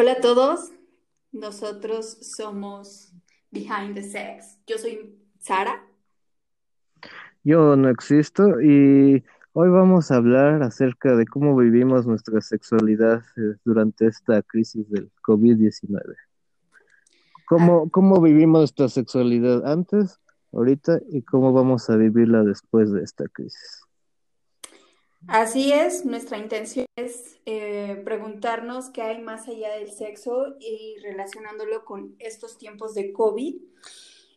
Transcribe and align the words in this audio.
Hola 0.00 0.12
a 0.12 0.20
todos, 0.22 0.72
nosotros 1.30 2.16
somos 2.22 3.12
Behind 3.50 3.94
the 3.94 4.02
Sex. 4.02 4.58
Yo 4.66 4.78
soy 4.78 5.14
Sara. 5.38 5.84
Yo 7.44 7.76
no 7.76 7.90
existo 7.90 8.62
y 8.62 9.22
hoy 9.52 9.68
vamos 9.68 10.10
a 10.10 10.16
hablar 10.16 10.62
acerca 10.62 11.14
de 11.16 11.26
cómo 11.26 11.54
vivimos 11.54 12.06
nuestra 12.06 12.40
sexualidad 12.40 13.22
eh, 13.36 13.56
durante 13.62 14.06
esta 14.06 14.40
crisis 14.40 14.88
del 14.88 15.10
COVID-19. 15.22 16.16
¿Cómo, 17.44 17.90
¿Cómo 17.90 18.22
vivimos 18.22 18.60
nuestra 18.60 18.88
sexualidad 18.88 19.70
antes, 19.70 20.18
ahorita 20.50 20.98
y 21.10 21.20
cómo 21.20 21.52
vamos 21.52 21.90
a 21.90 21.96
vivirla 21.96 22.42
después 22.42 22.90
de 22.90 23.02
esta 23.02 23.28
crisis? 23.28 23.82
Así 25.28 25.72
es, 25.72 26.04
nuestra 26.04 26.38
intención 26.38 26.86
es 26.96 27.38
eh, 27.46 28.00
preguntarnos 28.04 28.88
qué 28.90 29.02
hay 29.02 29.20
más 29.20 29.48
allá 29.48 29.70
del 29.74 29.90
sexo 29.92 30.56
y 30.58 30.96
relacionándolo 31.02 31.84
con 31.84 32.16
estos 32.18 32.58
tiempos 32.58 32.94
de 32.94 33.12
COVID. 33.12 33.56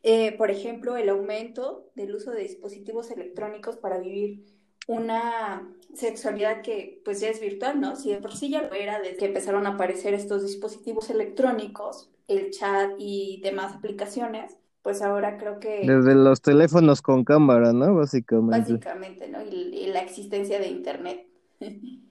Eh, 0.03 0.33
por 0.37 0.51
ejemplo, 0.51 0.97
el 0.97 1.09
aumento 1.09 1.89
del 1.95 2.13
uso 2.13 2.31
de 2.31 2.41
dispositivos 2.41 3.09
electrónicos 3.11 3.77
para 3.77 3.99
vivir 3.99 4.43
una 4.87 5.73
sexualidad 5.93 6.61
que 6.61 7.01
pues 7.05 7.21
ya 7.21 7.29
es 7.29 7.39
virtual, 7.39 7.79
¿no? 7.79 7.95
Si 7.95 8.11
de 8.11 8.17
por 8.17 8.35
sí 8.35 8.49
ya 8.49 8.61
lo 8.61 8.73
era 8.73 8.99
desde 8.99 9.17
que 9.17 9.25
empezaron 9.25 9.65
a 9.65 9.75
aparecer 9.75 10.13
estos 10.13 10.43
dispositivos 10.43 11.09
electrónicos, 11.09 12.11
el 12.27 12.51
chat 12.51 12.91
y 12.97 13.39
demás 13.41 13.73
aplicaciones, 13.73 14.57
pues 14.83 15.01
ahora 15.01 15.37
creo 15.37 15.59
que... 15.59 15.81
Desde 15.85 16.13
los 16.13 16.41
teléfonos 16.41 17.01
con 17.01 17.23
cámara, 17.23 17.71
¿no? 17.71 17.95
Básicamente. 17.95 18.73
Básicamente, 18.73 19.29
¿no? 19.29 19.41
Y, 19.41 19.87
la 19.87 20.01
existencia 20.01 20.59
de 20.59 20.67
Internet. 20.67 21.27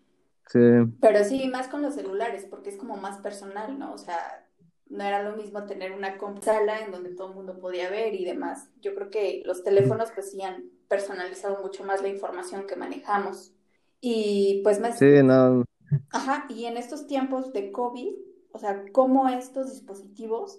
Sí. 0.48 0.59
Pero 1.00 1.25
sí, 1.25 1.48
más 1.48 1.69
con 1.69 1.81
los 1.81 1.95
celulares, 1.95 2.47
porque 2.50 2.69
es 2.69 2.77
como 2.77 2.98
más 2.98 3.17
personal, 3.20 3.78
¿no? 3.78 3.95
O 3.95 3.97
sea, 3.97 4.47
no 4.91 5.03
era 5.03 5.23
lo 5.23 5.34
mismo 5.34 5.65
tener 5.65 5.93
una 5.93 6.19
sala 6.43 6.81
en 6.81 6.93
donde 6.93 7.15
todo 7.15 7.31
el 7.31 7.34
mundo 7.37 7.59
podía 7.59 7.89
ver 7.89 8.15
y 8.15 8.27
demás. 8.27 8.69
Yo 8.83 8.95
creo 8.95 9.09
que 9.09 9.43
los 9.47 9.65
teléfonos 9.65 10.11
pues 10.11 10.31
sí 10.31 10.43
han 10.43 10.65
personalizado 10.89 11.62
mucho 11.62 11.84
más 11.84 12.03
la 12.03 12.09
información 12.09 12.67
que 12.67 12.77
manejamos. 12.77 13.55
Y 14.03 14.61
pues 14.62 14.78
más... 14.78 14.98
Sí, 14.98 15.23
no. 15.23 15.65
Ajá, 16.11 16.45
y 16.50 16.67
en 16.67 16.77
estos 16.77 17.06
tiempos 17.06 17.55
de 17.55 17.73
COVID, 17.73 18.12
o 18.53 18.59
sea, 18.59 18.84
cómo 18.93 19.31
estos 19.31 19.70
dispositivos 19.70 20.59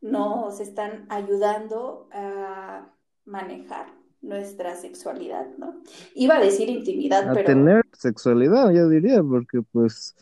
nos 0.00 0.60
están 0.60 1.06
ayudando 1.08 2.08
a 2.12 2.92
manejar 3.24 3.86
nuestra 4.20 4.74
sexualidad, 4.74 5.46
¿no? 5.58 5.80
Iba 6.14 6.36
a 6.36 6.40
decir 6.40 6.68
intimidad, 6.68 7.28
a 7.28 7.32
pero... 7.32 7.46
tener 7.46 7.84
sexualidad, 7.92 8.70
yo 8.70 8.88
diría, 8.88 9.22
porque 9.22 9.62
pues, 9.72 10.16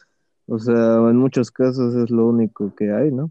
o 0.47 0.58
sea, 0.58 0.97
en 0.97 1.16
muchos 1.16 1.50
casos 1.50 1.94
es 1.94 2.10
lo 2.10 2.27
único 2.27 2.74
que 2.74 2.92
hay, 2.92 3.10
¿no? 3.10 3.30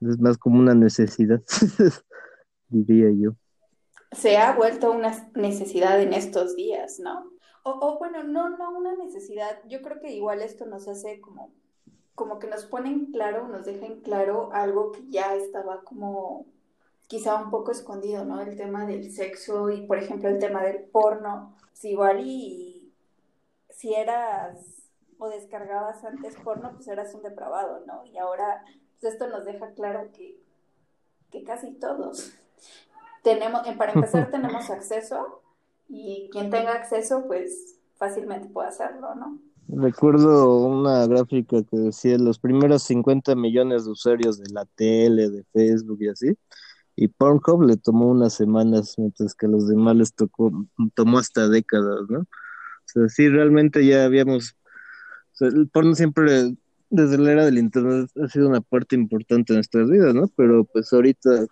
Es 0.00 0.18
más 0.18 0.38
como 0.38 0.58
una 0.58 0.74
necesidad, 0.74 1.42
diría 2.68 3.10
yo. 3.10 3.36
Se 4.12 4.36
ha 4.36 4.54
vuelto 4.54 4.92
una 4.92 5.30
necesidad 5.34 6.00
en 6.00 6.12
estos 6.12 6.56
días, 6.56 7.00
¿no? 7.00 7.32
O, 7.64 7.70
o 7.70 7.98
bueno, 7.98 8.22
no, 8.22 8.56
no 8.56 8.76
una 8.76 8.94
necesidad. 8.94 9.58
Yo 9.68 9.82
creo 9.82 10.00
que 10.00 10.12
igual 10.12 10.42
esto 10.42 10.66
nos 10.66 10.86
hace 10.86 11.20
como 11.20 11.54
como 12.14 12.38
que 12.38 12.46
nos 12.46 12.64
pone 12.64 12.90
en 12.90 13.06
claro, 13.12 13.48
nos 13.48 13.64
deja 13.64 13.86
en 13.86 14.00
claro 14.00 14.50
algo 14.52 14.92
que 14.92 15.08
ya 15.08 15.34
estaba 15.34 15.82
como 15.82 16.46
quizá 17.06 17.36
un 17.36 17.50
poco 17.50 17.72
escondido, 17.72 18.24
¿no? 18.24 18.40
El 18.40 18.56
tema 18.56 18.86
del 18.86 19.12
sexo 19.12 19.70
y, 19.70 19.86
por 19.86 19.98
ejemplo, 19.98 20.28
el 20.28 20.38
tema 20.38 20.62
del 20.62 20.84
porno. 20.84 21.54
Si 21.72 21.90
igual 21.90 22.20
y 22.20 22.92
si 23.70 23.94
eras 23.94 24.58
o 25.18 25.28
descargabas 25.28 26.04
antes 26.04 26.36
porno, 26.36 26.72
pues 26.74 26.88
eras 26.88 27.14
un 27.14 27.22
depravado, 27.22 27.84
¿no? 27.86 28.04
Y 28.04 28.18
ahora, 28.18 28.64
pues 29.00 29.12
esto 29.12 29.28
nos 29.28 29.44
deja 29.44 29.72
claro 29.72 30.10
que, 30.12 30.40
que 31.30 31.44
casi 31.44 31.72
todos 31.72 32.32
tenemos, 33.22 33.66
para 33.76 33.92
empezar, 33.92 34.30
tenemos 34.30 34.70
acceso 34.70 35.42
y 35.88 36.28
quien 36.30 36.50
tenga 36.50 36.72
acceso, 36.72 37.26
pues 37.26 37.78
fácilmente 37.96 38.48
puede 38.48 38.68
hacerlo, 38.68 39.14
¿no? 39.14 39.38
Recuerdo 39.76 40.58
una 40.58 41.06
gráfica 41.06 41.62
que 41.64 41.76
decía 41.76 42.16
los 42.18 42.38
primeros 42.38 42.84
50 42.84 43.34
millones 43.34 43.84
de 43.84 43.90
usuarios 43.90 44.38
de 44.38 44.52
la 44.52 44.66
tele, 44.66 45.30
de 45.30 45.44
Facebook 45.52 45.98
y 46.00 46.08
así, 46.08 46.36
y 46.96 47.08
Pornhub 47.08 47.62
le 47.62 47.76
tomó 47.76 48.08
unas 48.08 48.34
semanas, 48.34 48.94
mientras 48.98 49.34
que 49.34 49.48
los 49.48 49.66
demás 49.68 49.96
les 49.96 50.14
tocó, 50.14 50.52
tomó 50.94 51.18
hasta 51.18 51.48
décadas, 51.48 52.02
¿no? 52.08 52.20
O 52.20 52.26
sea, 52.86 53.08
sí, 53.08 53.28
realmente 53.28 53.84
ya 53.84 54.04
habíamos, 54.04 54.56
o 55.40 55.44
el 55.46 55.68
porno 55.68 55.94
siempre, 55.94 56.54
desde 56.90 57.18
la 57.18 57.32
era 57.32 57.44
del 57.44 57.58
internet, 57.58 58.10
ha 58.22 58.28
sido 58.28 58.48
una 58.48 58.60
parte 58.60 58.94
importante 58.94 59.52
de 59.52 59.58
nuestras 59.58 59.90
vidas, 59.90 60.14
¿no? 60.14 60.28
Pero 60.36 60.64
pues 60.66 60.92
ahorita 60.92 61.46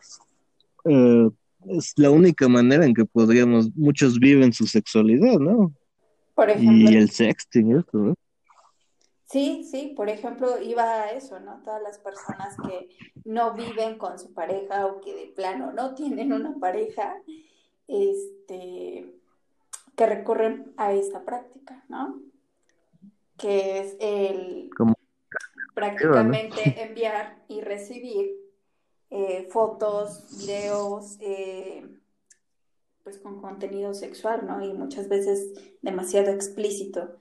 eh, 0.85 1.31
es 1.71 1.93
la 1.97 2.11
única 2.11 2.49
manera 2.49 2.87
en 2.87 2.95
que 2.95 3.05
podríamos, 3.05 3.75
muchos 3.75 4.21
viven 4.21 4.53
su 4.53 4.67
sexualidad, 4.67 5.41
¿no? 5.41 5.75
Y 6.59 6.97
el 6.97 7.11
sexting, 7.11 7.79
eso, 7.79 7.99
¿no? 7.99 8.15
Sí, 9.33 9.65
sí, 9.65 9.95
por 9.97 10.11
ejemplo, 10.11 10.61
iba 10.61 10.85
a 10.85 11.13
eso, 11.13 11.41
¿no? 11.41 11.63
Todas 11.63 11.83
las 11.83 11.99
personas 11.99 12.55
que 12.69 12.91
no 13.25 13.55
viven 13.55 13.97
con 13.97 14.19
su 14.19 14.35
pareja 14.35 14.87
o 14.87 15.01
que 15.01 15.15
de 15.15 15.27
plano 15.35 15.73
no 15.73 15.95
tienen 15.95 16.35
una 16.35 16.55
pareja, 16.61 17.17
este, 17.89 19.15
que 19.97 20.07
recurren 20.07 20.75
a 20.77 20.93
esta 20.93 21.25
práctica, 21.25 21.83
¿no? 21.89 22.21
Que 23.39 23.81
es 23.81 23.97
el 24.01 24.71
prácticamente 25.75 26.83
enviar 26.83 27.43
y 27.49 27.63
recibir 27.63 28.33
eh, 29.09 29.49
fotos, 29.51 30.27
videos, 30.39 31.17
eh, 31.21 31.87
pues 33.03 33.19
con 33.19 33.41
contenido 33.41 33.95
sexual, 33.95 34.47
¿no? 34.47 34.65
Y 34.65 34.73
muchas 34.73 35.09
veces 35.09 35.53
demasiado 35.83 36.31
explícito. 36.31 37.17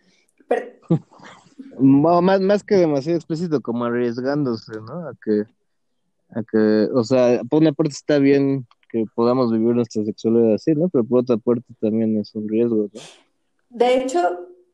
más, 1.80 2.42
más 2.42 2.64
que 2.64 2.76
demasiado 2.76 3.18
explícito, 3.18 3.62
como 3.62 3.86
arriesgándose, 3.86 4.74
¿no? 4.82 5.08
A 5.08 5.14
que, 5.24 5.46
a 6.30 6.44
que, 6.44 6.90
o 6.94 7.04
sea, 7.04 7.42
por 7.50 7.62
una 7.62 7.72
parte 7.72 7.94
está 7.94 8.20
bien 8.20 8.68
que 8.90 9.06
podamos 9.16 9.52
vivir 9.52 9.74
nuestra 9.74 10.04
sexualidad 10.04 10.56
así, 10.56 10.74
¿no? 10.74 10.90
Pero 10.90 11.04
por 11.04 11.20
otra 11.20 11.38
parte 11.38 11.74
también 11.80 12.18
es 12.18 12.36
un 12.36 12.48
riesgo, 12.48 12.90
¿no? 12.94 13.02
De 13.70 14.04
hecho, 14.04 14.20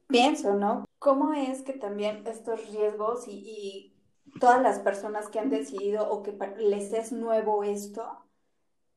pienso, 0.07 0.55
¿no? 0.55 0.85
¿Cómo 0.99 1.33
es 1.33 1.61
que 1.61 1.73
también 1.73 2.23
estos 2.25 2.67
riesgos 2.71 3.27
y, 3.27 3.93
y 4.33 4.39
todas 4.39 4.61
las 4.61 4.79
personas 4.79 5.29
que 5.29 5.39
han 5.39 5.51
decidido 5.51 6.09
o 6.09 6.23
que 6.23 6.35
les 6.57 6.91
es 6.93 7.11
nuevo 7.11 7.63
esto, 7.63 8.26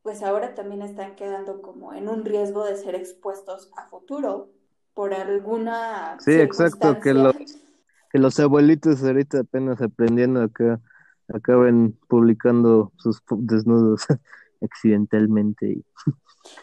pues 0.03 0.23
ahora 0.23 0.55
también 0.55 0.83
están 0.83 1.15
quedando 1.15 1.61
como 1.63 1.93
en 1.93 2.09
un 2.09 2.25
riesgo 2.25 2.65
de 2.65 2.77
ser 2.77 2.95
expuestos 2.95 3.71
a 3.77 3.87
futuro 3.87 4.51
por 4.95 5.15
alguna 5.15 6.17
Sí, 6.21 6.33
exacto, 6.33 6.99
que 7.01 7.15
los, 7.15 7.35
que 8.11 8.19
los 8.19 8.41
abuelitos 8.41 9.03
ahorita 9.03 9.41
apenas 9.41 9.81
aprendiendo 9.81 10.43
acá 10.43 10.81
acaben 11.29 11.97
publicando 12.09 12.93
sus 12.97 13.23
desnudos 13.31 14.07
accidentalmente 14.61 15.85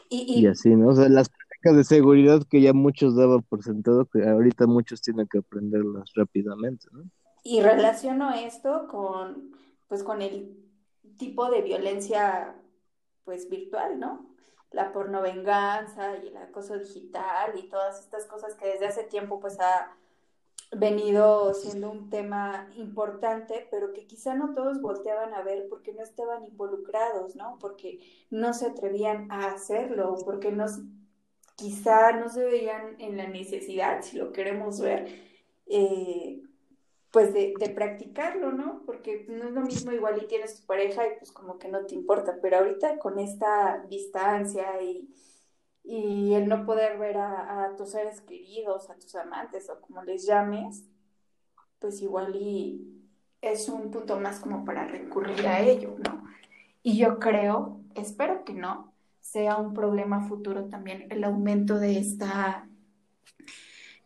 y, 0.10 0.42
y, 0.42 0.48
así, 0.48 0.76
¿no? 0.76 0.90
O 0.90 0.96
sea, 0.96 1.08
las 1.08 1.30
prácticas 1.30 1.78
de 1.78 1.84
seguridad 1.84 2.44
que 2.50 2.62
ya 2.62 2.74
muchos 2.74 3.16
daban 3.16 3.44
por 3.44 3.64
sentado, 3.64 4.06
que 4.06 4.28
ahorita 4.28 4.68
muchos 4.68 5.02
tienen 5.02 5.28
que 5.28 5.40
aprenderlas 5.40 6.12
rápidamente, 6.16 6.88
¿no? 6.92 7.04
Y 7.44 7.62
relaciono 7.62 8.34
esto 8.34 8.88
con, 8.90 9.52
pues, 9.88 10.04
con 10.04 10.22
el 10.22 10.58
tipo 11.18 11.50
de 11.50 11.62
violencia 11.62 12.56
pues 13.28 13.50
virtual, 13.50 14.00
¿no? 14.00 14.26
La 14.72 14.94
pornovenganza 14.94 16.16
y 16.24 16.30
el 16.30 16.38
acoso 16.38 16.80
digital 16.80 17.60
y 17.60 17.68
todas 17.68 18.00
estas 18.00 18.24
cosas 18.26 18.56
que 18.56 18.68
desde 18.68 18.88
hace 18.88 19.04
tiempo 19.04 19.42
pues 19.42 19.60
ha 19.60 19.92
venido 20.72 21.54
siendo 21.54 21.92
un 21.92 22.10
tema 22.10 22.70
importante, 22.78 23.68
pero 23.70 23.92
que 23.92 24.08
quizá 24.08 24.34
no 24.34 24.54
todos 24.54 24.82
volteaban 24.82 25.34
a 25.34 25.42
ver 25.42 25.68
porque 25.70 25.94
no 25.94 26.04
estaban 26.04 26.46
involucrados, 26.46 27.36
¿no? 27.36 27.58
Porque 27.60 28.00
no 28.30 28.54
se 28.54 28.68
atrevían 28.68 29.30
a 29.30 29.48
hacerlo, 29.48 30.16
porque 30.24 30.54
no, 30.54 30.68
quizá 31.58 32.14
no 32.14 32.30
se 32.30 32.46
veían 32.46 32.96
en 33.00 33.18
la 33.18 33.28
necesidad, 33.28 34.04
si 34.04 34.18
lo 34.18 34.32
queremos 34.32 34.80
ver, 34.80 35.08
eh, 35.66 36.42
pues 37.12 37.34
de, 37.34 37.54
practicarlo, 37.74 38.52
¿no? 38.52 38.84
Porque 38.86 39.26
no 39.30 39.48
es 39.48 39.54
lo 39.54 39.62
mismo 39.62 39.92
igual 39.92 40.22
y 40.22 40.28
tienes 40.28 40.60
tu 40.60 40.66
pareja 40.66 41.06
y 41.08 41.18
pues 41.18 41.32
como 41.32 41.58
que 41.58 41.70
no 41.70 41.86
te 41.86 41.96
importa, 41.96 42.38
pero 42.42 42.58
ahorita 42.58 43.00
con 43.00 43.20
esta 43.20 43.84
distancia 43.90 44.82
y, 44.82 45.14
y 45.84 46.34
el 46.34 46.48
no 46.48 46.66
poder 46.66 46.98
ver 46.98 47.18
a, 47.18 47.66
a, 47.66 47.76
tus 47.76 47.92
seres 47.92 48.22
queridos, 48.22 48.90
a 48.90 48.96
tus 48.96 49.16
amantes 49.16 49.70
o 49.70 49.80
como 49.80 50.04
les 50.04 50.26
llames, 50.26 50.86
pues 51.80 52.02
igual 52.02 52.36
y 52.36 52.98
es 53.42 53.70
un 53.70 53.92
punto 53.92 54.20
más 54.20 54.40
como 54.40 54.66
para 54.66 54.86
recurrir 54.88 55.48
a 55.48 55.62
ello, 55.62 55.96
¿no? 56.00 56.24
Y 56.84 56.98
yo 56.98 57.20
creo, 57.20 57.82
espero 57.96 58.44
que 58.44 58.54
no, 58.54 58.94
sea 59.20 59.58
un 59.58 59.74
problema 59.74 60.28
futuro 60.28 60.66
también 60.70 61.08
el 61.10 61.24
aumento 61.24 61.80
de 61.80 62.00
esta 62.00 62.68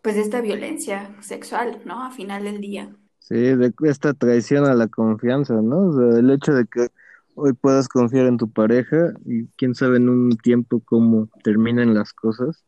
pues 0.01 0.15
de 0.15 0.21
esta 0.21 0.42
violencia 0.42 1.15
sexual, 1.21 1.81
¿no? 1.86 2.03
A 2.03 2.12
final 2.12 2.44
del 2.44 2.62
día. 2.62 2.95
Sí, 3.19 3.36
de 3.36 3.74
esta 3.83 4.13
traición 4.13 4.65
a 4.65 4.74
la 4.74 4.88
confianza, 4.88 5.56
¿no? 5.62 5.88
O 5.89 5.94
sea, 5.94 6.19
el 6.19 6.30
hecho 6.31 6.53
de 6.53 6.65
que 6.65 6.88
hoy 7.36 7.53
puedas 7.53 7.88
confiar 7.88 8.25
en 8.27 8.38
tu 8.38 8.51
pareja 8.51 9.13
y 9.25 9.48
quién 9.57 9.75
sabe 9.75 9.98
en 9.98 10.09
un 10.09 10.38
tiempo 10.38 10.81
cómo 10.83 11.30
terminan 11.44 11.94
las 11.94 12.13
cosas 12.13 12.65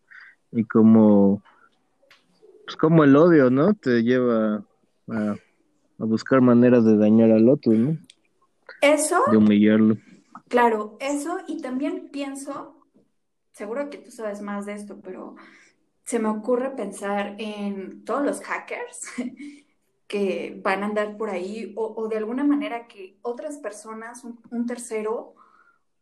y 0.52 0.64
cómo, 0.66 1.42
pues 2.66 2.78
como 2.78 3.04
el 3.04 3.16
odio, 3.16 3.50
¿no? 3.50 3.74
Te 3.74 4.04
lleva 4.04 4.64
a, 5.10 5.36
a 6.00 6.06
buscar 6.06 6.42
maneras 6.42 6.86
de 6.86 6.98
dañar 6.98 7.32
al 7.32 7.50
otro, 7.50 7.74
¿no? 7.74 7.98
Eso, 8.82 9.18
De 9.32 9.38
humillarlo. 9.38 9.98
claro, 10.50 10.98
eso 11.00 11.38
y 11.48 11.62
también 11.62 12.10
pienso, 12.12 12.76
seguro 13.52 13.90
que 13.90 13.98
tú 13.98 14.12
sabes 14.12 14.42
más 14.42 14.66
de 14.66 14.74
esto, 14.74 15.00
pero 15.02 15.36
se 16.06 16.20
me 16.20 16.30
ocurre 16.30 16.72
pensar 16.72 17.36
en 17.40 18.04
todos 18.04 18.26
los 18.26 18.42
hackers 18.42 19.08
que 20.08 20.60
van 20.64 20.84
a 20.84 20.88
andar 20.88 21.18
por 21.18 21.30
ahí 21.30 21.74
o, 21.76 22.08
de 22.08 22.18
alguna 22.18 22.44
manera 22.44 22.88
que 22.88 23.18
otras 23.22 23.58
personas, 23.58 24.24
un, 24.24 24.66
tercero, 24.66 25.34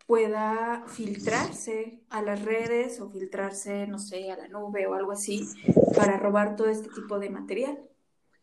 pueda 0.05 0.83
filtrarse 0.87 2.01
a 2.09 2.21
las 2.21 2.43
redes 2.43 2.99
o 2.99 3.09
filtrarse, 3.09 3.87
no 3.87 3.99
sé, 3.99 4.31
a 4.31 4.37
la 4.37 4.47
nube 4.49 4.85
o 4.87 4.95
algo 4.95 5.13
así 5.13 5.47
para 5.95 6.17
robar 6.17 6.55
todo 6.55 6.67
este 6.67 6.89
tipo 6.89 7.19
de 7.19 7.29
material. 7.29 7.79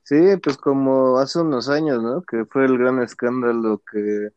Sí, 0.04 0.38
pues 0.42 0.56
como 0.56 1.18
hace 1.18 1.40
unos 1.40 1.68
años, 1.68 2.02
¿no? 2.02 2.22
Que 2.22 2.46
fue 2.46 2.64
el 2.64 2.78
gran 2.78 3.02
escándalo 3.02 3.82
que 3.92 4.30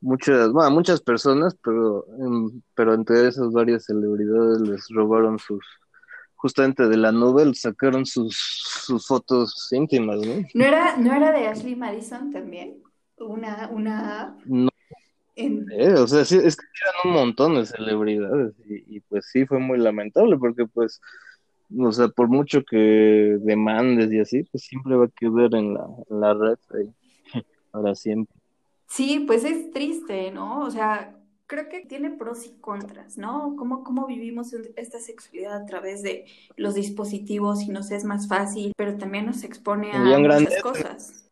muchas, 0.00 0.50
bueno, 0.52 0.70
muchas 0.70 1.02
personas, 1.02 1.54
pero, 1.62 2.06
pero 2.74 2.94
entre 2.94 3.28
esas 3.28 3.52
varias 3.52 3.84
celebridades 3.84 4.60
les 4.62 4.88
robaron 4.88 5.38
sus, 5.38 5.66
justamente 6.38 6.88
de 6.88 6.96
la 6.96 7.12
nube, 7.12 7.52
sacaron 7.54 8.06
sus, 8.06 8.36
sus 8.86 9.06
fotos 9.06 9.68
íntimas, 9.72 10.18
¿no? 10.24 10.44
¿No 10.54 10.64
era, 10.64 10.96
no 10.96 11.12
era 11.12 11.32
de 11.32 11.48
Ashley 11.48 11.76
Madison 11.76 12.30
también? 12.32 12.82
Una, 13.18 13.68
una 13.72 14.36
No 14.44 14.68
en... 15.34 15.66
sé, 15.66 15.94
o 15.94 16.06
sea, 16.06 16.24
sí, 16.24 16.36
es 16.42 16.56
que 16.56 16.66
eran 16.82 17.12
un 17.12 17.20
montón 17.20 17.56
de 17.56 17.66
celebridades 17.66 18.54
y, 18.68 18.96
y 18.96 19.00
pues 19.00 19.26
sí 19.32 19.46
fue 19.46 19.58
muy 19.58 19.78
lamentable 19.78 20.36
porque 20.38 20.66
pues, 20.66 21.00
o 21.76 21.92
sea, 21.92 22.08
por 22.08 22.28
mucho 22.28 22.62
que 22.64 22.76
demandes 23.40 24.12
y 24.12 24.20
así, 24.20 24.44
pues 24.44 24.64
siempre 24.64 24.96
va 24.96 25.06
a 25.06 25.08
quedar 25.08 25.54
en 25.54 25.74
la, 25.74 25.86
en 26.10 26.20
la 26.20 26.34
red 26.34 26.58
ahí, 26.74 26.94
para 27.72 27.94
siempre. 27.96 28.34
Sí, 28.86 29.24
pues 29.26 29.44
es 29.44 29.70
triste, 29.70 30.30
¿no? 30.30 30.62
O 30.62 30.70
sea, 30.70 31.17
creo 31.48 31.68
que 31.70 31.82
tiene 31.86 32.10
pros 32.12 32.46
y 32.46 32.60
contras, 32.60 33.18
¿no? 33.18 33.56
Cómo, 33.56 33.84
cómo 33.84 34.06
vivimos 34.06 34.52
esta 34.76 35.00
sexualidad 35.00 35.56
a 35.56 35.66
través 35.66 36.02
de 36.04 36.26
los 36.56 36.74
dispositivos 36.76 37.62
y 37.64 37.70
nos 37.70 37.90
es 37.92 38.04
más 38.04 38.28
fácil, 38.28 38.72
pero 38.76 38.98
también 38.98 39.26
nos 39.26 39.44
expone 39.44 39.92
a 39.94 40.14
grande, 40.22 40.50
muchas 40.50 40.58
cosas. 40.58 41.30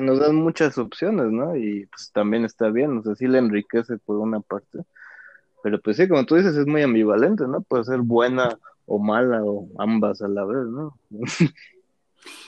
nos 0.00 0.20
dan 0.20 0.36
muchas 0.36 0.78
opciones, 0.78 1.26
¿no? 1.32 1.56
Y 1.56 1.86
pues 1.86 2.12
también 2.12 2.44
está 2.44 2.70
bien, 2.70 2.98
o 2.98 3.02
sea, 3.02 3.14
sí 3.14 3.26
le 3.28 3.38
enriquece 3.38 3.98
por 3.98 4.18
una 4.18 4.40
parte, 4.40 4.80
pero 5.62 5.80
pues 5.82 5.96
sí, 5.98 6.08
como 6.08 6.26
tú 6.26 6.36
dices, 6.36 6.56
es 6.56 6.66
muy 6.66 6.82
ambivalente, 6.82 7.46
¿no? 7.48 7.62
Puede 7.62 7.84
ser 7.84 8.00
buena 8.00 8.58
o 8.86 8.98
mala 9.00 9.44
o 9.44 9.68
ambas 9.78 10.22
a 10.22 10.28
la 10.28 10.44
vez, 10.46 10.66
¿no? 10.68 10.98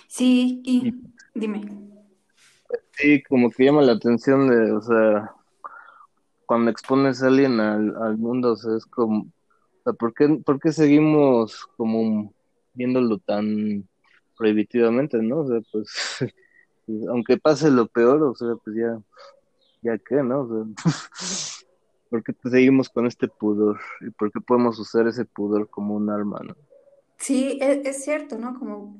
Sí, 0.08 0.62
Y 0.80 0.88
y 0.88 0.92
dime. 1.34 1.66
sí, 2.92 3.22
como 3.24 3.50
que 3.50 3.64
llama 3.64 3.82
la 3.82 3.92
atención 3.92 4.48
de, 4.48 4.72
o 4.72 4.80
sea, 4.82 5.34
cuando 6.48 6.70
expones 6.70 7.22
a 7.22 7.26
alguien 7.26 7.60
al, 7.60 8.16
mundo, 8.16 8.52
o 8.52 8.56
sea, 8.56 8.74
es 8.74 8.86
como, 8.86 9.20
o 9.20 9.82
sea, 9.84 9.92
¿por 9.92 10.14
qué, 10.14 10.40
por 10.42 10.58
qué 10.58 10.72
seguimos 10.72 11.66
como 11.76 12.32
viéndolo 12.72 13.18
tan 13.18 13.86
prohibitivamente, 14.34 15.18
¿no? 15.18 15.40
O 15.40 15.46
sea, 15.46 15.60
pues, 15.70 15.90
aunque 17.10 17.36
pase 17.36 17.70
lo 17.70 17.86
peor, 17.86 18.22
o 18.22 18.34
sea, 18.34 18.54
pues 18.64 18.76
ya, 18.76 18.98
ya 19.82 19.98
qué, 19.98 20.22
¿no? 20.22 20.40
O 20.40 20.48
sea, 20.48 20.84
¿por 22.08 22.24
qué 22.24 22.32
pues 22.32 22.50
seguimos 22.50 22.88
con 22.88 23.06
este 23.06 23.28
pudor? 23.28 23.78
¿Y 24.00 24.08
por 24.08 24.32
qué 24.32 24.40
podemos 24.40 24.78
usar 24.78 25.06
ese 25.06 25.26
pudor 25.26 25.68
como 25.68 25.96
un 25.96 26.08
arma, 26.08 26.40
¿no? 26.42 26.56
Sí, 27.18 27.58
es, 27.60 27.84
es 27.84 28.04
cierto, 28.04 28.38
¿no? 28.38 28.58
Como 28.58 28.96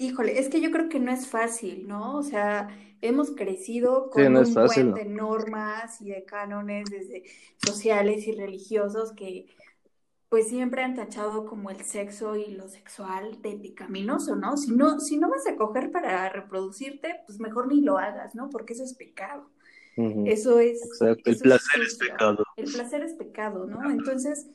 Híjole, 0.00 0.38
es 0.38 0.48
que 0.48 0.62
yo 0.62 0.70
creo 0.70 0.88
que 0.88 0.98
no 0.98 1.12
es 1.12 1.28
fácil, 1.28 1.86
¿no? 1.86 2.16
O 2.16 2.22
sea, 2.22 2.68
hemos 3.02 3.32
crecido 3.32 4.08
Sí, 4.14 4.22
con 4.22 4.32
no 4.32 4.40
un 4.40 4.54
fácil, 4.54 4.92
buen 4.92 4.94
de 4.94 5.04
normas 5.04 6.00
y 6.00 6.08
de 6.08 6.24
cánones 6.24 6.88
desde 6.90 7.24
sociales 7.58 8.26
y 8.26 8.32
religiosos 8.32 9.12
que 9.12 9.46
pues 10.30 10.48
siempre 10.48 10.82
han 10.82 10.94
tachado 10.94 11.44
como 11.46 11.70
el 11.70 11.84
sexo 11.84 12.36
y 12.36 12.52
lo 12.52 12.68
sexual 12.68 13.42
de 13.42 13.56
pecaminoso, 13.58 14.36
¿no? 14.36 14.56
Si 14.56 14.72
no, 14.72 15.00
si 15.00 15.18
no 15.18 15.28
vas 15.28 15.46
a 15.46 15.56
coger 15.56 15.90
para 15.92 16.28
reproducirte, 16.30 17.20
pues 17.26 17.40
mejor 17.40 17.68
ni 17.68 17.82
lo 17.82 17.98
hagas, 17.98 18.34
¿no? 18.34 18.48
Porque 18.50 18.72
eso 18.74 18.84
es 18.84 18.94
pecado. 18.94 19.50
Eso 20.24 20.60
es, 20.60 20.80
Exacto, 20.82 21.30
el 21.30 21.36
eso 21.36 21.44
placer 21.44 21.82
es 21.82 21.96
pecado. 21.96 22.44
El 22.56 22.70
placer 22.72 23.02
es 23.02 23.14
pecado, 23.14 23.66
¿no? 23.66 23.90
Entonces, 23.90 24.46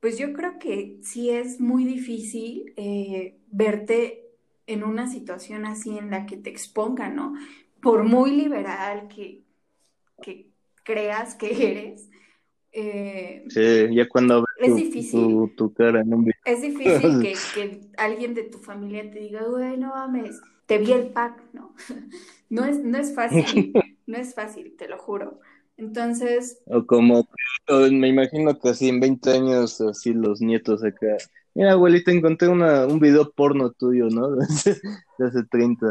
pues 0.00 0.18
yo 0.18 0.32
creo 0.32 0.58
que 0.58 0.98
sí 1.02 1.30
es 1.30 1.60
muy 1.60 1.84
difícil 1.84 2.72
eh, 2.76 3.38
verte 3.50 4.29
en 4.72 4.84
una 4.84 5.10
situación 5.10 5.66
así 5.66 5.98
en 5.98 6.10
la 6.10 6.26
que 6.26 6.36
te 6.36 6.50
expongan, 6.50 7.16
¿no? 7.16 7.34
Por 7.82 8.04
muy 8.04 8.32
liberal 8.32 9.08
que, 9.08 9.44
que 10.22 10.50
creas 10.84 11.34
que 11.34 11.70
eres, 11.70 12.10
eh, 12.72 13.44
Sí, 13.48 13.94
ya 13.94 14.08
cuando 14.08 14.42
ves 14.42 14.48
es 14.58 14.66
tu, 14.66 14.76
difícil. 14.76 15.20
tu, 15.20 15.54
tu 15.56 15.74
cara 15.74 16.00
en 16.00 16.14
un 16.14 16.30
Es 16.44 16.62
difícil 16.62 17.20
que, 17.20 17.32
que 17.54 17.80
alguien 17.96 18.34
de 18.34 18.44
tu 18.44 18.58
familia 18.58 19.10
te 19.10 19.18
diga, 19.18 19.42
güey, 19.44 19.76
no 19.76 19.88
mames, 19.88 20.40
te 20.66 20.78
vi 20.78 20.92
el 20.92 21.08
pack, 21.08 21.42
¿no? 21.52 21.74
No 22.50 22.64
es, 22.64 22.78
no 22.80 22.98
es 22.98 23.14
fácil, 23.14 23.72
no 24.06 24.18
es 24.18 24.34
fácil, 24.34 24.74
te 24.76 24.88
lo 24.88 24.98
juro. 24.98 25.38
Entonces, 25.76 26.60
O 26.66 26.84
como, 26.84 27.28
me 27.90 28.08
imagino 28.08 28.58
que 28.58 28.70
así 28.70 28.88
en 28.88 29.00
20 29.00 29.30
años, 29.30 29.80
así 29.80 30.12
los 30.12 30.40
nietos 30.40 30.82
acá. 30.84 31.16
Mira, 31.54 31.72
abuelita, 31.72 32.12
encontré 32.12 32.48
una, 32.48 32.86
un 32.86 33.00
video 33.00 33.30
porno 33.30 33.70
tuyo, 33.72 34.08
¿no? 34.08 34.30
De 34.36 34.44
hace, 34.44 34.80
de 35.18 35.26
hace 35.26 35.42
30 35.44 35.86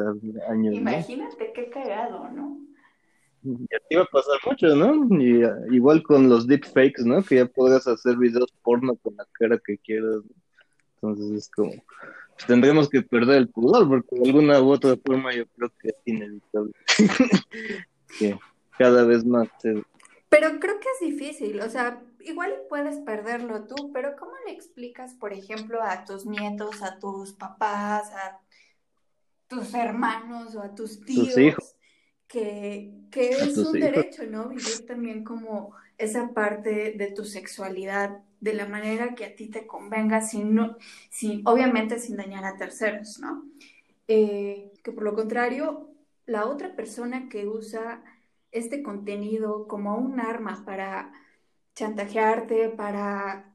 años, 0.50 0.76
¿no? 0.76 0.80
imagínate 0.80 1.52
qué 1.54 1.70
cagado, 1.70 2.30
¿no? 2.30 2.58
Y 3.44 3.54
así 3.54 3.96
va 3.96 4.04
a 4.04 4.06
pasar 4.06 4.38
mucho, 4.46 4.68
¿no? 4.76 5.22
Y, 5.22 5.44
ah, 5.44 5.56
igual 5.72 6.04
con 6.04 6.28
los 6.28 6.46
deepfakes, 6.46 7.04
¿no? 7.06 7.24
Que 7.24 7.36
ya 7.36 7.46
podrás 7.46 7.88
hacer 7.88 8.18
videos 8.18 8.52
porno 8.64 8.96
con 8.98 9.16
la 9.16 9.26
cara 9.34 9.58
que 9.66 9.78
quieras, 9.78 10.18
¿no? 10.26 10.36
Entonces 11.02 11.32
es 11.38 11.50
como, 11.50 11.72
pues 11.72 12.46
tendremos 12.48 12.90
que 12.90 13.02
perder 13.02 13.38
el 13.38 13.50
pudor, 13.50 13.88
porque 13.88 14.16
de 14.18 14.30
alguna 14.30 14.62
u 14.62 14.72
otra 14.72 14.96
forma 15.06 15.34
yo 15.34 15.46
creo 15.56 15.72
que 15.80 15.90
es 15.90 15.96
inevitable 16.06 16.74
que 18.20 18.38
cada 18.78 19.06
vez 19.06 19.26
más 19.26 19.48
se... 19.60 19.84
Pero 20.30 20.60
creo 20.60 20.80
que 20.80 20.88
es 20.94 21.12
difícil, 21.12 21.60
o 21.62 21.70
sea, 21.70 22.02
igual 22.30 22.54
puedes 22.70 22.98
perderlo 23.00 23.66
tú, 23.66 23.92
pero 23.94 24.16
¿cómo 24.18 24.32
le 24.46 24.54
explicas, 24.54 25.14
por 25.16 25.34
ejemplo, 25.34 25.82
a 25.84 26.06
tus 26.06 26.26
nietos, 26.26 26.82
a 26.82 26.98
tus 27.00 27.34
papás, 27.34 28.12
a 28.12 28.40
tus 29.48 29.74
hermanos 29.74 30.56
o 30.56 30.62
a 30.62 30.74
tus 30.74 31.00
tus 31.00 31.10
hijos, 31.10 31.36
tíos 31.36 31.76
que, 32.30 32.94
que 33.12 33.32
es 33.32 33.58
un 33.58 33.76
hijos. 33.76 33.92
derecho, 33.92 34.24
¿no? 34.28 34.48
Vivir 34.50 34.86
también 34.86 35.24
como 35.24 35.74
esa 35.98 36.34
parte 36.34 36.94
de 36.94 37.12
tu 37.12 37.26
sexualidad 37.26 38.20
de 38.40 38.54
la 38.54 38.66
manera 38.66 39.16
que 39.16 39.26
a 39.26 39.36
ti 39.36 39.50
te 39.50 39.68
convenga, 39.68 40.22
sin, 40.22 40.56
no, 40.56 40.78
sin, 41.10 41.42
obviamente 41.46 42.00
sin 42.00 42.16
dañar 42.16 42.46
a 42.46 42.56
terceros, 42.56 43.20
¿no? 43.20 43.44
Eh, 44.08 44.72
que 44.84 44.92
por 44.92 45.04
lo 45.04 45.14
contrario, 45.14 45.90
la 46.26 46.46
otra 46.46 46.76
persona 46.76 47.28
que 47.28 47.48
usa 47.48 48.04
este 48.52 48.82
contenido 48.82 49.68
como 49.68 49.98
un 49.98 50.20
arma 50.20 50.64
para 50.66 51.12
chantajearte, 51.80 52.70
para 52.70 53.54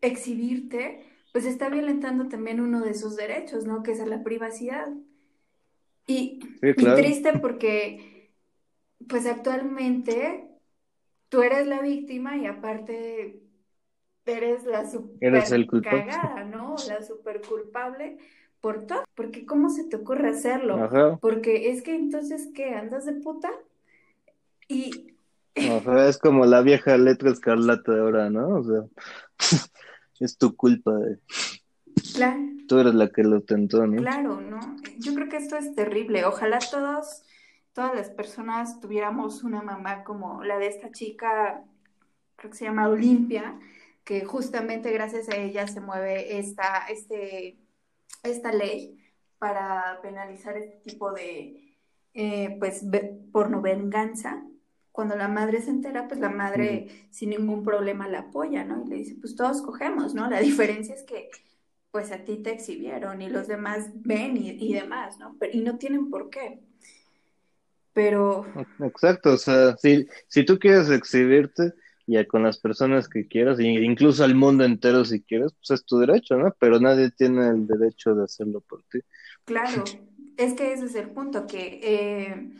exhibirte, 0.00 1.04
pues 1.32 1.44
está 1.44 1.68
violentando 1.68 2.28
también 2.28 2.60
uno 2.60 2.80
de 2.82 2.94
sus 2.94 3.16
derechos, 3.16 3.64
¿no? 3.66 3.82
Que 3.82 3.92
es 3.92 4.00
a 4.00 4.06
la 4.06 4.22
privacidad. 4.22 4.88
Y, 6.06 6.40
Sí, 6.60 6.74
y 6.74 6.74
claro. 6.74 7.02
triste 7.02 7.32
porque, 7.40 8.32
pues 9.08 9.26
actualmente 9.26 10.48
tú 11.28 11.42
eres 11.42 11.66
la 11.66 11.82
víctima 11.82 12.36
y 12.36 12.46
aparte 12.46 13.42
eres 14.26 14.64
la 14.64 14.88
Eres 15.20 15.50
el 15.50 15.62
super 15.62 15.70
culpable. 15.70 16.04
cagada, 16.04 16.44
¿no? 16.44 16.76
La 16.88 17.02
super 17.02 17.42
culpable 17.42 18.18
por 18.60 18.86
todo. 18.86 19.04
Porque 19.14 19.46
¿cómo 19.46 19.70
se 19.70 19.84
te 19.84 19.96
ocurre 19.96 20.28
hacerlo? 20.30 20.76
Ajá, 20.82 21.18
Porque 21.20 21.70
es 21.70 21.82
que 21.82 21.94
entonces, 21.94 22.48
¿qué? 22.54 22.74
¿Andas 22.74 23.06
de 23.06 23.14
puta? 23.14 23.50
Y 24.68 25.15
ajá, 25.56 26.08
es 26.08 26.18
como 26.18 26.44
la 26.46 26.62
vieja 26.62 26.96
letra 26.96 27.30
escarlata 27.30 27.92
de 27.92 28.00
ahora, 28.00 28.30
¿no? 28.30 28.48
O 28.48 28.64
sea, 28.64 28.84
es 30.20 30.36
tu 30.38 30.54
culpa, 30.56 30.92
de- 30.94 31.18
claro, 32.14 32.40
tú 32.66 32.78
eres 32.78 32.94
la 32.94 33.08
que 33.08 33.22
lo 33.22 33.42
tentó, 33.42 33.86
¿no? 33.86 33.96
claro, 33.96 34.40
¿no? 34.40 34.76
Yo 34.98 35.14
creo 35.14 35.28
que 35.28 35.36
esto 35.36 35.56
es 35.56 35.74
terrible. 35.74 36.24
Ojalá 36.24 36.58
todos, 36.58 37.22
todas 37.72 37.94
las 37.94 38.10
personas 38.10 38.80
tuviéramos 38.80 39.44
una 39.44 39.62
mamá 39.62 40.04
como 40.04 40.42
la 40.44 40.58
de 40.58 40.68
esta 40.68 40.90
chica, 40.90 41.62
creo 42.36 42.50
que 42.50 42.56
se 42.56 42.64
llama 42.64 42.88
Olimpia, 42.88 43.58
que 44.04 44.24
justamente 44.24 44.92
gracias 44.92 45.28
a 45.28 45.36
ella 45.36 45.66
se 45.66 45.80
mueve 45.80 46.38
esta, 46.38 46.86
este, 46.88 47.58
esta 48.22 48.52
ley 48.52 48.98
para 49.38 50.00
penalizar 50.02 50.56
este 50.56 50.78
tipo 50.84 51.12
de, 51.12 51.76
eh, 52.14 52.56
pues, 52.58 52.84
porno 53.32 53.60
venganza. 53.60 54.42
Cuando 54.96 55.14
la 55.14 55.28
madre 55.28 55.60
se 55.60 55.68
entera, 55.68 56.08
pues 56.08 56.20
la 56.20 56.30
madre 56.30 56.88
sin 57.10 57.28
ningún 57.28 57.62
problema 57.62 58.08
la 58.08 58.20
apoya, 58.20 58.64
¿no? 58.64 58.82
Y 58.82 58.88
le 58.88 58.96
dice, 58.96 59.14
pues 59.20 59.36
todos 59.36 59.60
cogemos, 59.60 60.14
¿no? 60.14 60.30
La 60.30 60.40
diferencia 60.40 60.94
es 60.94 61.02
que, 61.02 61.28
pues 61.90 62.12
a 62.12 62.24
ti 62.24 62.38
te 62.38 62.52
exhibieron 62.52 63.20
y 63.20 63.28
los 63.28 63.46
demás 63.46 63.90
ven 63.92 64.38
y, 64.38 64.52
y 64.52 64.72
demás, 64.72 65.18
¿no? 65.18 65.36
Pero, 65.38 65.52
y 65.52 65.60
no 65.60 65.76
tienen 65.76 66.08
por 66.08 66.30
qué. 66.30 66.62
Pero... 67.92 68.46
Exacto, 68.80 69.34
o 69.34 69.36
sea, 69.36 69.76
si, 69.76 70.06
si 70.28 70.46
tú 70.46 70.58
quieres 70.58 70.88
exhibirte, 70.88 71.74
ya 72.06 72.26
con 72.26 72.42
las 72.42 72.58
personas 72.58 73.06
que 73.06 73.28
quieras, 73.28 73.60
incluso 73.60 74.24
al 74.24 74.34
mundo 74.34 74.64
entero 74.64 75.04
si 75.04 75.20
quieres, 75.20 75.52
pues 75.52 75.78
es 75.78 75.84
tu 75.84 75.98
derecho, 75.98 76.38
¿no? 76.38 76.56
Pero 76.58 76.80
nadie 76.80 77.10
tiene 77.10 77.48
el 77.48 77.66
derecho 77.66 78.14
de 78.14 78.24
hacerlo 78.24 78.62
por 78.62 78.82
ti. 78.84 79.00
Claro, 79.44 79.84
es 80.38 80.54
que 80.54 80.72
ese 80.72 80.86
es 80.86 80.94
el 80.94 81.10
punto, 81.10 81.46
que 81.46 81.80
eh, 81.82 82.50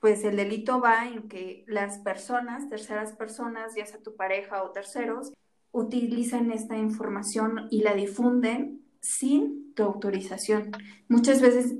pues 0.00 0.24
el 0.24 0.36
delito 0.36 0.80
va 0.80 1.06
en 1.06 1.28
que 1.28 1.64
las 1.66 1.98
personas, 1.98 2.68
terceras 2.68 3.12
personas, 3.12 3.74
ya 3.74 3.86
sea 3.86 4.02
tu 4.02 4.14
pareja 4.16 4.62
o 4.62 4.70
terceros, 4.70 5.32
utilizan 5.72 6.50
esta 6.52 6.76
información 6.76 7.68
y 7.70 7.82
la 7.82 7.94
difunden 7.94 8.82
sin 9.00 9.74
tu 9.74 9.82
autorización. 9.82 10.72
Muchas 11.08 11.40
veces, 11.40 11.74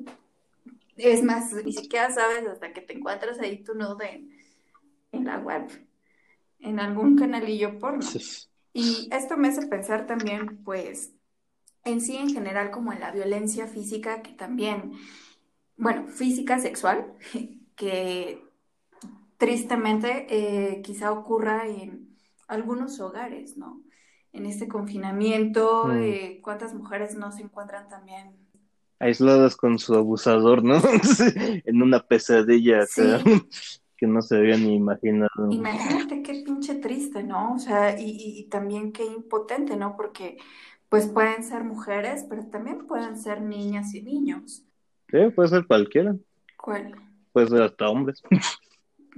es 0.97 1.23
más, 1.23 1.53
ni 1.53 1.73
siquiera 1.73 2.11
sabes 2.11 2.47
hasta 2.47 2.73
que 2.73 2.81
te 2.81 2.95
encuentras 2.95 3.39
ahí 3.41 3.63
tu 3.63 3.75
nudo 3.75 3.99
en 4.03 5.25
la 5.25 5.39
web 5.39 5.69
en 6.61 6.81
algún 6.81 7.17
canalillo 7.17 7.79
porno. 7.79 8.07
Y 8.73 9.09
esto 9.13 9.37
me 9.37 9.49
hace 9.49 9.67
pensar 9.67 10.07
también, 10.07 10.63
pues, 10.65 11.13
en 11.85 12.01
sí 12.01 12.17
en 12.17 12.31
general 12.31 12.71
como 12.71 12.93
en 12.93 13.01
la 13.01 13.11
violencia 13.11 13.67
física, 13.67 14.23
que 14.23 14.33
también, 14.33 14.93
bueno, 15.77 16.07
física 16.09 16.59
sexual, 16.59 17.15
que 17.77 18.45
tristemente 19.37 20.27
eh, 20.31 20.83
quizá 20.83 21.13
ocurra 21.13 21.69
en 21.69 22.17
algunos 22.49 22.99
hogares, 23.01 23.57
¿no? 23.57 23.83
En 24.33 24.47
este 24.47 24.67
confinamiento, 24.67 25.87
mm. 25.87 26.03
eh, 26.03 26.41
¿cuántas 26.43 26.75
mujeres 26.75 27.15
no 27.15 27.31
se 27.31 27.43
encuentran 27.43 27.89
también 27.89 28.37
aisladas 28.99 29.57
con 29.57 29.79
su 29.79 29.95
abusador, 29.95 30.65
¿no? 30.65 30.81
en 31.65 31.83
una 31.83 32.01
pesadilla. 32.01 32.87
Sí 32.87 33.03
que 33.97 34.07
no 34.07 34.21
se 34.21 34.37
había 34.37 34.57
ni 34.57 34.75
imaginado. 34.75 35.51
Imagínate 35.51 36.23
qué 36.23 36.43
pinche 36.45 36.75
triste, 36.77 37.23
¿no? 37.23 37.55
O 37.55 37.59
sea, 37.59 37.99
y, 37.99 38.47
también 38.51 38.93
qué 38.93 39.05
impotente, 39.05 39.77
¿no? 39.77 39.97
Porque 39.97 40.37
pues 40.89 41.07
pueden 41.07 41.43
ser 41.43 41.65
mujeres, 41.65 42.27
pero 42.29 42.47
también 42.47 42.87
pueden 42.87 43.17
ser 43.17 43.41
niñas 43.41 43.95
y 43.95 44.03
niños. 44.03 44.65
Sí, 45.09 45.19
puede 45.35 45.49
ser 45.49 45.67
cualquiera. 45.67 46.15
¿Cuál? 46.57 46.95
Puede 47.37 47.49
ser 47.49 47.61
hasta 47.61 47.91
hombres. 47.91 48.23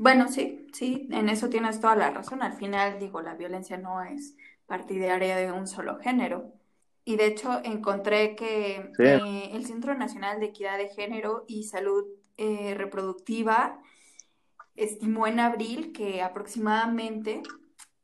Bueno, 0.00 0.28
sí, 0.28 0.68
sí, 0.72 1.08
en 1.10 1.28
eso 1.28 1.48
tienes 1.48 1.80
toda 1.80 1.96
la 1.96 2.10
razón. 2.10 2.40
Al 2.40 2.52
final, 2.52 3.00
digo, 3.00 3.20
la 3.20 3.34
violencia 3.34 3.78
no 3.78 4.00
es 4.00 4.36
partidaria 4.66 5.36
de 5.36 5.50
un 5.50 5.66
solo 5.66 5.98
género. 5.98 6.52
Y 7.04 7.16
de 7.16 7.26
hecho 7.26 7.60
encontré 7.64 8.36
que 8.36 8.92
eh, 8.96 9.50
el 9.52 9.66
Centro 9.66 9.96
Nacional 9.96 10.38
de 10.38 10.46
Equidad 10.46 10.78
de 10.78 10.88
Género 10.88 11.44
y 11.48 11.64
Salud 11.64 12.04
eh, 12.36 12.74
Reproductiva 12.76 13.80
estimó 14.76 15.26
en 15.26 15.40
abril 15.40 15.90
que 15.92 16.22
aproximadamente 16.22 17.42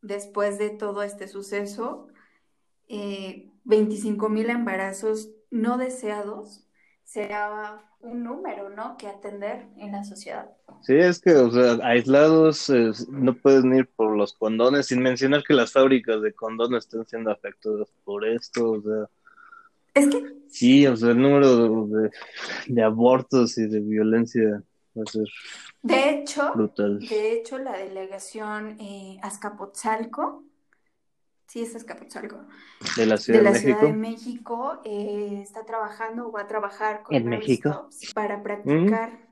después 0.03 0.59
de 0.59 0.71
todo 0.71 1.05
este 1.05 1.29
suceso, 1.29 2.09
eh, 2.89 3.53
25 3.63 4.29
mil 4.29 4.51
embarazos 4.51 5.31
no 5.51 5.79
deseados 5.79 6.64
será 7.15 7.81
un 8.01 8.25
número, 8.25 8.71
¿no? 8.71 8.97
Que 8.97 9.07
atender 9.07 9.67
en 9.77 9.93
la 9.93 10.03
sociedad. 10.03 10.51
Sí, 10.83 10.95
es 10.97 11.21
que, 11.21 11.33
o 11.37 11.51
sea, 11.51 11.79
aislados 11.87 12.69
no 13.09 13.35
pueden 13.35 13.75
ir 13.75 13.89
por 13.95 14.17
los 14.17 14.33
condones, 14.33 14.87
sin 14.87 15.01
mencionar 15.01 15.45
que 15.45 15.55
las 15.55 15.73
fábricas 15.73 16.21
de 16.23 16.33
condones 16.33 16.85
están 16.85 17.07
siendo 17.07 17.31
afectadas 17.31 17.89
por 18.05 18.27
esto, 18.27 18.73
o 18.73 18.83
sea. 18.83 19.09
Es 19.95 20.09
que. 20.09 20.35
Sí, 20.49 20.87
o 20.87 20.97
sea, 20.97 21.11
el 21.11 21.23
número 21.23 21.87
de, 21.87 22.11
de 22.67 22.83
abortos 22.83 23.59
y 23.59 23.69
de 23.69 23.81
violencia 23.81 24.63
de 25.83 26.11
hecho, 26.11 26.53
de 26.77 27.33
hecho, 27.33 27.59
la 27.59 27.77
delegación 27.77 28.77
eh, 28.81 29.19
Azcapotzalco, 29.23 30.45
sí 31.47 31.63
es 31.63 31.75
Azcapotzalco, 31.75 32.45
de 32.97 33.07
la 33.07 33.17
Ciudad, 33.17 33.53
de, 33.53 33.93
México, 33.93 34.81
eh, 34.85 35.41
está 35.43 35.65
trabajando 35.65 36.29
o 36.29 36.33
va 36.33 36.43
a 36.43 36.47
trabajar 36.47 37.03
con 37.03 37.15
¿En 37.15 37.29
México? 37.29 37.89
para 38.15 38.43
practicar 38.43 39.29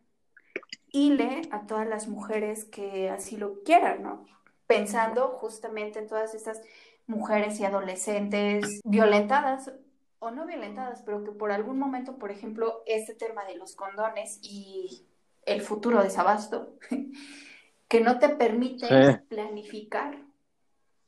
ILE 0.93 1.43
a 1.51 1.67
todas 1.67 1.87
las 1.87 2.09
mujeres 2.09 2.65
que 2.65 3.09
así 3.11 3.37
lo 3.37 3.63
quieran, 3.63 4.03
¿no? 4.03 4.25
Pensando 4.67 5.29
justamente 5.29 5.99
en 5.99 6.07
todas 6.07 6.35
estas 6.35 6.61
mujeres 7.07 7.59
y 7.61 7.65
adolescentes 7.65 8.81
violentadas 8.85 9.73
o 10.19 10.31
no 10.31 10.47
violentadas, 10.47 11.03
pero 11.03 11.25
que 11.25 11.33
por 11.33 11.51
algún 11.51 11.79
momento, 11.79 12.17
por 12.19 12.31
ejemplo, 12.31 12.83
este 12.87 13.15
tema 13.15 13.45
de 13.45 13.57
los 13.57 13.75
condones 13.75 14.39
y 14.43 15.05
el 15.45 15.63
futuro 15.63 16.03
desabasto, 16.03 16.77
que 17.89 18.01
no 18.01 18.19
te 18.19 18.29
permite 18.29 19.23
planificar 19.29 20.17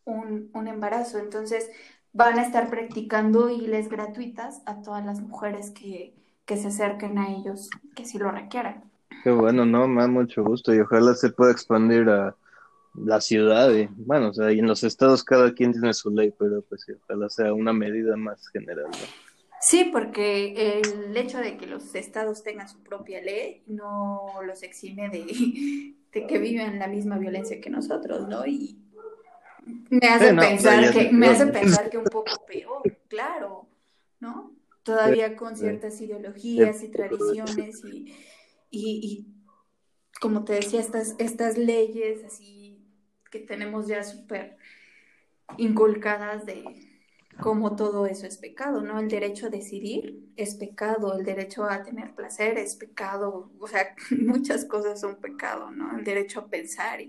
un, 0.05 0.51
embarazo. 0.67 1.19
Entonces, 1.19 1.71
van 2.13 2.39
a 2.39 2.43
estar 2.43 2.71
practicando 2.71 3.51
hiles 3.51 3.89
gratuitas 3.89 4.63
a 4.67 4.83
todas 4.83 5.05
las 5.05 5.21
mujeres 5.21 5.71
que, 5.71 6.15
se 6.47 6.69
acerquen 6.69 7.19
a 7.19 7.31
ellos, 7.31 7.71
que 7.95 8.05
si 8.05 8.19
lo 8.19 8.31
requieran. 8.31 8.85
Qué 9.23 9.31
bueno, 9.31 9.65
¿no? 9.65 9.89
Me 9.89 10.03
da 10.03 10.09
mucho 10.09 10.45
gusto 10.45 10.75
y 10.75 10.81
ojalá 10.81 11.15
se 11.15 11.31
pueda 11.31 11.53
expandir 11.53 12.09
a 12.09 12.37
la 12.95 13.21
ciudad 13.21 13.73
y, 13.73 13.89
bueno, 13.97 14.29
o 14.29 14.35
sea, 14.35 14.53
y 14.53 14.59
en 14.59 14.67
los 14.67 14.85
estados 14.85 15.25
cada 15.25 15.53
quien 15.53 15.73
tiene 15.73 15.95
su 15.95 16.11
ley, 16.11 16.33
pero 16.39 16.63
pues 16.63 16.87
ojalá 17.05 17.29
sea 17.29 17.53
una 17.53 17.73
medida 17.73 18.17
más 18.17 18.47
general, 18.49 18.91
¿no? 18.91 19.25
Sí, 19.67 19.89
porque 19.91 20.83
el 20.83 21.17
hecho 21.17 21.39
de 21.39 21.57
que 21.57 21.67
los 21.67 21.95
estados 21.95 22.43
tengan 22.43 22.69
su 22.69 22.83
propia 22.83 23.23
ley 23.23 23.63
no 23.67 24.27
los 24.47 24.63
exime 24.63 25.09
de, 25.09 25.95
que 26.29 26.39
viven 26.39 26.79
la 26.79 26.87
misma 26.87 27.17
violencia 27.17 27.63
que 27.63 27.71
nosotros, 27.71 28.29
¿no? 28.29 28.47
Y 28.47 28.84
me 29.91 30.07
hace 30.09 30.35
pensar 30.35 30.93
que 30.93 31.11
me 31.13 31.27
hace 31.29 31.47
pensar 31.47 31.91
que 31.91 31.99
un 31.99 32.05
poco 32.05 32.45
peor, 32.47 32.83
claro, 33.09 33.67
¿no? 34.21 34.53
Todavía 34.83 35.37
con 35.37 35.57
ciertas 35.57 36.01
ideologías 36.01 36.83
y 36.83 36.89
tradiciones 36.89 37.83
y, 37.85 38.15
y, 38.71 39.27
como 40.21 40.45
te 40.45 40.55
decía, 40.55 40.81
estas, 40.81 41.15
estas 41.19 41.57
leyes 41.57 42.25
así 42.25 42.83
que 43.31 43.41
tenemos 43.41 43.87
ya 43.87 44.05
súper 44.05 44.57
inculcadas 45.57 46.45
de 46.47 46.65
como 47.41 47.77
todo 47.77 48.07
eso 48.07 48.27
es 48.27 48.39
pecado, 48.39 48.81
¿no? 48.83 48.99
El 49.01 49.09
derecho 49.09 49.47
a 49.47 49.51
decidir 49.51 50.25
es 50.37 50.55
pecado, 50.55 51.19
el 51.19 51.25
derecho 51.25 51.65
a 51.65 51.83
tener 51.83 52.15
placer 52.15 52.59
es 52.59 52.77
pecado, 52.77 53.51
o 53.59 53.67
sea, 53.67 53.95
muchas 54.19 54.65
cosas 54.65 55.01
son 55.01 55.17
pecado, 55.17 55.71
¿no? 55.71 55.99
El 55.99 56.05
derecho 56.05 56.41
a 56.41 56.47
pensar 56.47 57.01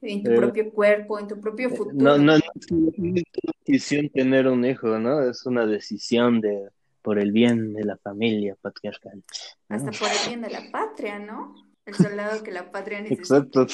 en 0.00 0.22
tu 0.22 0.34
propio 0.34 0.70
cuerpo, 0.70 1.18
en 1.18 1.28
tu 1.28 1.40
propio 1.40 1.70
futuro. 1.70 1.96
No, 1.96 2.18
no, 2.18 2.38
no 2.38 2.44
es 2.54 2.70
una 2.70 3.22
decisión 3.66 4.08
tener 4.10 4.46
un 4.46 4.64
hijo, 4.64 4.98
¿no? 4.98 5.22
Es 5.22 5.46
una 5.46 5.66
decisión 5.66 6.40
de 6.40 6.68
por 7.02 7.18
el 7.18 7.32
bien 7.32 7.74
de 7.74 7.84
la 7.84 7.98
familia 7.98 8.56
patriarcal. 8.60 9.22
Hasta 9.68 9.90
por 9.90 10.08
el 10.08 10.28
bien 10.28 10.40
de 10.40 10.50
la 10.50 10.70
patria, 10.70 11.18
¿no? 11.18 11.54
El 11.84 11.94
soldado 11.94 12.42
que 12.42 12.50
la 12.50 12.70
patria 12.70 13.02
necesita. 13.02 13.36
Exacto. 13.38 13.66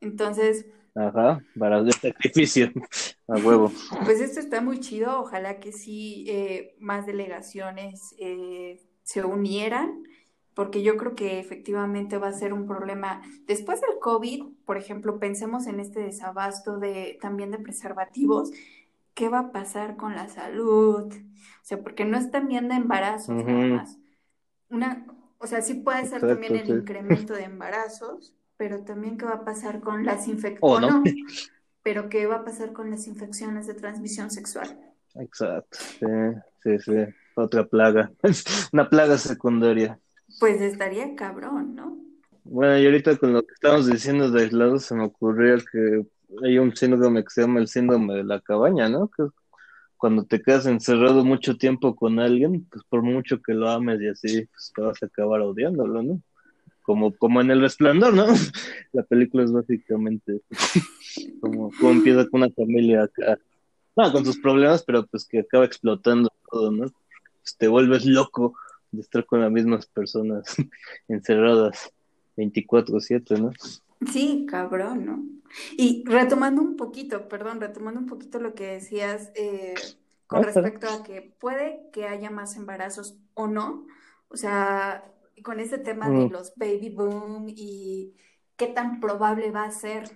Entonces, 0.00 0.66
Ajá, 1.00 1.42
para 1.58 1.82
de 1.82 1.92
sacrificio, 1.92 2.70
a 3.26 3.36
huevo. 3.36 3.72
Pues 4.04 4.20
esto 4.20 4.38
está 4.38 4.60
muy 4.60 4.80
chido, 4.80 5.20
ojalá 5.20 5.58
que 5.58 5.72
sí 5.72 6.26
eh, 6.28 6.76
más 6.78 7.06
delegaciones 7.06 8.14
eh, 8.18 8.82
se 9.02 9.24
unieran, 9.24 10.02
porque 10.52 10.82
yo 10.82 10.98
creo 10.98 11.14
que 11.14 11.40
efectivamente 11.40 12.18
va 12.18 12.28
a 12.28 12.32
ser 12.32 12.52
un 12.52 12.66
problema. 12.66 13.22
Después 13.46 13.80
del 13.80 13.98
COVID, 13.98 14.44
por 14.66 14.76
ejemplo, 14.76 15.18
pensemos 15.18 15.66
en 15.66 15.80
este 15.80 16.00
desabasto 16.00 16.78
de 16.78 17.18
también 17.22 17.50
de 17.50 17.58
preservativos, 17.58 18.50
¿qué 19.14 19.30
va 19.30 19.38
a 19.38 19.52
pasar 19.52 19.96
con 19.96 20.14
la 20.14 20.28
salud? 20.28 21.10
O 21.14 21.64
sea, 21.64 21.82
porque 21.82 22.04
no 22.04 22.18
es 22.18 22.30
también 22.30 22.68
de 22.68 22.74
embarazos 22.74 23.42
nada 23.42 23.66
más. 23.66 23.98
Una, 24.68 25.06
o 25.38 25.46
sea, 25.46 25.62
sí 25.62 25.74
puede 25.74 26.04
ser 26.06 26.20
también 26.20 26.56
el 26.56 26.68
incremento 26.68 27.32
de 27.32 27.44
embarazos, 27.44 28.34
pero 28.60 28.80
también 28.80 29.16
qué 29.16 29.24
va 29.24 29.36
a 29.36 29.44
pasar 29.46 29.80
con 29.80 30.04
las 30.04 30.28
infecciones, 30.28 30.90
no? 30.90 31.02
pero 31.82 32.10
qué 32.10 32.26
va 32.26 32.36
a 32.36 32.44
pasar 32.44 32.74
con 32.74 32.90
las 32.90 33.06
infecciones 33.06 33.66
de 33.66 33.72
transmisión 33.72 34.30
sexual. 34.30 34.78
Exacto, 35.14 35.78
sí, 35.78 36.06
sí, 36.62 36.78
sí, 36.78 36.92
otra 37.36 37.64
plaga, 37.64 38.12
una 38.74 38.86
plaga 38.86 39.16
secundaria. 39.16 39.98
Pues 40.38 40.60
estaría 40.60 41.16
cabrón, 41.16 41.74
¿no? 41.74 41.98
Bueno, 42.44 42.78
y 42.78 42.84
ahorita 42.84 43.16
con 43.16 43.32
lo 43.32 43.42
que 43.46 43.54
estamos 43.54 43.86
diciendo 43.86 44.30
de 44.30 44.42
aislados 44.42 44.84
se 44.84 44.94
me 44.94 45.04
ocurrió 45.04 45.56
que 45.72 46.04
hay 46.44 46.58
un 46.58 46.76
síndrome 46.76 47.24
que 47.24 47.30
se 47.30 47.40
llama 47.40 47.60
el 47.60 47.66
síndrome 47.66 48.12
de 48.16 48.24
la 48.24 48.42
cabaña, 48.42 48.90
¿no? 48.90 49.08
Que 49.08 49.22
cuando 49.96 50.26
te 50.26 50.42
quedas 50.42 50.66
encerrado 50.66 51.24
mucho 51.24 51.56
tiempo 51.56 51.96
con 51.96 52.20
alguien, 52.20 52.66
pues 52.70 52.84
por 52.90 53.02
mucho 53.02 53.40
que 53.40 53.54
lo 53.54 53.70
ames 53.70 54.02
y 54.02 54.08
así, 54.08 54.44
pues 54.44 54.70
te 54.76 54.82
vas 54.82 55.02
a 55.02 55.06
acabar 55.06 55.40
odiándolo, 55.40 56.02
¿no? 56.02 56.20
Como, 56.90 57.16
como 57.16 57.40
en 57.40 57.52
El 57.52 57.60
Resplandor, 57.60 58.12
¿no? 58.12 58.26
La 58.92 59.04
película 59.04 59.44
es 59.44 59.52
básicamente 59.52 60.42
como, 61.40 61.70
como 61.78 61.92
empieza 61.92 62.28
con 62.28 62.42
una 62.42 62.50
familia 62.50 63.04
acá, 63.04 63.38
no, 63.94 64.10
con 64.10 64.24
sus 64.24 64.40
problemas, 64.40 64.82
pero 64.82 65.06
pues 65.06 65.24
que 65.24 65.38
acaba 65.38 65.64
explotando 65.64 66.32
todo, 66.50 66.72
¿no? 66.72 66.86
Pues 66.88 67.56
te 67.56 67.68
vuelves 67.68 68.06
loco 68.06 68.56
de 68.90 69.02
estar 69.02 69.24
con 69.24 69.40
las 69.40 69.52
mismas 69.52 69.86
personas 69.86 70.52
encerradas 71.06 71.92
24/7, 72.36 73.40
¿no? 73.40 73.52
Sí, 74.10 74.44
cabrón, 74.50 75.06
¿no? 75.06 75.24
Y 75.76 76.02
retomando 76.08 76.60
un 76.60 76.74
poquito, 76.74 77.28
perdón, 77.28 77.60
retomando 77.60 78.00
un 78.00 78.06
poquito 78.06 78.40
lo 78.40 78.54
que 78.54 78.66
decías 78.66 79.30
eh, 79.36 79.74
con 80.26 80.42
respecto 80.42 80.88
a 80.88 81.04
que 81.04 81.32
puede 81.38 81.88
que 81.92 82.08
haya 82.08 82.30
más 82.30 82.56
embarazos 82.56 83.16
o 83.34 83.46
no, 83.46 83.86
o 84.28 84.36
sea, 84.36 85.04
con 85.42 85.60
este 85.60 85.78
tema 85.78 86.12
de 86.12 86.26
Mm, 86.26 86.30
los 86.30 86.54
baby 86.56 86.90
boom 86.90 87.46
y 87.48 88.14
qué 88.56 88.66
tan 88.68 89.00
probable 89.00 89.50
va 89.50 89.64
a 89.64 89.70
ser 89.70 90.10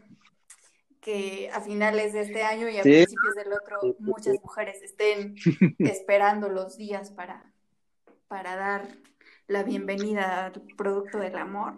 que 1.01 1.51
a 1.53 1.61
finales 1.61 2.13
de 2.13 2.23
este 2.23 2.43
año 2.43 2.69
y 2.69 2.79
a 2.79 2.83
Sí, 2.83 2.91
principios 2.91 3.35
del 3.35 3.53
otro 3.53 3.97
muchas 3.99 4.41
mujeres 4.43 4.83
estén 4.83 5.45
esperando 5.83 6.49
los 6.49 6.77
días 6.77 7.11
para, 7.11 7.53
para 8.29 8.57
dar 8.57 8.89
la 9.49 9.65
bienvenida 9.65 10.47
al 10.47 10.63
producto 10.77 11.19
del 11.19 11.37
amor. 11.37 11.75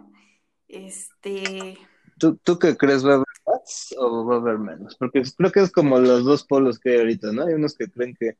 Este, 0.67 1.77
¿Tú, 2.17 2.37
¿Tú 2.37 2.57
qué 2.59 2.75
crees? 2.77 3.05
¿Va 3.05 3.11
a 3.11 3.15
haber 3.15 3.25
más 3.45 3.93
o 3.97 4.25
va 4.25 4.35
a 4.35 4.39
haber 4.39 4.57
menos? 4.59 4.95
Porque 4.97 5.21
creo 5.37 5.51
que 5.51 5.59
es 5.61 5.71
como 5.71 5.99
los 5.99 6.23
dos 6.25 6.43
polos 6.45 6.79
que 6.79 6.91
hay 6.91 6.97
ahorita, 6.99 7.31
¿no? 7.31 7.43
Hay 7.45 7.53
unos 7.53 7.75
que 7.75 7.89
creen 7.89 8.15
que, 8.19 8.37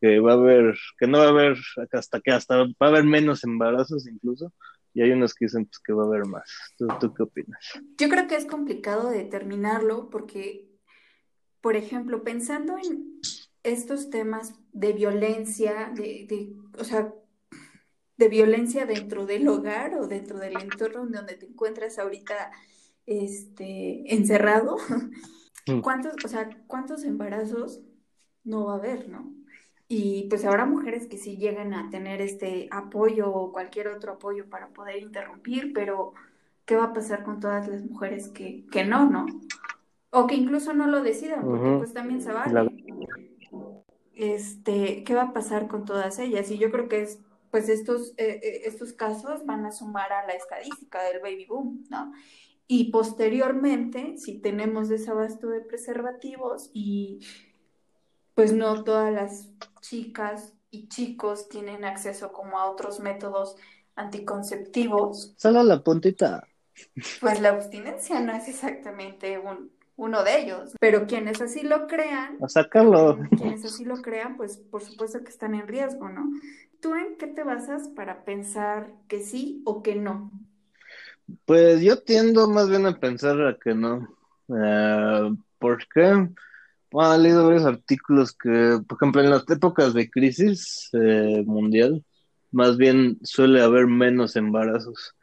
que 0.00 0.20
va 0.20 0.32
a 0.32 0.34
haber, 0.34 0.76
que 0.98 1.06
no 1.06 1.18
va 1.18 1.24
a 1.24 1.28
haber, 1.28 1.56
hasta 1.92 2.20
que 2.20 2.30
hasta 2.30 2.56
va 2.56 2.66
a 2.80 2.86
haber 2.86 3.04
menos 3.04 3.44
embarazos 3.44 4.06
incluso, 4.06 4.52
y 4.94 5.02
hay 5.02 5.10
unos 5.12 5.34
que 5.34 5.46
dicen 5.46 5.66
pues, 5.66 5.78
que 5.80 5.92
va 5.92 6.04
a 6.04 6.06
haber 6.06 6.26
más. 6.26 6.50
¿Tú, 6.76 6.86
tú 7.00 7.14
qué 7.14 7.22
opinas? 7.22 7.58
yo 7.98 8.08
creo 8.08 8.26
que 8.26 8.36
es 8.36 8.46
complicado 8.46 9.10
determinarlo 9.10 10.10
porque, 10.10 10.68
por 11.60 11.76
ejemplo, 11.76 12.22
pensando 12.22 12.76
en 12.78 13.20
estos 13.62 14.10
temas 14.10 14.54
de 14.72 14.92
violencia, 14.92 15.92
de, 15.94 16.26
de, 16.28 16.52
o 16.78 16.84
sea, 16.84 17.12
de 18.16 18.28
violencia 18.28 18.86
dentro 18.86 19.26
del 19.26 19.46
hogar 19.46 19.94
o 19.94 20.08
dentro 20.08 20.38
del 20.38 20.60
entorno 20.60 21.04
en 21.04 21.12
donde 21.12 21.34
te 21.34 21.46
encuentras 21.46 21.98
ahorita, 21.98 22.50
este, 23.06 24.14
encerrado, 24.14 24.76
Mm, 25.68 25.80
¿cuántos, 25.80 26.14
o 26.24 26.28
sea, 26.28 26.48
cuántos 26.66 27.04
embarazos 27.04 27.82
no 28.44 28.66
va 28.66 28.74
a 28.74 28.76
haber, 28.76 29.08
¿no? 29.08 29.34
Y 29.88 30.26
pues 30.28 30.44
habrá 30.44 30.66
mujeres 30.66 31.06
que 31.06 31.16
sí 31.16 31.38
llegan 31.38 31.72
a 31.72 31.88
tener 31.88 32.20
este 32.20 32.68
apoyo 32.70 33.32
o 33.32 33.52
cualquier 33.52 33.88
otro 33.88 34.12
apoyo 34.12 34.48
para 34.50 34.68
poder 34.68 34.98
interrumpir, 34.98 35.72
pero 35.72 36.12
¿qué 36.66 36.76
va 36.76 36.84
a 36.84 36.92
pasar 36.92 37.24
con 37.24 37.40
todas 37.40 37.66
las 37.68 37.82
mujeres 37.82 38.28
que, 38.28 38.66
que 38.70 38.84
no, 38.84 39.08
¿no? 39.08 39.24
O 40.10 40.26
que 40.26 40.34
incluso 40.34 40.74
no 40.74 40.86
lo 40.86 41.02
decidan, 41.02 41.42
porque 41.42 41.68
ujú, 41.68 41.78
pues 41.78 41.94
también 41.94 42.20
se 42.20 42.32
vale. 42.32 42.70
Este, 44.14 45.04
¿qué 45.04 45.14
va 45.14 45.22
a 45.22 45.32
pasar 45.32 45.68
con 45.68 45.86
todas 45.86 46.18
ellas? 46.18 46.50
Y 46.50 46.58
yo 46.58 46.70
creo 46.70 46.88
que 46.88 47.02
es, 47.02 47.20
pues 47.50 47.70
estos, 47.70 48.10
eh, 48.18 48.40
eh, 48.42 48.62
estos 48.66 48.92
casos 48.92 49.46
van 49.46 49.64
a 49.64 49.72
sumar 49.72 50.12
a 50.12 50.26
la 50.26 50.34
estadística 50.34 51.02
del 51.04 51.20
baby 51.20 51.46
boom, 51.46 51.86
¿no? 51.88 52.12
Y 52.66 52.90
posteriormente, 52.90 54.18
si 54.18 54.38
tenemos 54.38 54.90
desabasto 54.90 55.48
de 55.48 55.62
preservativos 55.62 56.70
y 56.74 57.20
pues 58.38 58.52
no 58.52 58.84
todas 58.84 59.12
las 59.12 59.48
chicas 59.80 60.52
y 60.70 60.86
chicos 60.86 61.48
tienen 61.48 61.84
acceso 61.84 62.30
como 62.30 62.56
a 62.60 62.70
otros 62.70 63.00
métodos 63.00 63.56
anticonceptivos, 63.96 65.34
Solo 65.36 65.64
la 65.64 65.82
puntita. 65.82 66.46
pues 67.20 67.40
la 67.40 67.48
abstinencia 67.48 68.20
no 68.20 68.32
es 68.32 68.46
exactamente 68.46 69.40
un, 69.40 69.72
uno 69.96 70.22
de 70.22 70.40
ellos. 70.40 70.76
Pero 70.78 71.08
quienes 71.08 71.40
así 71.40 71.62
lo 71.62 71.88
crean, 71.88 72.38
A 72.40 72.48
sacarlo. 72.48 73.18
quienes 73.36 73.64
así 73.64 73.84
lo 73.84 73.96
crean, 74.02 74.36
pues 74.36 74.58
por 74.58 74.82
supuesto 74.82 75.24
que 75.24 75.30
están 75.30 75.56
en 75.56 75.66
riesgo, 75.66 76.08
¿no? 76.08 76.30
¿Tú 76.80 76.94
en 76.94 77.16
qué 77.16 77.26
te 77.26 77.42
basas 77.42 77.88
para 77.88 78.24
pensar 78.24 78.92
que 79.08 79.18
sí 79.18 79.62
o 79.64 79.82
que 79.82 79.96
no? 79.96 80.30
Pues 81.44 81.80
yo 81.80 82.00
tiendo 82.04 82.48
más 82.48 82.70
bien 82.70 82.86
a 82.86 83.00
pensar 83.00 83.42
a 83.42 83.58
que 83.58 83.74
no. 83.74 84.08
Eh, 84.48 85.34
¿por 85.58 85.84
qué? 85.88 86.28
He 86.90 87.18
leído 87.18 87.46
varios 87.46 87.64
artículos 87.64 88.32
que, 88.32 88.80
por 88.86 88.96
ejemplo, 88.96 89.22
en 89.22 89.30
las 89.30 89.48
épocas 89.50 89.92
de 89.92 90.08
crisis 90.10 90.88
eh, 90.94 91.42
mundial, 91.46 92.02
más 92.50 92.76
bien 92.76 93.18
suele 93.22 93.62
haber 93.62 93.86
menos 93.86 94.36
embarazos. 94.36 95.14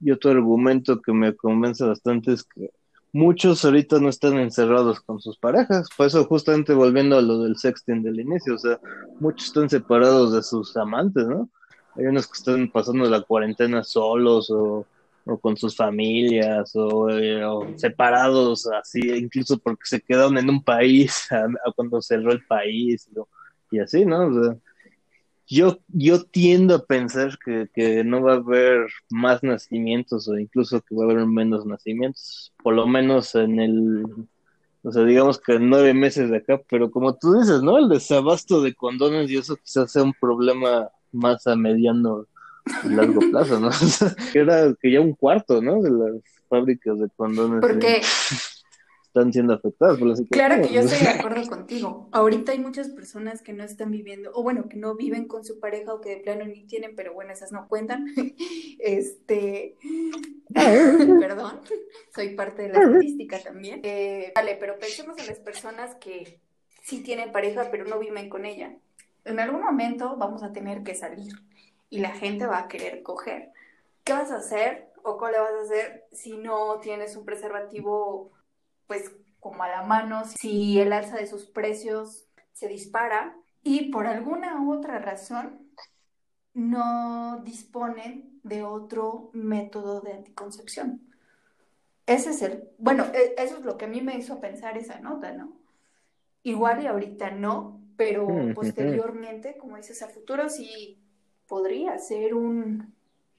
Y 0.00 0.12
otro 0.12 0.30
argumento 0.30 1.00
que 1.02 1.12
me 1.12 1.36
convence 1.36 1.84
bastante 1.84 2.32
es 2.32 2.44
que 2.44 2.70
muchos 3.12 3.64
ahorita 3.64 3.98
no 3.98 4.08
están 4.08 4.38
encerrados 4.38 5.00
con 5.00 5.20
sus 5.20 5.36
parejas. 5.36 5.88
Por 5.94 6.06
eso, 6.06 6.24
justamente 6.24 6.72
volviendo 6.72 7.18
a 7.18 7.22
lo 7.22 7.42
del 7.42 7.56
sexting 7.56 8.02
del 8.02 8.20
inicio, 8.20 8.54
o 8.54 8.58
sea, 8.58 8.80
muchos 9.18 9.48
están 9.48 9.68
separados 9.68 10.32
de 10.32 10.42
sus 10.42 10.74
amantes, 10.76 11.26
¿no? 11.26 11.50
Hay 11.96 12.06
unos 12.06 12.26
que 12.28 12.38
están 12.38 12.70
pasando 12.70 13.04
la 13.10 13.20
cuarentena 13.20 13.84
solos 13.84 14.50
o, 14.50 14.86
o 15.30 15.38
con 15.38 15.56
sus 15.56 15.76
familias 15.76 16.74
o, 16.74 17.08
eh, 17.10 17.44
o 17.44 17.66
separados 17.76 18.66
así, 18.66 19.00
incluso 19.10 19.58
porque 19.58 19.82
se 19.84 20.00
quedaron 20.00 20.36
en 20.38 20.50
un 20.50 20.62
país 20.62 21.28
cuando 21.76 22.02
cerró 22.02 22.32
el 22.32 22.44
país 22.46 23.08
y 23.70 23.78
así, 23.78 24.04
¿no? 24.04 24.58
Yo, 25.46 25.78
yo 25.88 26.22
tiendo 26.22 26.76
a 26.76 26.84
pensar 26.86 27.36
que, 27.44 27.68
que 27.74 28.04
no 28.04 28.22
va 28.22 28.34
a 28.34 28.36
haber 28.36 28.86
más 29.08 29.42
nacimientos 29.42 30.28
o 30.28 30.38
incluso 30.38 30.80
que 30.80 30.94
va 30.94 31.04
a 31.04 31.10
haber 31.10 31.26
menos 31.26 31.66
nacimientos, 31.66 32.52
por 32.62 32.74
lo 32.74 32.86
menos 32.86 33.34
en 33.34 33.58
el, 33.58 34.04
o 34.82 34.92
sea, 34.92 35.04
digamos 35.04 35.40
que 35.40 35.58
nueve 35.58 35.92
meses 35.92 36.30
de 36.30 36.38
acá, 36.38 36.60
pero 36.68 36.90
como 36.90 37.14
tú 37.16 37.34
dices, 37.34 37.62
¿no? 37.62 37.78
El 37.78 37.88
desabasto 37.88 38.62
de 38.62 38.74
condones 38.74 39.30
y 39.30 39.36
eso 39.36 39.56
quizás 39.56 39.90
sea 39.92 40.02
un 40.02 40.14
problema 40.14 40.88
más 41.12 41.46
a 41.46 41.56
mediano 41.56 42.26
largo 42.84 43.20
plazo, 43.30 43.60
¿no? 43.60 43.70
Era 44.34 44.74
que 44.80 44.90
ya 44.92 45.00
un 45.00 45.14
cuarto, 45.14 45.60
¿no? 45.60 45.82
De 45.82 45.90
las 45.90 46.22
fábricas 46.48 46.98
de 46.98 47.08
condones 47.16 47.60
Porque 47.60 48.02
están 49.10 49.32
siendo 49.32 49.54
afectadas 49.54 49.98
por 49.98 50.06
la 50.06 50.14
Claro 50.30 50.62
que 50.62 50.72
yo 50.72 50.80
estoy 50.82 51.00
de 51.00 51.08
acuerdo 51.08 51.44
contigo. 51.48 52.08
Ahorita 52.12 52.52
hay 52.52 52.60
muchas 52.60 52.90
personas 52.90 53.42
que 53.42 53.52
no 53.52 53.64
están 53.64 53.90
viviendo, 53.90 54.30
o 54.34 54.44
bueno, 54.44 54.68
que 54.68 54.76
no 54.76 54.94
viven 54.94 55.26
con 55.26 55.44
su 55.44 55.58
pareja 55.58 55.92
o 55.92 56.00
que 56.00 56.10
de 56.10 56.16
plano 56.18 56.44
ni 56.44 56.64
tienen, 56.64 56.94
pero 56.94 57.12
bueno, 57.12 57.32
esas 57.32 57.50
no 57.52 57.66
cuentan. 57.68 58.06
Este, 58.82 59.76
perdón, 60.54 61.60
soy 62.14 62.34
parte 62.34 62.62
de 62.62 62.68
la 62.68 62.80
estadística 62.82 63.38
también. 63.40 63.80
Eh, 63.82 64.32
vale, 64.34 64.56
pero 64.58 64.78
pensemos 64.78 65.18
en 65.18 65.26
las 65.26 65.38
personas 65.38 65.96
que 65.96 66.40
sí 66.82 67.02
tienen 67.02 67.30
pareja, 67.30 67.68
pero 67.70 67.84
no 67.84 67.98
viven 67.98 68.30
con 68.30 68.46
ella. 68.46 68.74
En 69.24 69.38
algún 69.38 69.60
momento 69.60 70.16
vamos 70.16 70.42
a 70.42 70.52
tener 70.52 70.82
que 70.82 70.94
salir 70.94 71.32
y 71.90 72.00
la 72.00 72.12
gente 72.12 72.46
va 72.46 72.60
a 72.60 72.68
querer 72.68 73.02
coger. 73.02 73.52
¿Qué 74.04 74.12
vas 74.14 74.30
a 74.30 74.36
hacer 74.38 74.90
o 75.04 75.16
cómo 75.18 75.30
le 75.32 75.38
vas 75.40 75.52
a 75.52 75.62
hacer 75.62 76.06
si 76.12 76.36
no 76.38 76.80
tienes 76.80 77.16
un 77.16 77.24
preservativo, 77.26 78.32
pues 78.86 79.12
como 79.40 79.62
a 79.62 79.68
la 79.68 79.82
mano, 79.82 80.24
si 80.24 80.80
el 80.80 80.92
alza 80.92 81.16
de 81.16 81.26
sus 81.26 81.46
precios 81.46 82.28
se 82.52 82.68
dispara 82.68 83.36
y 83.62 83.90
por 83.90 84.06
alguna 84.06 84.60
u 84.62 84.72
otra 84.74 84.98
razón 84.98 85.70
no 86.54 87.40
disponen 87.44 88.40
de 88.42 88.62
otro 88.64 89.30
método 89.34 90.00
de 90.00 90.12
anticoncepción? 90.14 91.02
Ese 92.06 92.30
es 92.30 92.42
el, 92.42 92.68
bueno, 92.78 93.04
e- 93.14 93.34
eso 93.38 93.58
es 93.58 93.64
lo 93.64 93.76
que 93.76 93.84
a 93.86 93.88
mí 93.88 94.00
me 94.02 94.16
hizo 94.16 94.40
pensar 94.40 94.76
esa 94.76 95.00
nota, 95.00 95.32
¿no? 95.32 95.60
Igual 96.42 96.82
y 96.82 96.86
ahorita 96.86 97.30
no, 97.32 97.82
pero 97.96 98.26
Ujú. 98.26 98.54
posteriormente, 98.54 99.56
como 99.58 99.76
dices, 99.76 100.02
a 100.02 100.08
futuro 100.08 100.48
sí 100.48 100.99
podría 101.50 101.98
ser 101.98 102.32
un 102.32 102.94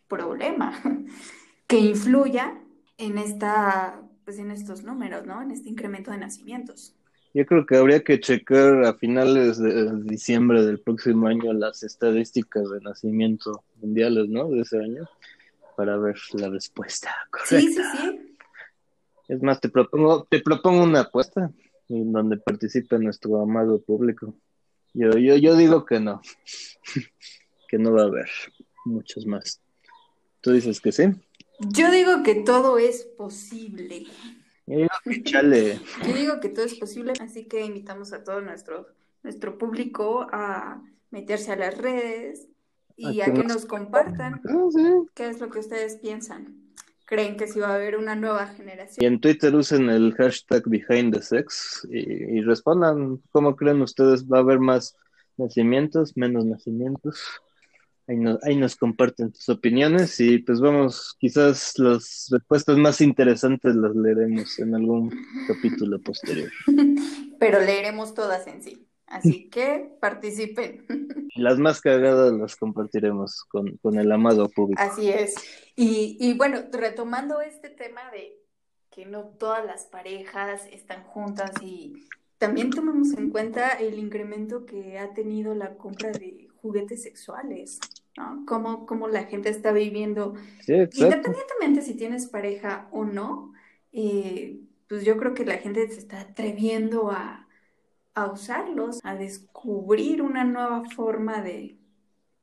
problema 0.09 0.77
que 1.67 1.79
influya 1.79 2.59
en 2.97 3.17
esta, 3.17 4.01
pues 4.25 4.37
en 4.37 4.51
estos 4.51 4.83
números, 4.83 5.25
¿no? 5.25 5.41
En 5.41 5.51
este 5.51 5.69
incremento 5.69 6.11
de 6.11 6.17
nacimientos. 6.17 6.93
Yo 7.33 7.45
creo 7.45 7.65
que 7.65 7.77
habría 7.77 8.03
que 8.03 8.19
checar 8.19 8.83
a 8.83 8.93
finales 8.95 9.57
de 9.57 9.89
diciembre 10.03 10.65
del 10.65 10.81
próximo 10.81 11.27
año 11.27 11.53
las 11.53 11.83
estadísticas 11.83 12.69
de 12.69 12.81
nacimiento 12.81 13.63
mundiales, 13.81 14.27
¿no? 14.27 14.49
De 14.49 14.59
ese 14.59 14.77
año, 14.77 15.07
para 15.77 15.95
ver 15.95 16.17
la 16.33 16.49
respuesta 16.49 17.15
Sí, 17.45 17.61
sí, 17.61 17.75
correcta. 17.77 17.97
sí. 17.97 18.35
Es 19.29 19.41
más, 19.41 19.61
te 19.61 19.69
propongo, 19.69 20.27
te 20.29 20.41
propongo 20.41 20.83
una 20.83 20.99
apuesta 21.01 21.49
en 21.87 22.11
donde 22.11 22.35
participe 22.35 22.99
nuestro 22.99 23.41
amado 23.41 23.81
público. 23.81 24.35
Yo, 24.93 25.11
yo, 25.11 25.37
yo 25.37 25.55
digo 25.55 25.85
que 25.85 26.01
no, 26.01 26.21
que 27.71 27.77
no 27.77 27.93
va 27.93 28.01
a 28.01 28.07
haber 28.07 28.29
muchos 28.83 29.25
más. 29.25 29.61
¿Tú 30.41 30.51
dices 30.51 30.81
que 30.81 30.91
sí? 30.91 31.05
Yo 31.59 31.89
digo 31.89 32.21
que 32.21 32.35
todo 32.35 32.77
es 32.77 33.05
posible. 33.17 34.03
Yo 34.67 34.77
digo 34.77 34.89
que 35.05 35.23
chale. 35.23 35.79
Yo 36.05 36.13
digo 36.13 36.39
que 36.41 36.49
todo 36.49 36.65
es 36.65 36.75
posible, 36.75 37.13
así 37.21 37.45
que 37.45 37.63
invitamos 37.63 38.11
a 38.11 38.25
todos 38.25 38.43
nuestros 38.43 38.87
nuestro 39.23 39.57
público 39.59 40.27
a 40.31 40.81
meterse 41.11 41.51
a 41.51 41.55
las 41.55 41.77
redes 41.77 42.47
y 42.97 43.21
a, 43.21 43.25
que 43.25 43.43
nos, 43.43 43.67
compartan 43.67 44.41
ah, 44.49 45.03
qué 45.13 45.27
es 45.27 45.39
lo 45.39 45.49
que 45.49 45.59
ustedes 45.59 45.97
piensan. 45.97 46.73
¿Creen 47.05 47.37
que 47.37 47.45
si 47.47 47.59
va 47.59 47.69
a 47.69 47.75
haber 47.75 47.97
una 47.97 48.15
nueva 48.15 48.47
generación? 48.47 48.97
Y 48.99 49.05
en 49.05 49.21
Twitter 49.21 49.53
usen 49.55 49.89
el 49.89 50.13
hashtag 50.15 50.63
behind 50.65 51.13
the 51.13 51.21
sex 51.21 51.87
y, 51.89 51.99
y 51.99 52.41
respondan 52.41 53.21
cómo 53.31 53.55
creen 53.55 53.81
ustedes 53.81 54.25
va 54.25 54.37
a 54.37 54.41
haber 54.41 54.59
más 54.59 54.95
nacimientos, 55.37 56.17
menos 56.17 56.45
nacimientos. 56.45 57.21
Ahí, 58.43 58.57
nos 58.57 58.75
comparten 58.75 59.33
sus 59.33 59.47
opiniones 59.49 60.19
y 60.19 60.39
pues 60.39 60.59
vamos, 60.59 61.15
quizás 61.17 61.77
las 61.77 62.27
respuestas 62.29 62.77
más 62.77 62.99
interesantes 62.99 63.75
las 63.75 63.95
leeremos 63.95 64.59
en 64.59 64.75
algún 64.75 65.09
capítulo 65.47 65.99
posterior. 66.01 66.51
Pero 67.39 67.61
leeremos 67.61 68.13
todas 68.13 68.45
en 68.47 68.61
sí, 68.61 68.85
así 69.07 69.49
que 69.51 69.95
participen. 70.01 70.85
Las 71.35 71.57
más 71.57 71.79
cagadas 71.79 72.33
las 72.33 72.57
compartiremos 72.57 73.45
con, 73.45 73.77
con 73.77 73.97
el 73.97 74.11
amado 74.11 74.49
público. 74.49 74.81
Así 74.81 75.09
es. 75.09 75.33
Y, 75.77 76.17
y 76.19 76.33
bueno, 76.33 76.59
retomando 76.73 77.39
este 77.39 77.69
tema 77.69 78.01
de 78.11 78.37
que 78.89 79.05
no 79.05 79.23
todas 79.39 79.65
las 79.65 79.85
parejas 79.85 80.65
están 80.69 81.03
juntas 81.05 81.51
y 81.61 82.05
también 82.37 82.69
tomamos 82.69 83.13
en 83.13 83.29
cuenta 83.29 83.69
el 83.69 83.97
incremento 83.97 84.65
que 84.65 84.99
ha 84.99 85.13
tenido 85.13 85.55
la 85.55 85.77
compra 85.77 86.11
de 86.11 86.49
juguetes 86.61 87.03
sexuales, 87.03 87.79
¿no? 88.17 88.45
Cómo, 88.45 89.07
la 89.07 89.23
gente 89.23 89.49
está 89.49 89.71
viviendo, 89.71 90.35
independientemente 90.67 91.81
si 91.81 91.95
tienes 91.95 92.27
pareja 92.27 92.87
o 92.91 93.05
no, 93.05 93.53
eh, 93.91 94.59
pues 94.87 95.03
yo 95.03 95.17
creo 95.17 95.33
que 95.33 95.45
la 95.45 95.57
gente 95.57 95.87
se 95.87 95.99
está 95.99 96.21
atreviendo 96.21 97.11
a, 97.11 97.47
a 98.13 98.25
usarlos, 98.27 98.99
a 99.03 99.15
descubrir 99.15 100.21
una 100.21 100.43
nueva 100.43 100.83
forma 100.95 101.41
de 101.41 101.77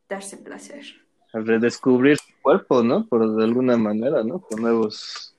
darse 0.09 0.39
placer. 0.39 0.85
A 1.33 1.41
redescubrir 1.41 2.17
su 2.17 2.33
cuerpo, 2.41 2.83
¿no? 2.83 3.07
Por 3.07 3.37
de 3.37 3.45
alguna 3.45 3.77
manera, 3.77 4.25
¿no? 4.25 4.41
Con 4.41 4.63
nuevos 4.63 5.35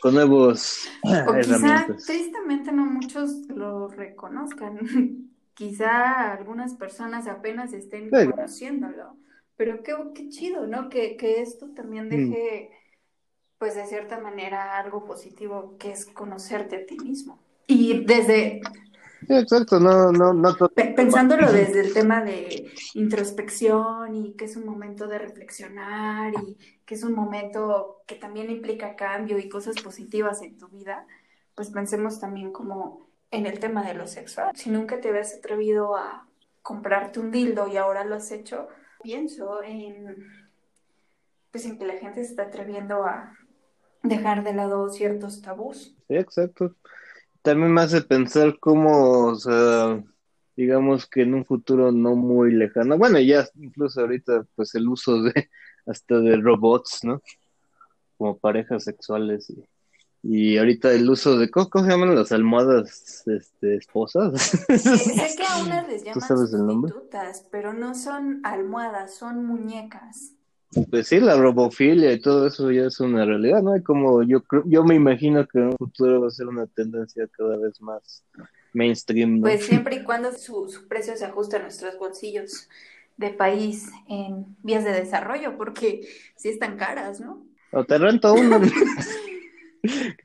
con 0.00 0.14
nuevos 0.14 0.88
o 1.02 1.34
quizá 1.34 1.86
tristemente 1.86 2.70
no 2.70 2.86
muchos 2.86 3.32
lo 3.48 3.88
reconozcan 3.88 4.78
quizá 5.54 6.32
algunas 6.32 6.74
personas 6.74 7.26
apenas 7.26 7.72
estén 7.72 8.08
conociéndolo 8.08 9.16
pero 9.58 9.82
qué, 9.82 9.94
qué 10.14 10.30
chido 10.30 10.66
no 10.66 10.88
que, 10.88 11.18
que 11.18 11.42
esto 11.42 11.68
también 11.74 12.06
mm. 12.06 12.08
deje 12.08 12.70
pues 13.58 13.74
de 13.74 13.84
cierta 13.84 14.18
manera 14.18 14.78
algo 14.78 15.04
positivo 15.04 15.76
que 15.78 15.90
es 15.90 16.06
conocerte 16.06 16.76
a 16.76 16.86
ti 16.86 16.96
mismo 16.96 17.38
y 17.66 18.06
desde 18.06 18.62
exacto, 19.28 19.80
no, 19.80 20.12
no, 20.12 20.32
no 20.32 20.56
Pensándolo 20.96 21.52
desde 21.52 21.80
el 21.80 21.92
tema 21.92 22.22
de 22.22 22.70
introspección 22.94 24.14
y 24.14 24.32
que 24.34 24.44
es 24.44 24.56
un 24.56 24.64
momento 24.64 25.06
de 25.06 25.18
reflexionar 25.18 26.32
y 26.34 26.56
que 26.86 26.94
es 26.94 27.02
un 27.02 27.12
momento 27.12 28.02
que 28.06 28.14
también 28.14 28.50
implica 28.50 28.96
cambio 28.96 29.38
y 29.38 29.48
cosas 29.48 29.80
positivas 29.82 30.40
en 30.42 30.56
tu 30.56 30.68
vida, 30.68 31.06
pues 31.54 31.70
pensemos 31.70 32.20
también 32.20 32.52
como 32.52 33.08
en 33.30 33.46
el 33.46 33.58
tema 33.58 33.82
de 33.82 33.94
lo 33.94 34.06
sexual. 34.06 34.52
Si 34.54 34.70
nunca 34.70 35.00
te 35.00 35.08
habías 35.08 35.34
atrevido 35.34 35.96
a 35.96 36.26
comprarte 36.62 37.20
un 37.20 37.30
dildo 37.30 37.68
y 37.68 37.76
ahora 37.76 38.04
lo 38.04 38.14
has 38.14 38.30
hecho, 38.30 38.68
pienso 39.02 39.62
en 39.62 40.16
pues 41.50 41.64
en 41.64 41.78
que 41.78 41.86
la 41.86 41.94
gente 41.94 42.22
se 42.22 42.30
está 42.30 42.42
atreviendo 42.44 43.04
a 43.04 43.32
dejar 44.02 44.44
de 44.44 44.52
lado 44.52 44.90
ciertos 44.90 45.40
tabús. 45.40 45.96
Sí, 46.08 46.14
exacto 46.14 46.74
también 47.42 47.72
me 47.72 47.80
hace 47.80 48.02
pensar 48.02 48.58
cómo, 48.58 49.26
o 49.26 49.34
sea, 49.34 50.02
digamos 50.56 51.06
que 51.06 51.22
en 51.22 51.34
un 51.34 51.44
futuro 51.44 51.92
no 51.92 52.14
muy 52.14 52.52
lejano, 52.52 52.98
bueno, 52.98 53.18
ya 53.20 53.48
incluso 53.54 54.00
ahorita, 54.00 54.46
pues 54.54 54.74
el 54.74 54.88
uso 54.88 55.22
de 55.22 55.48
hasta 55.86 56.18
de 56.20 56.36
robots, 56.36 57.00
¿no? 57.04 57.22
Como 58.18 58.38
parejas 58.38 58.84
sexuales 58.84 59.48
y, 59.50 59.64
y 60.30 60.58
ahorita 60.58 60.92
el 60.92 61.08
uso 61.08 61.38
de, 61.38 61.50
¿cómo, 61.50 61.66
se 61.82 61.88
llaman 61.88 62.14
las 62.14 62.32
almohadas 62.32 63.24
este, 63.26 63.76
esposas? 63.76 64.38
Sé 64.42 64.66
que 65.38 65.42
a 65.42 65.62
unas 65.64 65.88
les 65.88 66.04
llaman 66.04 66.20
sabes 66.20 66.52
el 66.52 66.66
nombre? 66.66 66.92
pero 67.50 67.72
no 67.72 67.94
son 67.94 68.42
almohadas, 68.44 69.16
son 69.16 69.46
muñecas. 69.46 70.34
Pues 70.90 71.08
sí, 71.08 71.18
la 71.18 71.34
robofilia 71.34 72.12
y 72.12 72.20
todo 72.20 72.46
eso 72.46 72.70
ya 72.70 72.88
es 72.88 73.00
una 73.00 73.24
realidad, 73.24 73.62
¿no? 73.62 73.74
Y 73.74 73.82
como 73.82 74.22
yo 74.22 74.42
yo 74.66 74.84
me 74.84 74.96
imagino 74.96 75.46
que 75.48 75.60
en 75.60 75.68
un 75.68 75.78
futuro 75.78 76.20
va 76.20 76.28
a 76.28 76.30
ser 76.30 76.46
una 76.46 76.66
tendencia 76.66 77.26
cada 77.34 77.56
vez 77.56 77.80
más 77.80 78.22
mainstream. 78.74 79.40
Pues 79.40 79.64
siempre 79.64 79.96
y 79.96 80.02
cuando 80.04 80.30
su, 80.32 80.68
precio 80.90 81.16
se 81.16 81.24
ajuste 81.24 81.56
a 81.56 81.62
nuestros 81.62 81.98
bolsillos 81.98 82.68
de 83.16 83.30
país 83.30 83.88
en 84.10 84.44
vías 84.62 84.84
de 84.84 84.92
desarrollo, 84.92 85.56
porque 85.56 86.06
sí 86.36 86.50
están 86.50 86.76
caras, 86.76 87.18
¿no? 87.18 87.46
O 87.72 87.82
te 87.84 87.96
rento 87.96 88.34
una. 88.34 88.60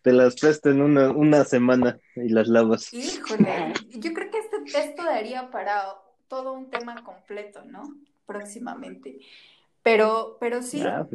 te 0.01 0.11
las 0.11 0.35
presten 0.35 0.81
una, 0.81 1.11
una 1.11 1.43
semana 1.43 1.99
y 2.15 2.29
las 2.29 2.47
lavas. 2.47 2.93
Híjole, 2.93 3.73
yo 3.89 4.13
creo 4.13 4.31
que 4.31 4.37
esto, 4.39 4.57
esto 4.77 5.03
daría 5.03 5.49
para 5.51 5.83
todo 6.27 6.53
un 6.53 6.69
tema 6.69 7.03
completo, 7.03 7.63
¿no? 7.65 7.95
Próximamente. 8.25 9.19
Pero, 9.81 10.37
pero 10.39 10.61
sí. 10.63 10.81
Ah, 10.81 11.07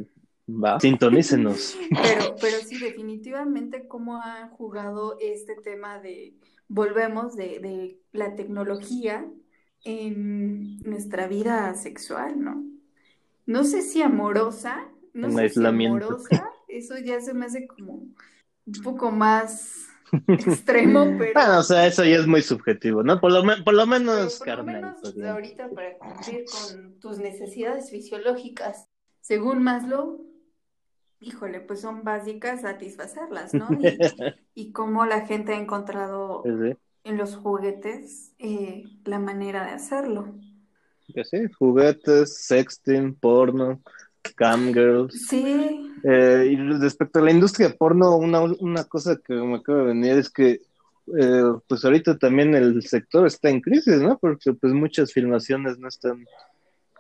va, 0.48 0.78
sintonícenos. 0.80 1.76
pero, 2.02 2.36
pero 2.40 2.58
sí, 2.58 2.78
definitivamente 2.78 3.88
cómo 3.88 4.16
ha 4.22 4.48
jugado 4.48 5.16
este 5.20 5.56
tema 5.56 5.98
de, 5.98 6.34
volvemos, 6.68 7.34
de, 7.36 7.58
de 7.60 7.98
la 8.12 8.34
tecnología 8.34 9.26
en 9.84 10.80
nuestra 10.80 11.26
vida 11.26 11.74
sexual, 11.74 12.42
¿no? 12.42 12.64
No 13.46 13.64
sé 13.64 13.82
si 13.82 14.02
amorosa, 14.02 14.88
no 15.14 15.30
sé 15.30 15.48
si 15.48 15.64
amorosa, 15.64 16.50
eso 16.68 16.98
ya 16.98 17.20
se 17.20 17.34
me 17.34 17.46
hace 17.46 17.66
como 17.66 18.02
un 18.76 18.82
poco 18.82 19.10
más 19.10 19.86
extremo, 20.28 21.04
pero... 21.18 21.32
Bueno, 21.34 21.58
o 21.58 21.62
sea, 21.62 21.86
eso 21.86 22.04
ya 22.04 22.16
es 22.16 22.26
muy 22.26 22.42
subjetivo, 22.42 23.02
¿no? 23.02 23.20
Por 23.20 23.32
lo, 23.32 23.42
por 23.64 23.74
lo 23.74 23.86
menos, 23.86 24.38
por 24.38 24.58
Lo 24.58 24.64
menos 24.64 24.96
pues, 25.00 25.20
ahorita 25.20 25.68
para 25.70 25.98
cumplir 25.98 26.44
con 26.44 26.98
tus 27.00 27.18
necesidades 27.18 27.90
fisiológicas, 27.90 28.88
según 29.20 29.62
Maslow, 29.62 30.24
híjole, 31.20 31.60
pues 31.60 31.80
son 31.80 32.04
básicas 32.04 32.62
satisfacerlas, 32.62 33.54
¿no? 33.54 33.68
Y, 34.54 34.72
cómo 34.72 35.04
la 35.06 35.26
gente 35.26 35.52
ha 35.52 35.58
encontrado 35.58 36.42
en 36.44 37.16
los 37.16 37.36
juguetes 37.36 38.34
eh, 38.38 38.84
la 39.04 39.18
manera 39.18 39.64
de 39.64 39.72
hacerlo. 39.72 40.34
Que 41.12 41.24
sí, 41.24 41.38
juguetes, 41.58 42.44
sexting, 42.44 43.14
porno, 43.14 43.80
camgirls. 44.32 45.26
Sí. 45.28 45.92
Eh, 46.04 46.50
y 46.52 46.56
respecto 46.56 47.18
a 47.18 47.22
la 47.22 47.30
industria 47.30 47.74
porno, 47.76 48.16
una, 48.16 48.40
una 48.42 48.84
cosa 48.84 49.16
que 49.16 49.34
me 49.34 49.56
acaba 49.56 49.78
de 49.78 49.84
venir 49.86 50.12
es 50.12 50.30
que 50.30 50.60
eh, 51.18 51.52
pues 51.66 51.84
ahorita 51.84 52.18
también 52.18 52.54
el 52.54 52.82
sector 52.82 53.26
está 53.26 53.48
en 53.48 53.60
crisis, 53.60 54.00
¿no? 54.00 54.18
Porque 54.18 54.52
pues 54.52 54.72
muchas 54.72 55.12
filmaciones 55.12 55.78
no 55.78 55.88
están, 55.88 56.26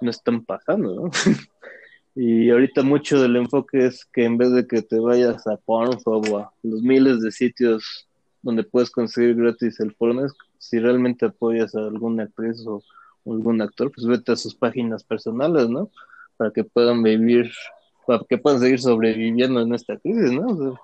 no 0.00 0.10
están 0.10 0.44
pasando, 0.44 0.94
¿no? 0.94 1.10
y 2.14 2.50
ahorita 2.50 2.82
mucho 2.82 3.20
del 3.20 3.36
enfoque 3.36 3.86
es 3.86 4.04
que 4.06 4.24
en 4.24 4.38
vez 4.38 4.52
de 4.52 4.66
que 4.66 4.82
te 4.82 4.98
vayas 4.98 5.46
a 5.46 5.56
Pornhub 5.56 6.32
o 6.32 6.38
a 6.38 6.52
los 6.62 6.82
miles 6.82 7.20
de 7.20 7.30
sitios 7.30 8.08
donde 8.42 8.64
puedes 8.64 8.90
conseguir 8.90 9.36
gratis 9.36 9.78
el 9.80 9.94
porno, 9.94 10.26
si 10.58 10.78
realmente 10.78 11.26
apoyas 11.26 11.74
a 11.74 11.80
alguna 11.80 12.24
actriz 12.24 12.64
o 12.66 12.82
algún 13.26 13.60
actor, 13.60 13.92
pues 13.92 14.06
vete 14.06 14.32
a 14.32 14.36
sus 14.36 14.54
páginas 14.54 15.04
personales, 15.04 15.68
¿no? 15.68 15.90
Para 16.38 16.50
que 16.50 16.64
puedan 16.64 17.02
vivir 17.02 17.50
para 18.08 18.24
que 18.26 18.38
puedan 18.38 18.58
seguir 18.58 18.80
sobreviviendo 18.80 19.60
en 19.60 19.74
esta 19.74 19.98
crisis, 19.98 20.32
¿no? 20.32 20.78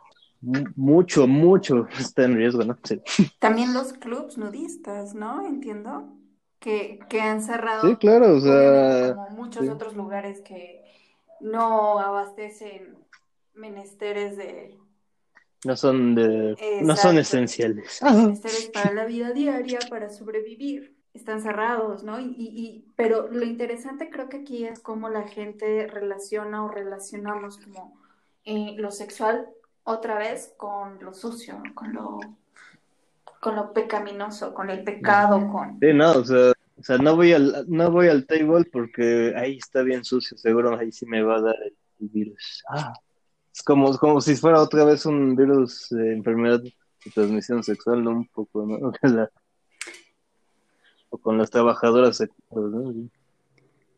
mucho, 0.77 1.27
mucho 1.27 1.88
está 1.99 2.25
en 2.25 2.37
riesgo, 2.37 2.64
¿no? 2.64 2.79
Sí. 2.85 3.01
También 3.38 3.73
los 3.73 3.95
clubs 3.95 4.37
nudistas, 4.37 5.14
¿no? 5.14 5.47
Entiendo. 5.47 6.12
Que, 6.59 6.99
que 7.09 7.21
han 7.21 7.43
cerrado. 7.43 7.88
Sí, 7.88 7.97
claro, 7.97 8.37
o 8.37 8.40
sea. 8.40 9.14
Como 9.14 9.31
muchos 9.31 9.69
otros 9.69 9.97
lugares 9.97 10.40
que 10.40 10.83
no 11.40 11.99
abastecen 11.99 12.97
menesteres 13.55 14.37
de. 14.37 14.79
No 15.64 15.77
son 15.77 16.14
de. 16.14 16.57
No 16.83 16.97
son 16.97 17.19
esenciales. 17.19 18.01
Menesteres 18.03 18.71
para 18.73 18.93
la 18.93 19.05
vida 19.05 19.33
diaria, 19.33 19.79
para 19.90 20.09
sobrevivir 20.11 20.93
están 21.14 21.40
cerrados, 21.40 22.03
¿no? 22.03 22.20
Y, 22.20 22.35
y, 22.37 22.85
pero 22.96 23.29
lo 23.31 23.44
interesante 23.44 24.11
creo 24.11 24.29
que 24.29 24.38
aquí 24.38 24.66
es 24.66 24.81
cómo 24.81 25.09
la 25.09 25.22
gente 25.22 25.87
relaciona 25.87 26.64
o 26.64 26.68
relacionamos 26.68 27.59
como 27.59 27.96
eh, 28.44 28.74
lo 28.77 28.90
sexual 28.90 29.48
otra 29.85 30.18
vez 30.18 30.53
con 30.57 31.03
lo 31.03 31.14
sucio, 31.14 31.62
con 31.74 31.94
lo, 31.94 32.18
con 33.40 33.55
lo 33.55 33.72
pecaminoso, 33.72 34.53
con 34.53 34.70
el 34.70 34.83
pecado, 34.83 35.50
con... 35.50 35.79
Sí, 35.79 35.92
no, 35.92 36.12
o 36.12 36.24
sea, 36.24 36.53
o 36.77 36.83
sea, 36.83 36.98
no 36.98 37.14
voy 37.14 37.33
al, 37.33 37.64
no 37.68 37.90
voy 37.90 38.09
al 38.09 38.27
table 38.27 38.64
porque 38.64 39.33
ahí 39.37 39.59
está 39.59 39.83
bien 39.83 40.05
sucio, 40.05 40.37
seguro 40.37 40.77
ahí 40.77 40.90
sí 40.90 41.07
me 41.07 41.22
va 41.22 41.37
a 41.37 41.42
dar 41.42 41.57
el, 41.64 41.77
virus. 42.00 42.62
Ah, 42.68 42.92
es 43.53 43.62
como, 43.62 43.96
como 43.96 44.20
si 44.20 44.35
fuera 44.37 44.61
otra 44.61 44.85
vez 44.85 45.07
un 45.07 45.37
virus 45.37 45.87
de 45.90 46.12
enfermedad 46.12 46.61
de 46.61 46.74
transmisión 47.14 47.62
sexual, 47.62 48.03
¿no? 48.03 48.11
Un 48.11 48.29
poco, 48.29 48.66
¿no? 48.66 48.92
o 51.14 51.18
con 51.18 51.38
las 51.38 51.50
trabajadoras 51.50 52.16
sexuales, 52.16 52.70
¿no? 52.72 53.09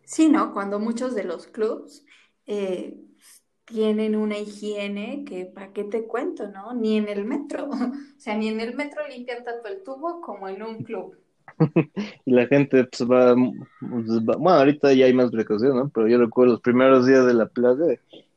Sí, 0.04 0.28
¿no? 0.28 0.52
Cuando 0.52 0.78
muchos 0.78 1.14
de 1.14 1.24
los 1.24 1.46
clubs 1.46 2.04
eh, 2.46 3.00
tienen 3.64 4.14
una 4.14 4.38
higiene 4.38 5.24
que, 5.24 5.46
¿para 5.46 5.72
qué 5.72 5.84
te 5.84 6.06
cuento, 6.06 6.48
no? 6.48 6.74
Ni 6.74 6.98
en 6.98 7.08
el 7.08 7.24
metro. 7.24 7.70
O 8.16 8.20
sea, 8.20 8.36
ni 8.36 8.48
en 8.48 8.60
el 8.60 8.74
metro 8.74 9.06
limpian 9.08 9.44
tanto 9.44 9.68
el 9.68 9.82
tubo 9.82 10.20
como 10.20 10.48
en 10.48 10.62
un 10.62 10.82
club. 10.82 11.16
y 12.24 12.32
la 12.32 12.46
gente 12.46 12.84
pues 12.84 13.08
va, 13.08 13.34
pues, 13.80 14.20
va, 14.28 14.36
bueno, 14.36 14.58
ahorita 14.58 14.92
ya 14.92 15.06
hay 15.06 15.14
más 15.14 15.30
precaución, 15.30 15.76
¿no? 15.76 15.88
Pero 15.88 16.08
yo 16.08 16.18
recuerdo 16.18 16.52
los 16.52 16.60
primeros 16.60 17.06
días 17.06 17.24
de 17.24 17.34
la 17.34 17.46
plaga, 17.46 17.86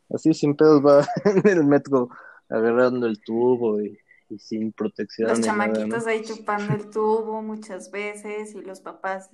así 0.10 0.34
sin 0.34 0.56
pedos 0.56 0.82
va 0.86 1.06
en 1.26 1.48
el 1.48 1.66
metro 1.66 2.10
agarrando 2.50 3.08
el 3.08 3.20
tubo 3.22 3.82
y, 3.82 3.98
y 4.30 4.40
sin 4.40 4.72
protección. 4.72 5.30
Los 5.30 5.42
chamaquitos 5.42 6.06
¿no? 6.06 6.10
ahí 6.10 6.24
chupando 6.24 6.74
el 6.74 6.90
tubo 6.90 7.42
muchas 7.42 7.92
veces 7.92 8.54
y 8.56 8.62
los 8.62 8.82
papás 8.82 9.30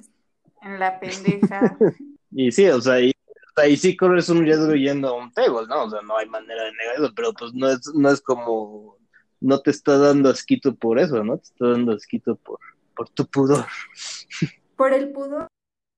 en 0.61 0.79
la 0.79 0.99
pendeja. 0.99 1.77
Y 2.37 2.51
sí, 2.51 2.67
o 2.67 2.81
sea, 2.81 2.99
y, 2.99 3.13
y 3.65 3.77
sí 3.77 3.95
corres 3.95 4.27
un 4.27 4.43
riesgo 4.43 4.73
yendo 4.73 5.07
a 5.07 5.13
un 5.13 5.31
table, 5.31 5.65
¿no? 5.69 5.83
O 5.83 5.89
sea, 5.89 6.01
no 6.01 6.17
hay 6.17 6.27
manera 6.27 6.65
de 6.65 6.71
negar 6.73 6.95
eso, 6.97 7.13
pero 7.15 7.31
pues 7.31 7.53
no 7.53 7.69
es, 7.69 7.79
no 7.95 8.09
es 8.09 8.19
como, 8.19 8.97
no 9.39 9.61
te 9.61 9.71
está 9.71 9.97
dando 9.97 10.29
asquito 10.29 10.75
por 10.75 10.99
eso, 10.99 11.23
¿no? 11.23 11.37
Te 11.37 11.45
está 11.45 11.69
dando 11.69 11.93
asquito 11.93 12.35
por, 12.35 12.59
por 12.93 13.07
tu 13.07 13.25
pudor. 13.25 13.65
Por 14.75 14.91
el 14.91 15.13
pudor, 15.13 15.47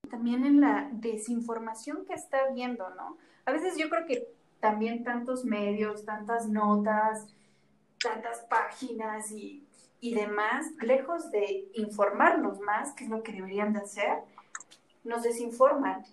también 0.08 0.44
en 0.44 0.60
la 0.60 0.88
desinformación 0.92 2.04
que 2.06 2.14
está 2.14 2.38
habiendo, 2.48 2.88
¿no? 2.90 3.18
A 3.44 3.50
veces 3.50 3.76
yo 3.76 3.88
creo 3.88 4.06
que 4.06 4.28
también 4.60 5.02
tantos 5.02 5.44
medios, 5.44 6.04
tantas 6.04 6.48
notas, 6.48 7.26
tantas 8.02 8.40
páginas 8.48 9.30
y, 9.32 9.66
y 10.00 10.14
demás, 10.14 10.66
lejos 10.82 11.30
de 11.30 11.68
informarnos 11.74 12.60
más, 12.60 12.92
que 12.94 13.04
es 13.04 13.10
lo 13.10 13.22
que 13.22 13.32
deberían 13.32 13.72
de 13.72 13.80
hacer, 13.80 14.18
nos 15.04 15.22
desinforman. 15.22 16.04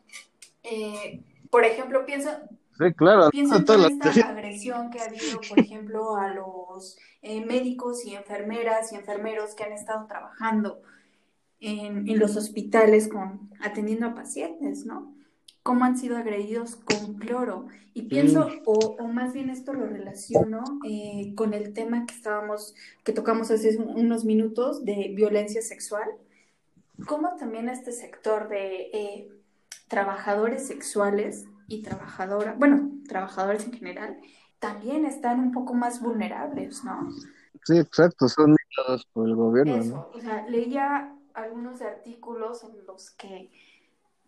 Eh, 0.64 1.24
por 1.50 1.64
ejemplo, 1.66 2.06
pienso, 2.06 2.30
Sí, 2.78 2.94
claro, 2.94 3.30
pienso 3.30 3.56
en 3.56 3.66
toda 3.66 3.78
la 3.80 3.88
esta 3.88 4.12
teoría. 4.12 4.30
agresión 4.30 4.90
que 4.92 5.00
ha 5.00 5.06
habido, 5.06 5.46
por 5.48 5.60
ejemplo, 5.60 6.16
a 6.18 6.30
los 6.34 6.98
eh, 7.22 7.46
médicos 7.46 8.06
y 8.06 8.16
enfermeras 8.16 8.92
y 8.92 8.96
enfermeros 8.96 9.56
que 9.56 9.64
han 9.64 9.72
estado 9.72 10.08
trabajando 10.08 10.82
en, 11.60 12.08
en 12.10 12.20
los 12.20 12.36
hospitales 12.36 13.08
con, 13.08 13.52
atendiendo 13.62 14.08
a 14.08 14.16
pacientes, 14.16 14.86
¿no? 14.86 15.15
Cómo 15.66 15.84
han 15.84 15.98
sido 15.98 16.16
agredidos 16.16 16.76
con 16.76 17.16
cloro. 17.16 17.66
Y 17.96 18.04
pienso, 18.04 18.48
Sí. 18.48 18.62
o, 18.66 18.74
o 19.00 19.08
más 19.08 19.34
bien 19.34 19.50
esto 19.50 19.74
lo 19.74 19.88
relaciono 19.88 20.64
eh, 20.88 21.34
con 21.36 21.56
el 21.56 21.74
tema 21.74 22.06
que 22.06 22.14
estábamos, 22.14 22.76
que 23.04 23.14
tocamos 23.14 23.50
hace 23.50 23.76
un- 23.78 23.98
unos 24.00 24.26
minutos 24.26 24.86
de 24.86 25.12
violencia 25.16 25.64
sexual. 25.64 26.08
Cómo 27.08 27.36
también 27.38 27.68
este 27.68 27.92
sector 27.94 28.48
de 28.48 28.92
eh, 28.94 29.32
trabajadores 29.88 30.68
sexuales 30.68 31.46
y 31.68 31.82
trabajadoras, 31.82 32.60
bueno, 32.60 32.92
trabajadores 33.08 33.66
en 33.66 33.74
general, 33.74 34.20
también 34.60 35.04
están 35.06 35.40
un 35.40 35.52
poco 35.52 35.74
más 35.74 36.00
vulnerables, 36.00 36.84
¿no? 36.84 37.10
Sí, 37.64 37.80
exacto, 37.80 38.30
son 38.30 38.56
dictados 38.56 39.08
por 39.14 39.28
el 39.28 39.36
gobierno, 39.36 39.78
¿no? 39.78 39.82
Eso, 39.82 40.12
o 40.14 40.20
sea, 40.22 40.48
leía 40.48 41.12
algunos 41.34 41.82
artículos 41.82 42.64
en 42.64 42.86
los 42.86 43.10
que, 43.12 43.50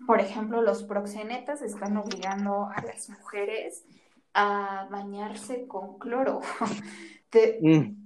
por 0.05 0.19
ejemplo, 0.19 0.61
los 0.61 0.83
proxenetas 0.83 1.61
están 1.61 1.97
obligando 1.97 2.69
a 2.75 2.81
las 2.85 3.09
mujeres 3.09 3.85
a 4.33 4.87
bañarse 4.91 5.67
con 5.67 5.97
cloro. 5.99 6.41
¿De, 7.31 7.57
Mm. 7.61 8.03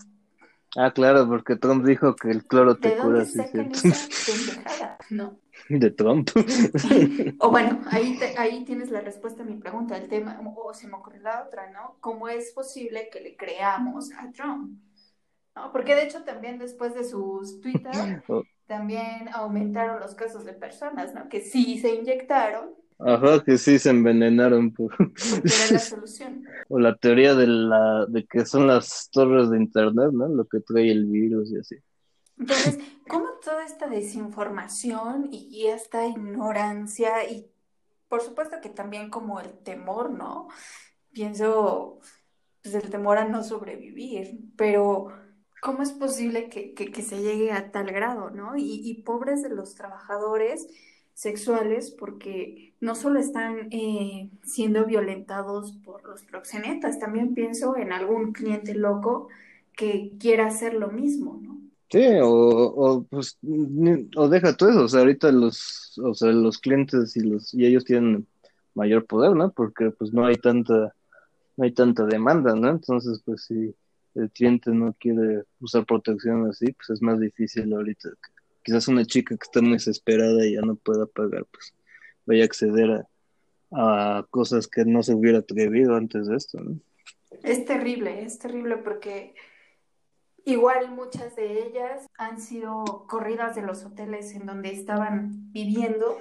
Ah, 0.77 0.91
claro, 0.93 1.27
porque 1.27 1.57
Trump 1.57 1.85
dijo 1.85 2.15
que 2.15 2.29
el 2.31 2.45
cloro 2.45 2.77
te 2.77 2.89
de 2.89 2.95
cura, 2.95 3.25
dónde 3.25 3.75
sí? 3.75 3.89
No. 5.09 5.37
De 5.69 5.91
Trump. 5.91 6.29
O 7.39 7.49
bueno, 7.49 7.81
ahí, 7.91 8.17
te- 8.17 8.37
ahí 8.37 8.63
tienes 8.65 8.89
la 8.91 9.01
respuesta 9.01 9.43
a 9.43 9.45
mi 9.45 9.55
pregunta. 9.55 9.97
El 9.97 10.07
tema, 10.07 10.39
o 10.55 10.73
se 10.73 10.87
me 10.87 10.95
ocurrió 10.95 11.21
la 11.21 11.43
otra, 11.43 11.69
¿no? 11.71 11.97
¿Cómo 11.99 12.27
es 12.29 12.51
posible 12.51 13.09
que 13.11 13.19
le 13.21 13.35
creamos 13.35 14.11
a 14.13 14.31
Trump? 14.31 14.79
¿No? 15.55 15.71
Porque 15.71 15.95
de 15.95 16.03
hecho 16.03 16.23
también 16.23 16.59
después 16.59 16.93
de 16.95 17.03
sus 17.03 17.59
Twitter, 17.61 18.23
Oh, 18.29 18.43
también 18.71 19.27
aumentaron 19.33 19.99
los 19.99 20.15
casos 20.15 20.45
de 20.45 20.53
personas, 20.53 21.13
¿no? 21.13 21.27
Que 21.27 21.41
sí 21.41 21.77
se 21.77 21.93
inyectaron 21.93 22.69
Ajá, 22.99 23.43
que 23.43 23.57
sí 23.57 23.79
se 23.79 23.89
envenenaron 23.89 24.71
por... 24.71 24.93
era 24.93 25.73
la 25.73 25.79
solución. 25.79 26.45
O 26.69 26.79
la 26.79 26.95
teoría 26.95 27.35
de 27.35 27.47
la 27.47 28.05
de 28.07 28.25
que 28.25 28.45
son 28.45 28.67
las 28.67 29.09
torres 29.11 29.49
de 29.49 29.57
internet, 29.57 30.11
¿no? 30.13 30.29
Lo 30.29 30.45
que 30.45 30.61
trae 30.61 30.89
el 30.89 31.05
virus 31.05 31.51
y 31.51 31.57
así. 31.57 31.75
Entonces, 32.37 32.79
¿cómo 33.09 33.25
toda 33.43 33.65
esta 33.65 33.89
desinformación 33.89 35.27
y, 35.31 35.49
y 35.51 35.67
esta 35.67 36.07
ignorancia 36.07 37.29
y 37.29 37.51
por 38.07 38.21
supuesto 38.21 38.61
que 38.61 38.69
también 38.69 39.09
como 39.09 39.41
el 39.41 39.51
temor, 39.63 40.11
¿no? 40.11 40.47
Pienso, 41.11 41.99
pues 42.63 42.75
el 42.75 42.89
temor 42.89 43.17
a 43.17 43.27
no 43.27 43.43
sobrevivir, 43.43 44.39
pero 44.55 45.09
¿cómo 45.61 45.83
es 45.83 45.91
posible 45.93 46.49
que, 46.49 46.73
que- 46.75 46.91
se 47.03 47.21
llegue 47.21 47.51
a 47.53 47.71
tal 47.71 47.91
grado, 47.91 48.31
¿no? 48.31 48.57
Y, 48.57 48.81
y 48.83 49.03
pobres 49.03 49.43
de 49.43 49.49
los 49.49 49.75
trabajadores 49.75 50.67
sexuales 51.13 51.91
porque 51.91 52.75
no 52.81 52.95
solo 52.95 53.19
están 53.19 53.69
eh, 53.71 54.31
siendo 54.43 54.85
violentados 54.85 55.73
por 55.85 56.05
los 56.07 56.23
proxenetas, 56.23 56.99
también 56.99 57.33
pienso 57.35 57.77
en 57.77 57.93
algún 57.93 58.33
cliente 58.33 58.75
loco 58.75 59.29
que 59.73 60.13
quiera 60.19 60.47
hacer 60.47 60.73
lo 60.75 60.89
mismo, 60.89 61.39
¿no? 61.41 61.61
Sí, 61.89 61.99
o, 62.21 62.29
o 62.29 63.03
pues 63.05 63.37
o 64.15 64.29
deja 64.29 64.55
todo 64.55 64.69
eso, 64.69 64.83
o 64.85 64.87
sea, 64.87 65.01
ahorita 65.01 65.29
los, 65.31 65.97
o 66.01 66.13
sea, 66.13 66.31
los 66.31 66.57
clientes 66.59 67.17
y 67.17 67.21
los 67.21 67.53
y 67.53 67.65
ellos 67.65 67.83
tienen 67.83 68.25
mayor 68.75 69.05
poder, 69.05 69.31
¿no? 69.35 69.51
Porque 69.51 69.91
pues 69.91 70.13
no 70.13 70.25
hay 70.25 70.35
tanta 70.37 70.95
no 71.57 71.65
hay 71.65 71.73
tanta 71.73 72.05
demanda, 72.05 72.55
¿no? 72.55 72.69
Entonces, 72.69 73.21
pues 73.25 73.45
si 73.45 73.75
el 74.15 74.29
cliente 74.31 74.71
no 74.71 74.93
quiere 74.99 75.43
usar 75.59 75.85
protección 75.85 76.47
así, 76.47 76.71
pues 76.73 76.89
es 76.89 77.01
más 77.01 77.19
difícil 77.19 77.73
ahorita. 77.73 78.09
Quizás 78.63 78.87
una 78.87 79.05
chica 79.05 79.35
que 79.35 79.43
está 79.43 79.59
desesperada 79.61 80.45
y 80.45 80.55
ya 80.55 80.61
no 80.61 80.75
pueda 80.75 81.05
pagar, 81.05 81.45
pues 81.51 81.73
vaya 82.25 82.43
a 82.43 82.45
acceder 82.45 82.91
a, 82.91 83.07
a 83.71 84.27
cosas 84.29 84.67
que 84.67 84.85
no 84.85 85.01
se 85.01 85.13
hubiera 85.13 85.39
atrevido 85.39 85.95
antes 85.95 86.27
de 86.27 86.35
esto, 86.35 86.59
¿no? 86.59 86.79
Es 87.43 87.65
terrible, 87.65 88.23
es 88.23 88.37
terrible 88.37 88.77
porque 88.77 89.33
igual 90.45 90.91
muchas 90.91 91.35
de 91.35 91.67
ellas 91.67 92.05
han 92.17 92.39
sido 92.39 93.05
corridas 93.07 93.55
de 93.55 93.61
los 93.61 93.83
hoteles 93.85 94.33
en 94.35 94.45
donde 94.45 94.71
estaban 94.71 95.51
viviendo. 95.51 96.17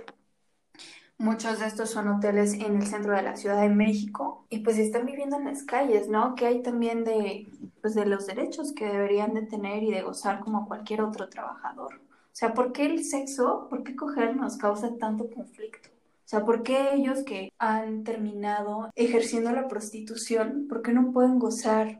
Muchos 1.18 1.58
de 1.58 1.66
estos 1.66 1.90
son 1.90 2.08
hoteles 2.08 2.54
en 2.54 2.76
el 2.76 2.86
centro 2.86 3.14
de 3.14 3.22
la 3.22 3.36
Ciudad 3.36 3.60
de 3.60 3.68
México 3.68 4.46
y 4.48 4.60
pues 4.60 4.78
están 4.78 5.04
viviendo 5.04 5.36
en 5.36 5.44
las 5.44 5.64
calles, 5.64 6.08
¿no? 6.08 6.34
Que 6.34 6.46
hay 6.46 6.62
también 6.62 7.04
de, 7.04 7.46
pues, 7.80 7.94
de 7.94 8.06
los 8.06 8.26
derechos 8.26 8.72
que 8.72 8.86
deberían 8.86 9.34
de 9.34 9.42
tener 9.42 9.82
y 9.82 9.90
de 9.90 10.02
gozar 10.02 10.40
como 10.40 10.66
cualquier 10.66 11.02
otro 11.02 11.28
trabajador. 11.28 11.94
O 11.94 12.34
sea, 12.40 12.54
¿por 12.54 12.72
qué 12.72 12.86
el 12.86 13.04
sexo, 13.04 13.66
por 13.68 13.82
qué 13.82 13.96
coger 13.96 14.36
nos 14.36 14.56
causa 14.56 14.96
tanto 14.98 15.30
conflicto? 15.30 15.88
O 15.88 16.28
sea, 16.30 16.44
¿por 16.44 16.62
qué 16.62 16.94
ellos 16.94 17.24
que 17.24 17.52
han 17.58 18.04
terminado 18.04 18.90
ejerciendo 18.94 19.50
la 19.50 19.66
prostitución, 19.66 20.66
por 20.68 20.82
qué 20.82 20.92
no 20.92 21.12
pueden 21.12 21.38
gozar 21.40 21.98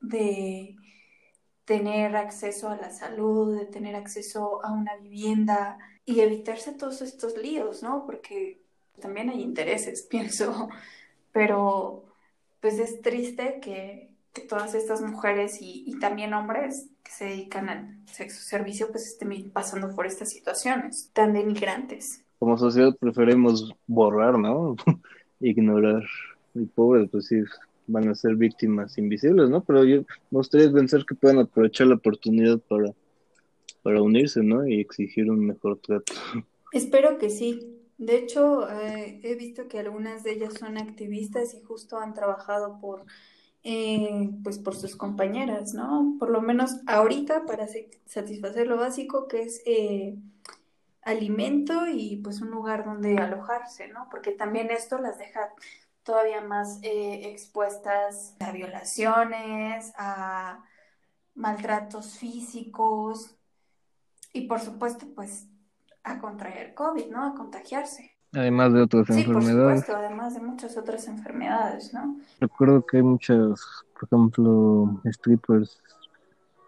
de 0.00 0.76
tener 1.66 2.16
acceso 2.16 2.68
a 2.68 2.76
la 2.76 2.90
salud, 2.90 3.56
de 3.56 3.66
tener 3.66 3.94
acceso 3.94 4.64
a 4.64 4.72
una 4.72 4.96
vivienda 4.96 5.78
y 6.04 6.20
evitarse 6.20 6.72
todos 6.72 7.02
estos 7.02 7.36
líos, 7.36 7.82
¿no? 7.82 8.06
Porque 8.06 8.60
también 9.00 9.30
hay 9.30 9.42
intereses, 9.42 10.02
pienso, 10.10 10.68
pero 11.32 12.04
pues 12.60 12.78
es 12.78 13.00
triste 13.02 13.60
que, 13.60 14.09
que 14.32 14.42
todas 14.42 14.74
estas 14.74 15.02
mujeres 15.02 15.60
y, 15.60 15.84
y 15.86 15.98
también 15.98 16.34
hombres 16.34 16.88
que 17.02 17.10
se 17.10 17.24
dedican 17.26 17.68
al 17.68 17.98
sexo 18.06 18.42
servicio 18.42 18.88
pues 18.90 19.06
estén 19.06 19.50
pasando 19.50 19.94
por 19.94 20.06
estas 20.06 20.30
situaciones 20.30 21.10
tan 21.12 21.32
denigrantes. 21.32 22.24
Como 22.38 22.56
sociedad 22.56 22.96
preferimos 22.98 23.74
borrar, 23.86 24.38
¿no? 24.38 24.76
Ignorar. 25.40 26.04
Y 26.54 26.64
pobres, 26.66 27.08
pues 27.10 27.26
sí, 27.26 27.42
van 27.86 28.08
a 28.08 28.14
ser 28.14 28.36
víctimas 28.36 28.96
invisibles, 28.98 29.50
¿no? 29.50 29.62
Pero 29.64 29.84
yo 29.84 29.98
me 30.30 30.38
gustaría 30.38 30.72
pensar 30.72 31.04
que 31.04 31.14
pueden 31.14 31.38
aprovechar 31.38 31.88
la 31.88 31.96
oportunidad 31.96 32.58
para, 32.60 32.92
para 33.82 34.02
unirse, 34.02 34.42
¿no? 34.42 34.66
Y 34.66 34.80
exigir 34.80 35.30
un 35.30 35.46
mejor 35.46 35.78
trato. 35.78 36.12
Espero 36.72 37.18
que 37.18 37.30
sí. 37.30 37.76
De 37.98 38.16
hecho, 38.16 38.68
eh, 38.70 39.20
he 39.22 39.34
visto 39.34 39.68
que 39.68 39.78
algunas 39.78 40.24
de 40.24 40.32
ellas 40.32 40.54
son 40.54 40.78
activistas 40.78 41.54
y 41.54 41.60
justo 41.60 41.98
han 41.98 42.14
trabajado 42.14 42.80
por, 42.80 43.04
eh, 43.62 44.30
pues 44.42 44.58
por 44.58 44.74
sus 44.74 44.96
compañeras, 44.96 45.74
¿no? 45.74 46.16
Por 46.18 46.30
lo 46.30 46.40
menos 46.40 46.76
ahorita 46.86 47.44
para 47.44 47.66
satisfacer 48.06 48.66
lo 48.66 48.78
básico 48.78 49.28
que 49.28 49.42
es 49.42 49.62
eh, 49.66 50.16
alimento 51.02 51.86
y 51.86 52.16
pues 52.16 52.40
un 52.40 52.50
lugar 52.50 52.84
donde 52.84 53.18
alojarse, 53.18 53.88
¿no? 53.88 54.08
Porque 54.10 54.32
también 54.32 54.70
esto 54.70 54.98
las 54.98 55.18
deja 55.18 55.52
todavía 56.02 56.40
más 56.40 56.78
eh, 56.82 57.30
expuestas 57.30 58.34
a 58.40 58.50
violaciones, 58.52 59.92
a 59.96 60.64
maltratos 61.34 62.18
físicos 62.18 63.36
y 64.32 64.42
por 64.42 64.60
supuesto 64.60 65.06
pues 65.14 65.46
a 66.02 66.18
contraer 66.18 66.74
COVID, 66.74 67.06
¿no? 67.06 67.24
A 67.24 67.34
contagiarse. 67.34 68.09
Además 68.32 68.72
de 68.72 68.82
otras 68.82 69.06
Sí, 69.06 69.12
por 69.12 69.18
enfermedades. 69.18 69.80
supuesto, 69.80 69.96
además 70.06 70.34
de 70.34 70.40
muchas 70.40 70.76
otras 70.76 71.08
enfermedades, 71.08 71.92
¿no? 71.92 72.14
Recuerdo 72.40 72.84
que 72.86 72.98
hay 72.98 73.02
muchas, 73.02 73.60
por 73.94 74.04
ejemplo, 74.08 75.00
strippers 75.12 75.80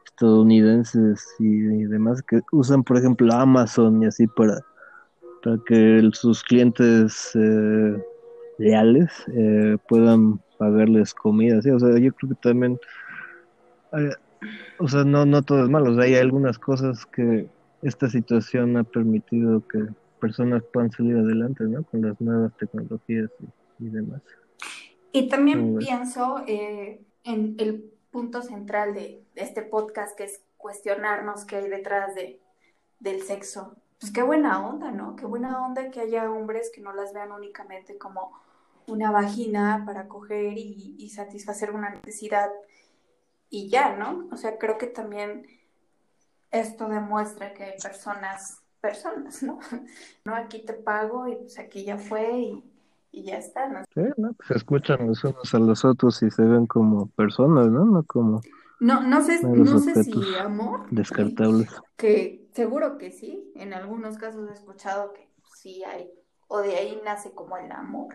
estadounidenses 0.06 1.24
y, 1.38 1.84
demás 1.84 2.22
que 2.22 2.40
usan, 2.52 2.82
por 2.82 2.98
ejemplo, 2.98 3.32
Amazon 3.32 4.02
y 4.02 4.06
así 4.06 4.26
para, 4.26 4.60
para 5.42 5.56
que 5.66 5.98
el- 5.98 6.14
sus 6.14 6.42
clientes 6.42 7.30
eh, 7.34 7.96
leales 8.58 9.10
eh, 9.34 9.76
puedan 9.88 10.40
pagarles 10.58 11.14
comida, 11.14 11.60
¿sí? 11.62 11.70
O 11.70 11.78
sea, 11.78 11.98
yo 11.98 12.12
creo 12.14 12.30
que 12.30 12.36
también, 12.42 12.78
eh, 13.92 14.10
o 14.78 14.88
sea, 14.88 15.04
no, 15.04 15.24
no 15.26 15.42
todo 15.42 15.64
es 15.64 15.70
malo, 15.70 15.92
o 15.92 15.94
sea, 15.94 16.04
hay 16.04 16.14
algunas 16.16 16.58
cosas 16.58 17.04
que 17.06 17.48
esta 17.82 18.08
situación 18.08 18.76
ha 18.76 18.84
permitido 18.84 19.62
que 19.68 19.80
personas 20.22 20.62
puedan 20.72 20.92
salir 20.92 21.16
adelante, 21.16 21.64
¿no? 21.64 21.82
Con 21.82 22.02
las 22.02 22.20
nuevas 22.20 22.56
tecnologías 22.56 23.28
y, 23.40 23.84
y 23.86 23.88
demás. 23.90 24.22
Y 25.10 25.28
también 25.28 25.76
pienso 25.78 26.44
eh, 26.46 27.04
en 27.24 27.56
el 27.58 27.92
punto 28.12 28.40
central 28.40 28.94
de, 28.94 29.24
de 29.34 29.42
este 29.42 29.62
podcast, 29.62 30.16
que 30.16 30.24
es 30.24 30.40
cuestionarnos 30.56 31.44
qué 31.44 31.56
hay 31.56 31.68
detrás 31.68 32.14
de, 32.14 32.40
del 33.00 33.22
sexo. 33.22 33.76
Pues 33.98 34.12
qué 34.12 34.22
buena 34.22 34.64
onda, 34.64 34.92
¿no? 34.92 35.16
Qué 35.16 35.26
buena 35.26 35.66
onda 35.66 35.90
que 35.90 36.00
haya 36.00 36.30
hombres 36.30 36.70
que 36.72 36.80
no 36.80 36.92
las 36.92 37.12
vean 37.12 37.32
únicamente 37.32 37.98
como 37.98 38.32
una 38.86 39.10
vagina 39.10 39.82
para 39.84 40.06
coger 40.06 40.56
y, 40.56 40.94
y 40.98 41.10
satisfacer 41.10 41.72
una 41.72 41.90
necesidad 41.90 42.48
y 43.50 43.68
ya, 43.68 43.96
¿no? 43.96 44.28
O 44.32 44.36
sea, 44.36 44.56
creo 44.56 44.78
que 44.78 44.86
también 44.86 45.46
esto 46.52 46.88
demuestra 46.88 47.54
que 47.54 47.64
hay 47.64 47.78
personas, 47.78 48.61
personas, 48.82 49.42
¿no? 49.42 49.58
No, 50.26 50.34
aquí 50.34 50.64
te 50.64 50.74
pago 50.74 51.28
y 51.28 51.36
pues 51.36 51.58
aquí 51.58 51.84
ya 51.84 51.96
fue 51.98 52.38
y, 52.38 52.64
y 53.12 53.24
ya 53.24 53.38
está, 53.38 53.68
¿no? 53.68 53.82
Sí, 53.94 54.02
¿no? 54.16 54.34
Se 54.46 54.54
escuchan 54.54 55.06
los 55.06 55.22
unos 55.24 55.54
a 55.54 55.58
los 55.58 55.84
otros 55.84 56.22
y 56.22 56.30
se 56.30 56.42
ven 56.42 56.66
como 56.66 57.08
personas, 57.10 57.68
¿no? 57.68 57.84
No 57.84 58.04
como 58.04 58.40
No, 58.80 59.02
no 59.02 59.22
sé, 59.22 59.42
no 59.42 59.78
sé 59.78 60.02
si 60.02 60.12
amor, 60.40 60.86
descartables. 60.90 61.70
que 61.96 62.48
seguro 62.52 62.98
que 62.98 63.10
sí, 63.10 63.52
en 63.56 63.72
algunos 63.74 64.18
casos 64.18 64.48
he 64.48 64.52
escuchado 64.52 65.12
que 65.12 65.28
sí 65.54 65.82
hay, 65.84 66.10
o 66.48 66.60
de 66.60 66.76
ahí 66.76 67.00
nace 67.04 67.32
como 67.32 67.56
el 67.56 67.70
amor, 67.72 68.14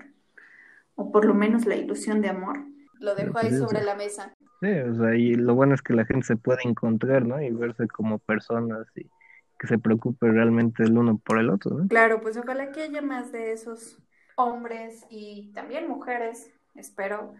o 0.95 1.11
por 1.11 1.25
lo 1.25 1.33
menos 1.33 1.65
la 1.65 1.75
ilusión 1.75 2.21
de 2.21 2.29
amor. 2.29 2.59
Lo 2.99 3.13
dejo 3.15 3.37
ahí 3.37 3.51
Sí, 3.51 3.57
sobre 3.59 3.83
la 3.83 3.95
mesa. 3.95 4.33
Sí, 4.59 4.67
o 4.67 4.95
sea, 4.95 5.15
y 5.15 5.35
lo 5.35 5.53
bueno 5.53 5.75
es 5.75 5.81
que 5.83 5.93
la 5.93 6.05
gente 6.05 6.25
se 6.25 6.35
puede 6.37 6.59
encontrar, 6.65 7.25
¿no? 7.25 7.39
Y 7.41 7.51
verse 7.51 7.87
como 7.87 8.17
personas 8.19 8.87
y 8.95 9.07
que 9.57 9.67
se 9.67 9.77
preocupe 9.77 10.29
realmente 10.31 10.83
el 10.83 10.97
uno 10.97 11.17
por 11.17 11.39
el 11.39 11.49
otro, 11.49 11.77
¿no? 11.77 11.87
Claro, 11.87 12.21
pues 12.21 12.37
ojalá 12.37 12.71
que 12.71 12.83
haya 12.83 13.01
más 13.01 13.31
de 13.31 13.51
esos 13.51 13.97
hombres 14.35 15.05
y 15.09 15.51
también 15.53 15.87
mujeres, 15.87 16.51
espero 16.75 17.33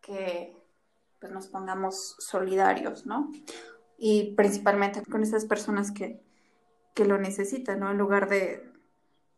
que 0.00 0.56
pues 1.20 1.32
nos 1.32 1.46
pongamos 1.48 2.16
solidarios, 2.18 3.06
¿no? 3.06 3.30
Y 3.98 4.34
principalmente 4.34 5.02
con 5.04 5.22
esas 5.22 5.44
personas 5.44 5.92
que, 5.92 6.20
que 6.94 7.04
lo 7.04 7.18
necesitan, 7.18 7.80
¿no? 7.80 7.90
En 7.90 7.98
lugar 7.98 8.28
de 8.28 8.68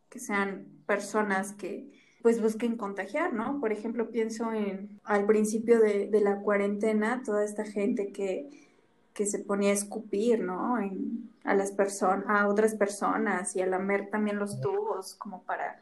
que 0.09 0.19
sean 0.19 0.65
personas 0.87 1.53
que 1.53 1.91
pues 2.21 2.41
busquen 2.41 2.77
contagiar, 2.77 3.33
¿no? 3.33 3.59
Por 3.59 3.73
ejemplo, 3.73 4.09
pienso 4.09 4.53
en 4.53 5.01
al 5.03 5.25
principio 5.25 5.79
de, 5.79 6.07
de 6.07 6.21
la 6.21 6.39
cuarentena, 6.39 7.21
toda 7.23 7.43
esta 7.43 7.65
gente 7.65 8.13
que, 8.13 8.72
que 9.13 9.25
se 9.25 9.39
ponía 9.39 9.69
a 9.69 9.73
escupir, 9.73 10.41
¿no? 10.41 10.79
En, 10.79 11.29
a 11.43 11.53
las 11.53 11.71
personas, 11.71 12.25
a 12.27 12.47
otras 12.47 12.75
personas 12.75 13.55
y 13.55 13.61
a 13.61 13.65
lamer 13.65 14.09
también 14.09 14.39
los 14.39 14.59
tubos 14.59 15.15
como 15.15 15.43
para 15.43 15.79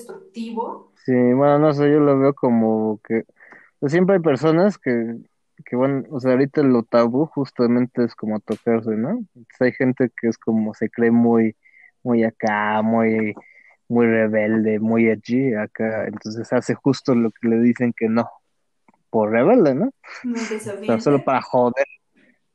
Sí, 1.05 1.13
bueno, 1.13 1.59
no 1.59 1.73
sé, 1.73 1.91
yo 1.91 2.01
lo 2.01 2.19
veo 2.19 2.35
como 2.35 3.01
que 3.05 3.25
pues, 3.81 3.93
siempre 3.93 4.17
hay 4.17 4.23
personas 4.23 4.79
que, 4.79 5.17
que 5.65 5.77
van, 5.77 6.07
o 6.11 6.21
sea, 6.21 6.33
ahorita 6.33 6.63
lo 6.63 6.83
tabú 6.85 7.27
justamente 7.27 8.05
es 8.05 8.15
como 8.17 8.41
tocarse, 8.41 8.91
¿no? 8.97 9.11
Entonces, 9.11 9.61
hay 9.61 9.73
gente 9.73 10.11
que 10.21 10.29
es 10.29 10.39
como 10.39 10.75
se 10.75 10.91
cree 10.91 11.11
muy, 11.13 11.57
muy 12.03 12.25
acá, 12.25 12.83
muy, 12.83 13.35
muy 13.89 14.07
rebelde, 14.07 14.81
muy 14.81 15.09
edgy 15.09 15.55
acá, 15.55 16.07
entonces 16.07 16.53
hace 16.53 16.75
justo 16.75 17.15
lo 17.15 17.31
que 17.33 17.49
le 17.49 17.61
dicen 17.61 17.93
que 17.97 18.09
no, 18.09 18.29
por 19.17 19.31
rebelde, 19.31 19.75
¿no? 19.75 19.91
Muy 20.25 20.39
O 20.39 20.85
sea, 20.85 21.01
solo 21.01 21.25
para 21.25 21.41
joder, 21.41 21.87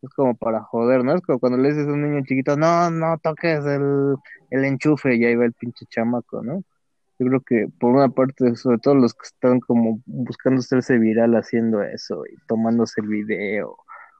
es 0.03 0.09
como 0.11 0.35
para 0.35 0.61
joder, 0.61 1.03
¿no? 1.03 1.15
Es 1.15 1.21
como 1.21 1.39
cuando 1.39 1.57
le 1.57 1.69
dices 1.69 1.87
a 1.87 1.91
un 1.91 2.03
niño 2.03 2.23
chiquito, 2.23 2.55
no, 2.55 2.91
no 2.91 3.17
toques 3.17 3.65
el, 3.65 4.15
el 4.51 4.65
enchufe, 4.65 5.15
y 5.15 5.25
ahí 5.25 5.35
va 5.35 5.45
el 5.45 5.53
pinche 5.53 5.87
chamaco, 5.87 6.43
¿no? 6.43 6.63
Yo 7.17 7.25
creo 7.25 7.41
que 7.41 7.67
por 7.79 7.95
una 7.95 8.09
parte, 8.09 8.55
sobre 8.55 8.77
todo 8.77 8.93
los 8.93 9.15
que 9.15 9.23
están 9.23 9.59
como 9.59 10.01
buscando 10.05 10.59
hacerse 10.59 10.99
viral 10.99 11.33
haciendo 11.33 11.81
eso 11.81 12.25
y 12.31 12.35
tomándose 12.45 13.01
el 13.01 13.07
video. 13.07 13.75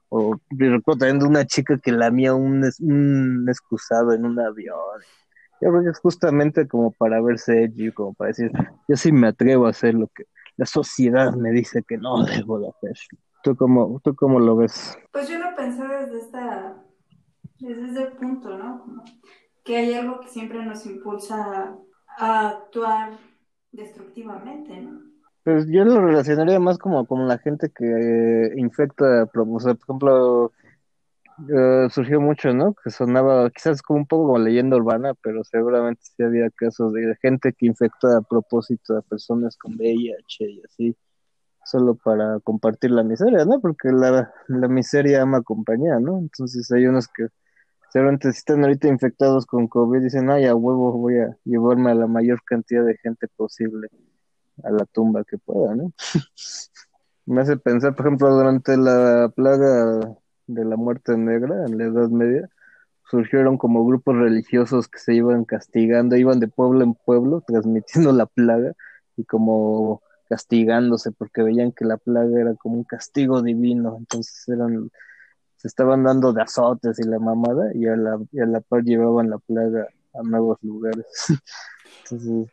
O 0.09 0.35
recuerdo 0.49 0.97
también 0.97 1.19
de 1.19 1.25
una 1.25 1.45
chica 1.45 1.77
que 1.77 1.91
lamía 1.91 2.33
un, 2.33 2.67
un 2.79 3.45
excusado 3.49 4.13
en 4.13 4.25
un 4.25 4.39
avión. 4.39 4.75
Yo 5.61 5.69
creo 5.69 5.83
que 5.83 5.89
es 5.89 5.99
justamente 5.99 6.67
como 6.67 6.91
para 6.91 7.21
verse 7.21 7.65
edgy, 7.65 7.91
como 7.91 8.15
para 8.15 8.29
decir, 8.29 8.51
yo 8.87 8.95
sí 8.95 9.11
me 9.11 9.27
atrevo 9.27 9.67
a 9.67 9.69
hacer 9.69 9.93
lo 9.93 10.07
que 10.07 10.25
la 10.61 10.67
sociedad 10.67 11.33
me 11.33 11.49
dice 11.49 11.81
que 11.81 11.97
no 11.97 12.23
debo 12.23 12.59
de 12.59 12.69
hacer. 12.69 12.95
¿Tú 13.43 13.55
cómo, 13.55 13.99
tú 14.03 14.13
cómo 14.13 14.39
lo 14.39 14.55
ves? 14.57 14.95
Pues 15.11 15.27
yo 15.27 15.39
lo 15.39 15.55
pensé 15.55 15.81
desde 15.81 16.19
esta, 16.21 16.83
desde 17.59 17.91
ese 17.91 18.15
punto, 18.15 18.55
¿no? 18.59 18.79
Como 18.85 19.03
que 19.65 19.75
hay 19.75 19.95
algo 19.95 20.19
que 20.19 20.27
siempre 20.29 20.61
nos 20.63 20.85
impulsa 20.85 21.35
a, 21.35 21.79
a 22.19 22.49
actuar 22.49 23.17
destructivamente, 23.71 24.79
¿no? 24.79 25.01
Pues 25.43 25.65
yo 25.67 25.83
lo 25.83 25.99
relacionaría 25.99 26.59
más 26.59 26.77
como 26.77 27.07
con 27.07 27.27
la 27.27 27.39
gente 27.39 27.71
que 27.75 28.51
infecta, 28.55 29.23
o 29.33 29.59
sea, 29.59 29.73
por 29.73 29.83
ejemplo, 29.83 30.51
eh, 31.49 31.87
surgió 31.89 32.21
mucho, 32.21 32.53
¿no? 32.53 32.75
Que 32.83 32.89
sonaba 32.91 33.49
quizás 33.49 33.81
como 33.81 33.99
un 33.99 34.05
poco 34.05 34.27
como 34.27 34.39
leyenda 34.39 34.77
urbana, 34.77 35.13
pero 35.21 35.43
seguramente 35.43 36.01
sí 36.03 36.23
había 36.23 36.49
casos 36.51 36.93
de 36.93 37.15
gente 37.21 37.53
que 37.53 37.65
infecta 37.65 38.17
a 38.17 38.21
propósito 38.21 38.97
a 38.97 39.01
personas 39.01 39.57
con 39.57 39.75
VIH 39.75 40.45
y 40.45 40.61
así, 40.63 40.95
solo 41.65 41.95
para 41.95 42.39
compartir 42.41 42.91
la 42.91 43.03
miseria, 43.03 43.45
¿no? 43.45 43.59
Porque 43.59 43.89
la, 43.91 44.31
la 44.47 44.67
miseria 44.67 45.21
ama 45.23 45.41
compañía, 45.41 45.99
¿no? 45.99 46.19
Entonces 46.19 46.71
hay 46.71 46.85
unos 46.87 47.07
que 47.07 47.27
seguramente 47.91 48.31
si 48.31 48.39
están 48.39 48.63
ahorita 48.63 48.87
infectados 48.87 49.45
con 49.45 49.67
COVID 49.67 50.01
dicen, 50.01 50.29
ay, 50.29 50.45
a 50.45 50.55
huevo 50.55 50.93
voy 50.93 51.19
a 51.19 51.37
llevarme 51.43 51.91
a 51.91 51.95
la 51.95 52.07
mayor 52.07 52.41
cantidad 52.43 52.85
de 52.85 52.97
gente 52.97 53.27
posible 53.35 53.89
a 54.63 54.71
la 54.71 54.85
tumba 54.85 55.23
que 55.23 55.37
pueda, 55.37 55.75
¿no? 55.75 55.91
Me 57.25 57.41
hace 57.41 57.55
pensar, 57.57 57.95
por 57.95 58.07
ejemplo, 58.07 58.29
durante 58.33 58.77
la 58.77 59.31
plaga 59.35 60.17
de 60.47 60.65
la 60.65 60.75
muerte 60.75 61.17
negra 61.17 61.65
en 61.65 61.77
la 61.77 61.85
Edad 61.85 62.09
Media, 62.09 62.49
surgieron 63.09 63.57
como 63.57 63.85
grupos 63.85 64.15
religiosos 64.15 64.87
que 64.87 64.99
se 64.99 65.13
iban 65.13 65.45
castigando, 65.45 66.15
iban 66.15 66.39
de 66.39 66.47
pueblo 66.47 66.83
en 66.83 66.93
pueblo 66.93 67.43
transmitiendo 67.45 68.11
la 68.13 68.25
plaga 68.25 68.73
y 69.17 69.25
como 69.25 70.01
castigándose 70.29 71.11
porque 71.11 71.43
veían 71.43 71.73
que 71.73 71.83
la 71.83 71.97
plaga 71.97 72.39
era 72.39 72.55
como 72.55 72.75
un 72.75 72.83
castigo 72.85 73.41
divino, 73.41 73.97
entonces 73.99 74.47
eran, 74.47 74.89
se 75.57 75.67
estaban 75.67 76.03
dando 76.03 76.31
de 76.31 76.41
azotes 76.41 76.99
y 76.99 77.03
la 77.03 77.19
mamada 77.19 77.71
y 77.75 77.85
a 77.85 77.97
la, 77.97 78.17
y 78.31 78.39
a 78.39 78.45
la 78.45 78.61
par 78.61 78.83
llevaban 78.83 79.29
la 79.29 79.39
plaga 79.39 79.87
a 80.13 80.23
nuevos 80.23 80.57
lugares. 80.61 81.05
Entonces, 82.03 82.49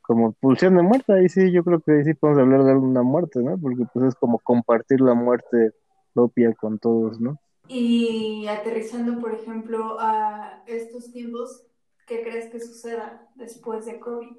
como 0.00 0.32
pulsión 0.32 0.76
de 0.76 0.82
muerte, 0.82 1.12
ahí 1.12 1.28
sí, 1.28 1.52
yo 1.52 1.64
creo 1.64 1.80
que 1.80 1.92
ahí 1.92 2.04
sí 2.04 2.14
podemos 2.14 2.40
hablar 2.40 2.64
de 2.64 2.74
una 2.74 3.02
muerte, 3.02 3.42
¿no? 3.42 3.58
Porque 3.58 3.84
pues 3.92 4.06
es 4.06 4.14
como 4.14 4.38
compartir 4.38 5.00
la 5.00 5.14
muerte 5.14 5.72
propia 6.14 6.54
con 6.54 6.78
todos, 6.78 7.20
¿no? 7.20 7.38
Y 7.68 8.46
aterrizando, 8.48 9.18
por 9.20 9.32
ejemplo, 9.34 9.98
a 10.00 10.62
estos 10.68 11.10
tiempos, 11.10 11.64
¿qué 12.06 12.22
crees 12.22 12.50
que 12.50 12.60
suceda 12.60 13.28
después 13.34 13.86
de 13.86 13.98
COVID? 14.00 14.36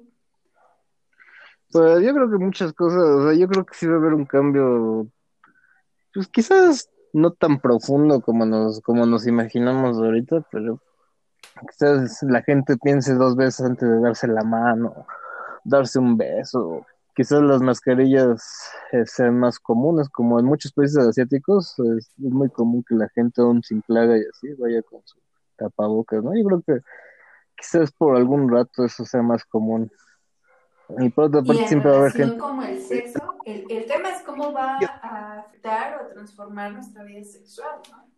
Pues 1.72 2.02
yo 2.04 2.12
creo 2.14 2.30
que 2.30 2.38
muchas 2.38 2.72
cosas, 2.72 3.00
o 3.00 3.22
sea, 3.28 3.38
yo 3.38 3.48
creo 3.48 3.64
que 3.64 3.74
sí 3.74 3.86
va 3.86 3.94
a 3.94 3.98
haber 3.98 4.14
un 4.14 4.26
cambio, 4.26 5.06
pues 6.14 6.28
quizás 6.28 6.90
no 7.12 7.32
tan 7.32 7.60
profundo 7.60 8.20
como 8.20 8.46
nos, 8.46 8.80
como 8.80 9.06
nos 9.06 9.26
imaginamos 9.26 9.98
ahorita, 9.98 10.46
pero 10.50 10.80
quizás 11.70 12.22
la 12.22 12.42
gente 12.42 12.76
piense 12.78 13.14
dos 13.14 13.36
veces 13.36 13.66
antes 13.66 13.88
de 13.88 14.00
darse 14.00 14.26
la 14.28 14.42
mano, 14.44 15.06
darse 15.64 15.98
un 15.98 16.16
beso, 16.16 16.86
quizás 17.20 17.42
las 17.42 17.60
mascarillas 17.60 18.72
eh, 18.92 19.04
sean 19.04 19.38
más 19.38 19.58
comunes, 19.58 20.08
como 20.08 20.40
en 20.40 20.46
muchos 20.46 20.72
países 20.72 21.06
asiáticos, 21.06 21.78
es, 21.98 22.10
muy 22.16 22.48
común 22.48 22.82
que 22.82 22.94
la 22.94 23.10
gente 23.10 23.42
aún 23.42 23.62
sin 23.62 23.82
plaga 23.82 24.16
y 24.16 24.22
así 24.22 24.54
vaya 24.54 24.80
con 24.80 25.02
su 25.04 25.18
tapabocas, 25.54 26.24
¿no? 26.24 26.34
Yo 26.34 26.44
creo 26.46 26.62
que 26.62 26.82
quizás 27.58 27.92
por 27.92 28.16
algún 28.16 28.50
rato 28.50 28.86
eso 28.86 29.04
sea 29.04 29.20
más 29.20 29.44
común. 29.44 29.90
Y 30.98 31.10
por 31.10 31.24
otra 31.24 31.42
parte 31.42 31.66
siempre 31.66 31.90
va 31.90 31.98
a 31.98 32.00
haber 32.00 32.12
gente... 32.12 32.40
como 32.40 32.62
el 32.62 32.78
sexo, 32.78 33.18
el, 33.44 33.66
el 33.68 33.86
tema 33.86 34.08
es 34.08 34.22
cómo 34.24 34.54
va 34.54 34.78
a 34.78 35.40
afectar 35.40 36.02
o 36.02 36.14
transformar 36.14 36.72
nuestra 36.72 37.04
vida 37.04 37.22
sexual, 37.24 37.82
¿no? 37.90 38.08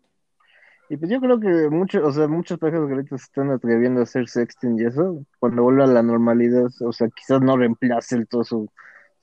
Y 0.89 0.97
pues 0.97 1.11
yo 1.11 1.21
creo 1.21 1.41
que 1.41 1.71
muchos, 1.71 2.05
o 2.05 2.13
sea, 2.13 2.29
muchos 2.29 2.59
parejas 2.59 2.83
ahorita 2.83 3.19
se 3.19 3.25
están 3.25 3.51
atreviendo 3.51 4.01
a 4.01 4.03
hacer 4.05 4.29
sexting 4.29 4.79
y 4.79 4.85
eso, 4.85 5.25
cuando 5.41 5.63
vuelva 5.65 5.85
a 5.85 5.87
la 5.89 6.03
normalidad, 6.03 6.69
o 6.81 6.93
sea, 6.93 7.09
quizás 7.09 7.41
no 7.41 7.57
reemplace 7.57 8.27
todo 8.27 8.45
su 8.45 8.69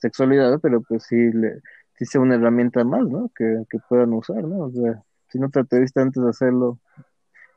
sexualidad, 0.00 0.58
pero 0.62 0.82
pues 0.82 1.04
sí, 1.04 1.16
le, 1.16 1.60
sí 1.96 2.04
sea 2.06 2.20
una 2.20 2.36
herramienta 2.36 2.84
más, 2.84 3.06
¿no? 3.08 3.30
Que, 3.36 3.64
que 3.70 3.78
puedan 3.88 4.12
usar, 4.12 4.42
¿no? 4.44 4.66
O 4.66 4.70
sea, 4.72 5.02
si 5.28 5.38
no 5.38 5.50
te 5.50 5.60
atreviste 5.60 6.00
antes 6.00 6.22
de 6.22 6.30
hacerlo, 6.30 6.78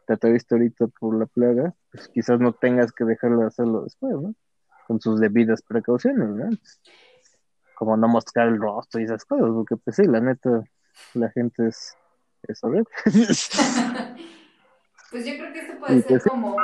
te 0.07 0.13
atreviste 0.13 0.55
ahorita 0.55 0.87
por 0.99 1.17
la 1.17 1.25
plaga, 1.25 1.73
pues 1.91 2.07
quizás 2.09 2.39
no 2.39 2.53
tengas 2.53 2.91
que 2.91 3.05
dejarlo 3.05 3.41
de 3.41 3.47
hacerlo 3.47 3.83
después, 3.83 4.13
¿no? 4.15 4.33
Con 4.87 4.99
sus 5.01 5.19
debidas 5.19 5.61
precauciones, 5.61 6.29
¿no? 6.29 6.49
Como 7.75 7.97
no 7.97 8.07
mostrar 8.07 8.47
el 8.47 8.59
rostro 8.59 9.01
y 9.01 9.05
esas 9.05 9.25
cosas, 9.25 9.49
porque 9.53 9.77
pues 9.77 9.95
sí, 9.95 10.03
la 10.05 10.19
neta, 10.19 10.63
la 11.13 11.29
gente 11.31 11.67
es 11.67 11.95
eso, 12.43 12.69
pues 15.11 15.25
yo 15.25 15.37
creo 15.37 15.51
que 15.51 15.59
esto 15.59 15.75
puede 15.79 15.95
ser 15.95 16.05
pues 16.05 16.23
como 16.23 16.55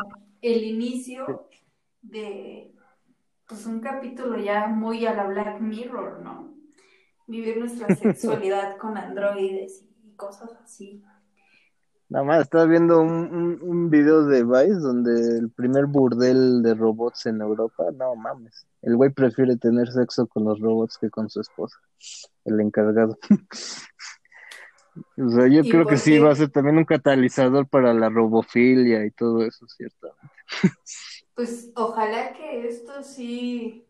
el 0.41 0.63
inicio 0.63 1.39
de 2.01 2.71
pues 3.49 3.65
un 3.65 3.81
capítulo 3.81 4.37
ya 4.37 4.67
muy 4.67 5.05
a 5.07 5.13
la 5.15 5.25
Black 5.25 5.59
Mirror, 5.59 6.21
¿no? 6.21 6.53
Vivir 7.27 7.57
nuestra 7.57 7.87
sexualidad 7.95 8.77
con 8.77 8.95
androides 8.95 9.83
y 10.03 10.15
cosas 10.15 10.51
así. 10.63 11.03
Nada 12.09 12.25
más, 12.25 12.41
estaba 12.41 12.65
viendo 12.65 13.01
un, 13.01 13.59
un, 13.61 13.89
video 13.89 14.25
de 14.25 14.43
Vice 14.43 14.79
donde 14.79 15.37
el 15.37 15.49
primer 15.51 15.85
burdel 15.85 16.61
de 16.63 16.73
robots 16.73 17.25
en 17.27 17.41
Europa, 17.41 17.85
no 17.95 18.15
mames, 18.15 18.65
el 18.81 18.95
güey 18.95 19.11
prefiere 19.11 19.57
tener 19.57 19.91
sexo 19.91 20.25
con 20.27 20.43
los 20.45 20.59
robots 20.59 20.97
que 20.97 21.09
con 21.09 21.29
su 21.29 21.41
esposa, 21.41 21.77
el 22.45 22.59
encargado. 22.59 23.17
O 25.17 25.29
sea, 25.29 25.47
yo 25.47 25.63
creo 25.63 25.85
que 25.85 25.95
sí 25.95 26.19
va 26.19 26.31
a 26.31 26.35
ser 26.35 26.49
también 26.49 26.77
un 26.77 26.83
catalizador 26.83 27.69
para 27.69 27.93
la 27.93 28.09
robofilia 28.09 29.05
y 29.05 29.11
todo 29.11 29.45
eso, 29.45 29.65
ciertamente. 29.67 30.33
Pues 31.39 31.71
ojalá 31.77 32.33
que 32.33 32.67
esto 32.67 33.01
sí, 33.01 33.87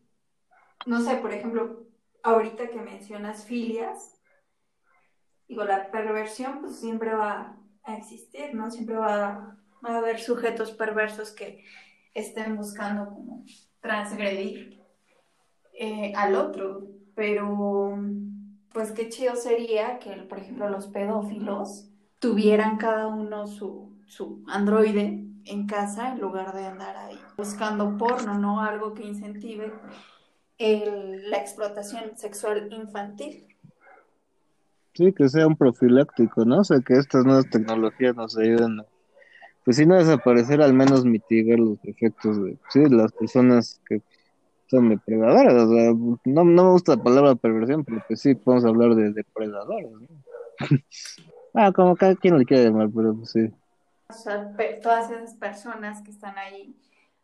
no 0.86 1.00
sé, 1.00 1.16
por 1.16 1.32
ejemplo, 1.32 1.84
ahorita 2.22 2.68
que 2.68 2.80
mencionas 2.80 3.44
filias, 3.44 4.20
digo, 5.48 5.64
la 5.64 5.90
perversión 5.90 6.60
pues 6.60 6.76
siempre 6.76 7.12
va 7.12 7.56
a 7.82 7.96
existir, 7.96 8.54
¿no? 8.54 8.70
Siempre 8.70 8.94
va, 8.94 9.58
a 9.82 9.96
haber 9.96 10.20
sujetos 10.20 10.70
perversos 10.70 11.32
que 11.32 11.64
estén 12.14 12.54
buscando 12.54 13.06
como 13.06 13.44
transgredir 13.80 14.80
eh, 15.72 16.12
al 16.14 16.36
otro, 16.36 16.86
pero 17.16 17.98
pues 18.72 18.92
qué 18.92 19.08
chido 19.08 19.34
sería 19.34 19.98
que, 19.98 20.12
por 20.12 20.38
ejemplo, 20.38 20.68
los 20.68 20.86
pedófilos 20.86 21.90
tuvieran 22.20 22.76
cada 22.76 23.08
uno 23.08 23.48
su, 23.48 23.98
su 24.06 24.44
androide 24.46 25.26
en 25.46 25.66
casa 25.66 26.12
en 26.12 26.20
lugar 26.20 26.54
de 26.54 26.66
andar 26.66 26.96
ahí 26.96 27.09
buscando 27.40 27.96
porno, 27.96 28.38
¿no? 28.38 28.60
Algo 28.60 28.92
que 28.92 29.02
incentive 29.02 29.72
la 30.58 31.38
explotación 31.38 32.16
sexual 32.16 32.70
infantil. 32.70 33.46
Sí, 34.92 35.10
que 35.14 35.26
sea 35.30 35.46
un 35.46 35.56
profiláctico, 35.56 36.44
¿no? 36.44 36.58
O 36.58 36.64
sea, 36.64 36.80
que 36.80 36.94
estas 36.94 37.24
nuevas 37.24 37.48
tecnologías 37.48 38.14
nos 38.14 38.36
ayuden 38.36 38.80
a, 38.80 38.84
pues 39.64 39.78
si 39.78 39.86
no 39.86 39.94
desaparecer, 39.94 40.60
al 40.60 40.74
menos 40.74 41.06
mitigar 41.06 41.58
los 41.58 41.78
efectos 41.84 42.42
de, 42.44 42.58
sí, 42.68 42.84
las 42.90 43.10
personas 43.12 43.80
que 43.88 44.02
son 44.66 44.90
depredadores. 44.90 45.54
O 45.54 45.74
sea, 45.74 45.92
no, 46.24 46.44
no 46.44 46.64
me 46.64 46.70
gusta 46.72 46.96
la 46.96 47.02
palabra 47.02 47.34
perversión, 47.36 47.82
pero 47.82 48.04
pues 48.06 48.20
sí 48.20 48.34
podemos 48.34 48.66
hablar 48.66 48.94
de 48.94 49.12
depredadores. 49.12 49.92
¿no? 49.92 50.08
ah, 51.54 51.72
como 51.72 51.96
cada 51.96 52.14
quien 52.16 52.38
le 52.38 52.44
quiere 52.44 52.64
llamar, 52.64 52.90
pero 52.94 53.14
pues 53.14 53.30
sí. 53.30 53.50
O 54.10 54.12
sea, 54.12 54.54
todas 54.82 55.10
esas 55.10 55.34
personas 55.36 56.02
que 56.02 56.10
están 56.10 56.36
ahí 56.36 56.76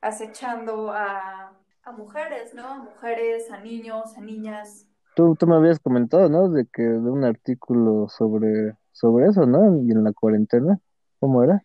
acechando 0.07 0.91
a, 0.93 1.53
a 1.83 1.93
mujeres, 1.93 2.55
¿no? 2.55 2.67
A 2.67 2.79
mujeres, 2.79 3.51
a 3.51 3.61
niños, 3.61 4.17
a 4.17 4.21
niñas. 4.21 4.87
Tú, 5.15 5.35
tú 5.37 5.47
me 5.47 5.57
habías 5.57 5.79
comentado, 5.81 6.29
¿no? 6.29 6.49
De 6.49 6.67
que 6.67 6.83
de 6.83 7.11
un 7.11 7.25
artículo 7.25 8.09
sobre, 8.09 8.77
sobre 8.93 9.27
eso, 9.27 9.47
¿no? 9.47 9.83
Y 9.83 9.91
en 9.91 10.05
la 10.05 10.13
cuarentena, 10.13 10.79
¿cómo 11.19 11.43
era? 11.43 11.65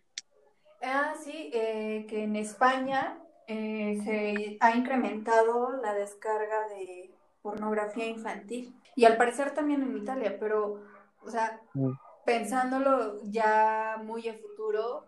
Ah, 0.81 1.13
sí, 1.19 1.51
eh, 1.53 2.05
que 2.09 2.23
en 2.23 2.35
España 2.35 3.19
eh, 3.47 3.99
se 4.03 4.57
ha 4.59 4.75
incrementado 4.75 5.77
la 5.81 5.93
descarga 5.93 6.67
de 6.69 7.11
pornografía 7.41 8.07
infantil. 8.07 8.75
Y 8.95 9.05
al 9.05 9.17
parecer 9.17 9.51
también 9.51 9.83
en 9.83 9.97
Italia, 9.97 10.37
pero, 10.39 10.81
o 11.23 11.29
sea, 11.29 11.61
mm. 11.73 11.91
pensándolo 12.25 13.21
ya 13.23 14.01
muy 14.03 14.27
a 14.29 14.33
futuro, 14.35 15.05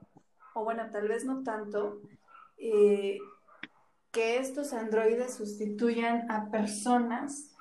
o 0.54 0.64
bueno, 0.64 0.84
tal 0.92 1.08
vez 1.08 1.26
no 1.26 1.44
tanto, 1.44 2.02
eh, 2.66 3.20
que 4.12 4.38
estos 4.38 4.72
androides 4.72 5.34
sustituyan 5.34 6.32
a 6.32 6.50
personas, 6.50 7.54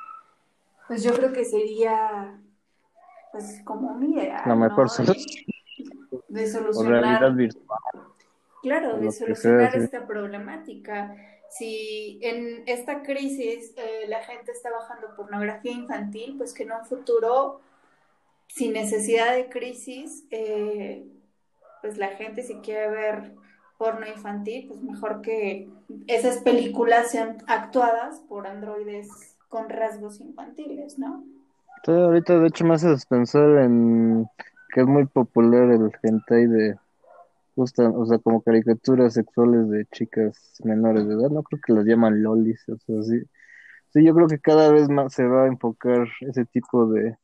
pues 0.86 1.02
yo 1.02 1.12
creo 1.14 1.32
que 1.32 1.44
sería, 1.44 2.38
pues 3.32 3.62
como 3.64 3.94
mi 3.96 4.12
idea. 4.12 4.44
La 4.46 4.54
mejor 4.54 4.88
de, 6.28 6.46
solucionar. 6.46 7.34
Claro, 8.62 8.98
de 8.98 9.10
solucionar 9.10 9.74
esta 9.74 10.06
problemática. 10.06 11.16
Si 11.50 12.20
en 12.22 12.62
esta 12.66 13.02
crisis 13.02 13.74
eh, 13.76 14.04
la 14.06 14.22
gente 14.22 14.52
está 14.52 14.70
bajando 14.70 15.16
pornografía 15.16 15.72
infantil, 15.72 16.36
pues 16.38 16.54
que 16.54 16.62
en 16.62 16.72
un 16.72 16.84
futuro, 16.84 17.60
sin 18.46 18.74
necesidad 18.74 19.34
de 19.34 19.48
crisis, 19.48 20.26
eh, 20.30 21.04
pues 21.80 21.98
la 21.98 22.08
gente 22.08 22.44
si 22.44 22.54
quiere 22.60 22.88
ver 22.88 23.42
porno 23.82 24.06
infantil, 24.06 24.64
pues 24.68 24.80
mejor 24.80 25.20
que 25.22 25.68
esas 26.06 26.38
películas 26.38 27.10
sean 27.10 27.36
actuadas 27.48 28.22
por 28.28 28.46
androides 28.46 29.08
con 29.48 29.68
rasgos 29.68 30.20
infantiles, 30.20 30.98
¿no? 30.98 31.26
ahorita 31.86 32.38
de 32.38 32.48
hecho 32.48 32.64
me 32.64 32.74
haces 32.74 33.06
pensar 33.06 33.48
en 33.58 34.26
que 34.72 34.80
es 34.82 34.86
muy 34.86 35.06
popular 35.06 35.70
el 35.70 35.90
hentai 36.02 36.46
de 36.46 36.76
gustan, 37.56 37.92
o 37.96 38.06
sea, 38.06 38.18
como 38.18 38.42
caricaturas 38.42 39.14
sexuales 39.14 39.68
de 39.70 39.86
chicas 39.92 40.54
menores 40.64 41.06
de 41.08 41.14
edad, 41.14 41.30
no 41.30 41.42
creo 41.42 41.60
que 41.66 41.72
las 41.74 41.84
llaman 41.86 42.22
lolis, 42.22 42.64
o 42.68 42.78
sea, 42.78 43.02
sí. 43.02 43.20
Sí, 43.92 44.04
yo 44.04 44.14
creo 44.14 44.28
que 44.28 44.40
cada 44.40 44.72
vez 44.72 44.88
más 44.88 45.14
se 45.14 45.26
va 45.26 45.44
a 45.44 45.48
enfocar 45.48 46.08
ese 46.22 46.44
tipo 46.46 46.86
de 46.88 47.16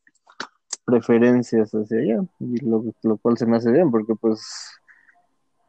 preferencias 0.87 1.73
hacia 1.73 1.99
allá, 2.01 2.21
y 2.41 2.59
lo, 2.67 2.85
lo 3.03 3.19
cual 3.19 3.39
se 3.39 3.47
me 3.47 3.57
hace 3.59 3.73
bien, 3.73 3.91
porque 3.91 4.15
pues, 4.17 4.41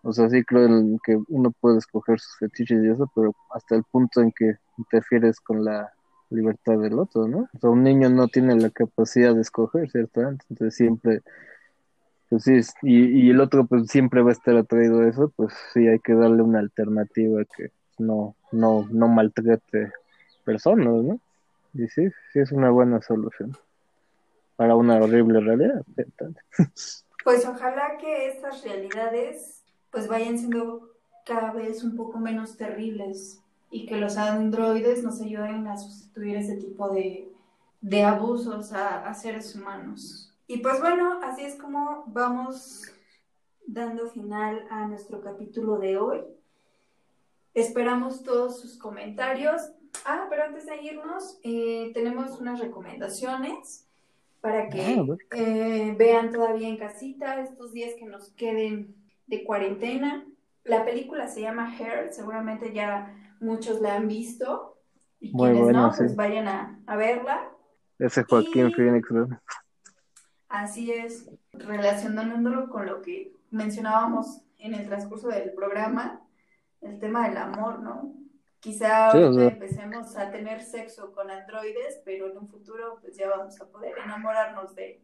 o 0.03 0.13
sea, 0.13 0.29
sí 0.29 0.43
creo 0.43 0.67
que 1.03 1.17
uno 1.27 1.51
puede 1.51 1.79
escoger 1.79 2.19
sus 2.19 2.37
fetiches 2.37 2.83
y 2.83 2.89
eso, 2.89 3.11
pero 3.15 3.35
hasta 3.51 3.75
el 3.75 3.83
punto 3.83 4.21
en 4.21 4.31
que 4.31 4.55
interfieres 4.77 5.39
con 5.39 5.63
la 5.63 5.91
libertad 6.29 6.77
del 6.77 6.99
otro, 6.99 7.27
¿no? 7.27 7.49
O 7.53 7.59
sea, 7.59 7.69
un 7.69 7.83
niño 7.83 8.09
no 8.09 8.27
tiene 8.27 8.55
la 8.55 8.69
capacidad 8.69 9.33
de 9.35 9.41
escoger, 9.41 9.89
¿cierto? 9.89 10.21
Entonces 10.21 10.75
siempre 10.75 11.21
pues 12.29 12.43
sí, 12.43 12.59
y, 12.83 13.27
y 13.27 13.29
el 13.31 13.41
otro 13.41 13.65
pues 13.65 13.87
siempre 13.87 14.21
va 14.21 14.29
a 14.29 14.33
estar 14.33 14.55
atraído 14.55 15.01
a 15.01 15.09
eso, 15.09 15.33
pues 15.35 15.51
sí 15.73 15.87
hay 15.87 15.99
que 15.99 16.13
darle 16.13 16.43
una 16.43 16.59
alternativa 16.59 17.43
que 17.57 17.71
no, 17.97 18.35
no, 18.51 18.87
no 18.91 19.07
maltrate 19.07 19.91
personas, 20.45 21.03
¿no? 21.03 21.19
Y 21.73 21.87
sí, 21.87 22.07
sí 22.31 22.39
es 22.39 22.51
una 22.51 22.69
buena 22.69 23.01
solución 23.01 23.57
para 24.55 24.75
una 24.75 24.97
horrible 24.97 25.39
realidad. 25.39 25.83
Pues 27.23 27.45
ojalá 27.45 27.97
que 27.99 28.29
estas 28.29 28.63
realidades 28.63 29.58
pues 29.91 30.07
vayan 30.07 30.37
siendo 30.37 30.89
cada 31.25 31.51
vez 31.51 31.83
un 31.83 31.95
poco 31.95 32.19
menos 32.19 32.57
terribles 32.57 33.41
y 33.71 33.85
que 33.85 33.97
los 33.97 34.17
androides 34.17 35.03
nos 35.03 35.21
ayuden 35.21 35.67
a 35.67 35.77
sustituir 35.77 36.37
ese 36.37 36.55
tipo 36.55 36.89
de, 36.89 37.31
de 37.81 38.03
abusos 38.03 38.71
a 38.73 39.13
seres 39.13 39.55
humanos. 39.55 40.33
Y 40.47 40.57
pues 40.57 40.81
bueno, 40.81 41.19
así 41.21 41.43
es 41.43 41.55
como 41.55 42.05
vamos 42.07 42.91
dando 43.67 44.09
final 44.09 44.65
a 44.71 44.87
nuestro 44.87 45.21
capítulo 45.21 45.77
de 45.77 45.97
hoy. 45.97 46.21
Esperamos 47.53 48.23
todos 48.23 48.59
sus 48.59 48.77
comentarios. 48.77 49.61
Ah, 50.05 50.27
pero 50.29 50.45
antes 50.45 50.65
de 50.65 50.81
irnos, 50.81 51.39
eh, 51.43 51.91
tenemos 51.93 52.39
unas 52.39 52.59
recomendaciones 52.59 53.85
para 54.41 54.69
que 54.69 54.81
ah, 54.81 55.35
eh, 55.35 55.95
vean 55.97 56.31
todavía 56.31 56.67
en 56.67 56.77
casita 56.77 57.41
estos 57.41 57.71
días 57.71 57.93
que 57.99 58.05
nos 58.05 58.31
queden 58.31 58.95
de 59.29 59.43
cuarentena. 59.43 60.25
La 60.63 60.85
película 60.85 61.27
se 61.27 61.41
llama 61.41 61.75
Hair, 61.77 62.11
seguramente 62.11 62.73
ya 62.73 63.15
muchos 63.39 63.81
la 63.81 63.95
han 63.95 64.07
visto. 64.07 64.77
Y 65.19 65.31
quienes 65.31 65.67
no, 65.67 65.91
pues 65.95 66.15
vayan 66.15 66.47
a, 66.47 66.79
a 66.85 66.95
verla. 66.95 67.49
Ese 67.97 68.23
Joaquín 68.23 68.71
Phoenix, 68.71 69.11
¿no? 69.11 69.27
Así 70.47 70.91
es, 70.91 71.29
relacionándolo 71.53 72.69
con 72.69 72.85
lo 72.85 73.01
que 73.01 73.33
mencionábamos 73.51 74.41
en 74.57 74.73
el 74.73 74.85
transcurso 74.87 75.27
del 75.27 75.53
programa, 75.53 76.21
el 76.81 76.99
tema 76.99 77.27
del 77.27 77.37
amor, 77.37 77.79
¿no? 77.79 78.13
Quizá 78.59 79.11
empecemos 79.11 80.17
a 80.17 80.31
tener 80.31 80.61
sexo 80.61 81.13
con 81.13 81.31
androides, 81.31 82.01
pero 82.03 82.29
en 82.29 82.37
un 82.37 82.49
futuro 82.49 82.97
pues 83.01 83.15
ya 83.15 83.29
vamos 83.29 83.59
a 83.61 83.67
poder 83.69 83.97
enamorarnos 84.03 84.75
de, 84.75 85.01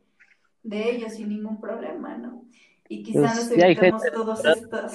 ellos 0.63 1.13
sin 1.13 1.29
ningún 1.29 1.61
problema, 1.61 2.17
¿no? 2.17 2.43
Y 2.87 3.03
quizá 3.03 3.21
pues, 3.21 3.35
nos 3.35 3.51
evitemos 3.51 4.03
todos 4.13 4.45
estos... 4.45 4.93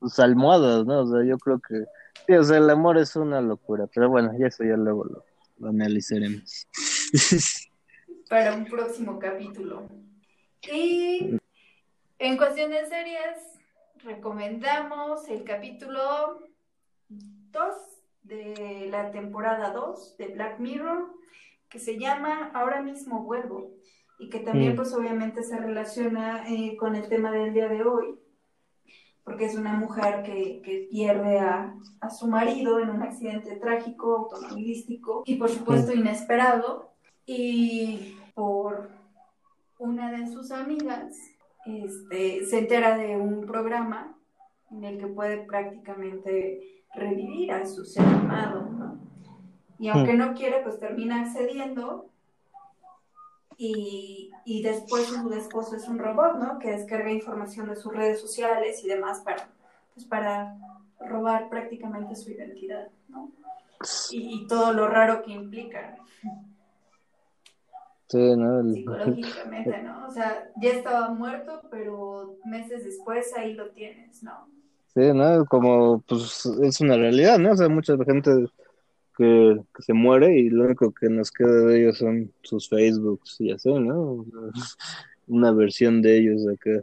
Sus 0.00 0.18
almohadas, 0.18 0.86
¿no? 0.86 1.00
O 1.02 1.06
sea, 1.06 1.24
yo 1.24 1.38
creo 1.38 1.60
que... 1.60 1.84
Sí, 2.26 2.34
o 2.34 2.42
sea, 2.42 2.58
el 2.58 2.70
amor 2.70 2.96
es 2.98 3.16
una 3.16 3.40
locura, 3.40 3.86
pero 3.92 4.08
bueno, 4.08 4.32
ya 4.38 4.46
eso 4.46 4.64
ya 4.64 4.76
luego 4.76 5.04
lo, 5.04 5.24
lo 5.58 5.68
analizaremos. 5.68 6.66
Para 8.28 8.54
un 8.54 8.64
próximo 8.64 9.18
capítulo. 9.18 9.88
Y 10.62 11.36
en 12.18 12.36
cuestiones 12.36 12.88
serias, 12.88 13.38
recomendamos 14.04 15.28
el 15.28 15.44
capítulo 15.44 16.40
2 17.08 17.74
de 18.22 18.88
la 18.90 19.10
temporada 19.10 19.72
2 19.72 20.16
de 20.16 20.28
Black 20.28 20.58
Mirror, 20.58 21.10
que 21.68 21.78
se 21.78 21.98
llama 21.98 22.50
Ahora 22.54 22.82
mismo 22.82 23.24
vuelvo, 23.24 23.74
y 24.20 24.28
que 24.28 24.40
también 24.40 24.74
mm. 24.74 24.76
pues 24.76 24.94
obviamente 24.94 25.42
se 25.42 25.56
relaciona 25.56 26.44
eh, 26.48 26.76
con 26.76 26.94
el 26.94 27.08
tema 27.08 27.32
del 27.32 27.52
día 27.52 27.68
de 27.68 27.82
hoy, 27.82 28.14
porque 29.24 29.46
es 29.46 29.56
una 29.56 29.72
mujer 29.72 30.22
que, 30.22 30.60
que 30.62 30.88
pierde 30.90 31.38
a, 31.38 31.74
a, 32.00 32.10
su 32.10 32.28
marido 32.28 32.78
en 32.80 32.90
un 32.90 33.02
accidente 33.02 33.56
trágico, 33.56 34.30
automovilístico 34.30 35.22
y 35.24 35.36
por 35.36 35.48
supuesto 35.48 35.92
mm. 35.92 35.98
inesperado, 35.98 36.90
y 37.26 38.16
por 38.34 38.90
una 39.78 40.10
de 40.10 40.26
sus 40.26 40.50
amigas 40.50 41.16
este, 41.64 42.44
se 42.44 42.58
entera 42.58 42.98
de 42.98 43.16
un 43.16 43.46
programa 43.46 44.16
en 44.70 44.84
el 44.84 44.98
que 44.98 45.06
puede 45.06 45.38
prácticamente 45.44 46.84
revivir 46.94 47.52
a 47.52 47.66
su 47.66 47.84
ser 47.84 48.04
amado, 48.04 48.68
¿no? 48.70 48.98
Y 49.78 49.88
aunque 49.88 50.12
hmm. 50.12 50.18
no 50.18 50.34
quiere, 50.34 50.62
pues 50.62 50.78
termina 50.78 51.22
accediendo 51.22 52.09
y, 53.62 54.30
y, 54.46 54.62
después 54.62 55.06
su 55.08 55.30
esposo 55.34 55.76
es 55.76 55.86
un 55.86 55.98
robot, 55.98 56.36
¿no? 56.36 56.58
Que 56.58 56.70
descarga 56.70 57.10
información 57.10 57.68
de 57.68 57.76
sus 57.76 57.92
redes 57.92 58.18
sociales 58.18 58.82
y 58.82 58.88
demás 58.88 59.20
para, 59.20 59.50
pues 59.92 60.06
para 60.06 60.56
robar 60.98 61.50
prácticamente 61.50 62.16
su 62.16 62.30
identidad, 62.30 62.88
¿no? 63.08 63.30
Y, 64.12 64.44
y 64.44 64.46
todo 64.46 64.72
lo 64.72 64.88
raro 64.88 65.22
que 65.22 65.32
implica. 65.32 65.94
Sí, 68.08 68.34
¿no? 68.34 68.62
Psicológicamente, 68.64 69.82
¿no? 69.82 70.08
O 70.08 70.10
sea, 70.10 70.50
ya 70.56 70.70
estaba 70.70 71.10
muerto, 71.10 71.60
pero 71.70 72.38
meses 72.46 72.82
después 72.82 73.30
ahí 73.36 73.52
lo 73.52 73.68
tienes, 73.72 74.22
¿no? 74.22 74.48
Sí, 74.94 75.12
¿no? 75.12 75.44
Como, 75.44 76.00
pues, 76.08 76.46
es 76.46 76.80
una 76.80 76.96
realidad, 76.96 77.38
¿no? 77.38 77.52
O 77.52 77.56
sea, 77.56 77.68
mucha 77.68 77.94
gente 78.06 78.48
que, 79.20 79.82
se 79.82 79.92
muere 79.92 80.38
y 80.38 80.48
lo 80.48 80.64
único 80.64 80.92
que 80.92 81.10
nos 81.10 81.30
queda 81.30 81.66
de 81.66 81.80
ellos 81.80 81.98
son 81.98 82.32
sus 82.42 82.68
Facebooks 82.68 83.36
y 83.40 83.52
así, 83.52 83.70
¿no? 83.72 84.24
Una 85.28 85.52
versión 85.52 86.00
de 86.00 86.18
ellos 86.18 86.46
acá. 86.48 86.82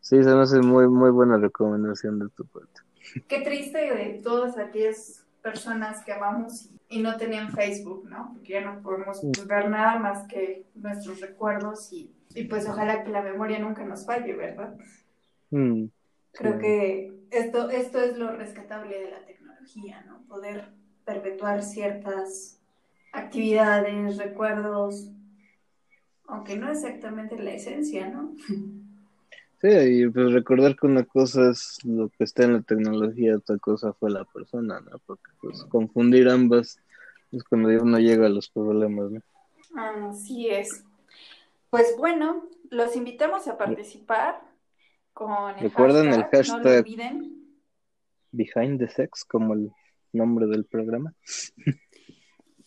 Sí, 0.00 0.22
se 0.22 0.34
me 0.34 0.42
hace 0.42 0.60
muy, 0.60 0.88
muy 0.88 1.10
buena 1.10 1.36
recomendación 1.36 2.18
de 2.18 2.28
tu 2.30 2.46
parte. 2.46 2.80
Qué 3.28 3.40
triste 3.40 3.78
de 3.78 4.20
todas 4.22 4.56
aquellas 4.56 5.24
personas 5.42 6.02
que 6.04 6.12
amamos 6.12 6.70
y 6.88 7.02
no 7.02 7.16
tenían 7.18 7.52
Facebook, 7.52 8.08
¿no? 8.08 8.32
Porque 8.32 8.54
ya 8.54 8.60
no 8.62 8.80
podemos 8.80 9.20
ver 9.46 9.68
nada 9.68 9.98
más 9.98 10.26
que 10.28 10.64
nuestros 10.74 11.20
recuerdos 11.20 11.92
y, 11.92 12.10
pues 12.48 12.66
ojalá 12.66 13.04
que 13.04 13.10
la 13.10 13.22
memoria 13.22 13.58
nunca 13.58 13.84
nos 13.84 14.06
falle, 14.06 14.32
¿verdad? 14.32 14.74
Mm, 15.50 15.86
Creo 16.32 16.58
que 16.58 17.12
esto, 17.30 17.68
esto 17.68 18.00
es 18.00 18.16
lo 18.16 18.32
rescatable 18.32 18.98
de 18.98 19.10
la 19.10 19.24
tecnología, 19.26 20.02
¿no? 20.06 20.22
Poder 20.22 20.72
perpetuar 21.04 21.62
ciertas 21.62 22.58
actividades, 23.12 24.16
recuerdos, 24.16 25.10
aunque 26.26 26.56
no 26.56 26.70
exactamente 26.70 27.38
la 27.38 27.52
esencia, 27.52 28.08
¿no? 28.08 28.34
Sí, 29.60 29.68
y 29.68 30.08
pues 30.08 30.32
recordar 30.32 30.74
que 30.74 30.86
una 30.86 31.04
cosa 31.04 31.50
es 31.50 31.78
lo 31.84 32.08
que 32.08 32.24
está 32.24 32.44
en 32.44 32.54
la 32.54 32.62
tecnología, 32.62 33.36
otra 33.36 33.58
cosa 33.58 33.92
fue 33.92 34.10
la 34.10 34.24
persona, 34.24 34.80
¿no? 34.80 34.98
Porque 35.06 35.30
pues 35.40 35.64
confundir 35.68 36.28
ambas 36.28 36.80
es 37.30 37.44
cuando 37.44 37.68
uno 37.68 37.98
llega 37.98 38.26
a 38.26 38.30
los 38.30 38.50
problemas, 38.50 39.10
¿no? 39.12 39.20
Así 39.76 40.48
es. 40.50 40.84
Pues 41.70 41.94
bueno, 41.96 42.48
los 42.70 42.96
invitamos 42.96 43.46
a 43.46 43.56
participar 43.56 44.40
con 45.12 45.54
el 45.56 45.60
Recuerden 45.60 46.10
hashtag, 46.10 46.24
el 46.24 46.30
hashtag 46.30 46.58
no 46.58 46.70
lo 46.70 46.78
olviden. 46.80 47.56
Behind 48.32 48.78
the 48.80 48.88
Sex, 48.88 49.24
como 49.24 49.54
el 49.54 49.70
nombre 50.12 50.46
del 50.46 50.64
programa. 50.64 51.14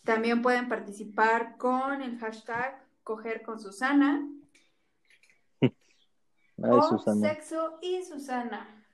También 0.04 0.42
pueden 0.42 0.68
participar 0.70 1.58
con 1.58 2.02
el 2.02 2.18
hashtag 2.20 2.84
Coger 3.04 3.44
con 3.44 3.60
Susana 3.60 4.28
o 6.58 7.00
sexo 7.00 7.80
y 7.82 8.04
Susana. 8.04 8.86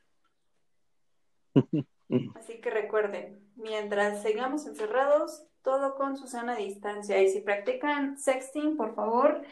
Así 2.36 2.60
que 2.60 2.70
recuerden, 2.70 3.40
mientras 3.56 4.22
sigamos 4.22 4.68
encerrados, 4.68 5.48
todo 5.62 5.96
con 5.96 6.18
Susana 6.18 6.54
a 6.54 6.58
distancia. 6.58 7.22
Y 7.22 7.30
si 7.30 7.42
practican 7.42 8.18
sexting, 8.18 8.76
por 8.76 8.96
favor, 8.96 9.44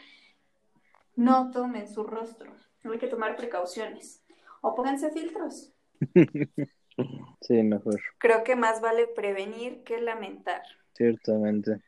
no 1.16 1.50
tomen 1.50 1.88
su 1.88 2.04
rostro. 2.04 2.52
Hay 2.84 2.98
que 2.98 3.08
tomar 3.08 3.36
precauciones. 3.36 4.22
O 4.60 4.74
pónganse 4.74 5.10
filtros. 5.10 5.72
Sí, 7.40 7.62
mejor. 7.62 8.00
Creo 8.18 8.44
que 8.44 8.56
más 8.56 8.80
vale 8.80 9.06
prevenir 9.06 9.82
que 9.82 10.00
lamentar. 10.00 10.62
Ciertamente. 10.94 11.80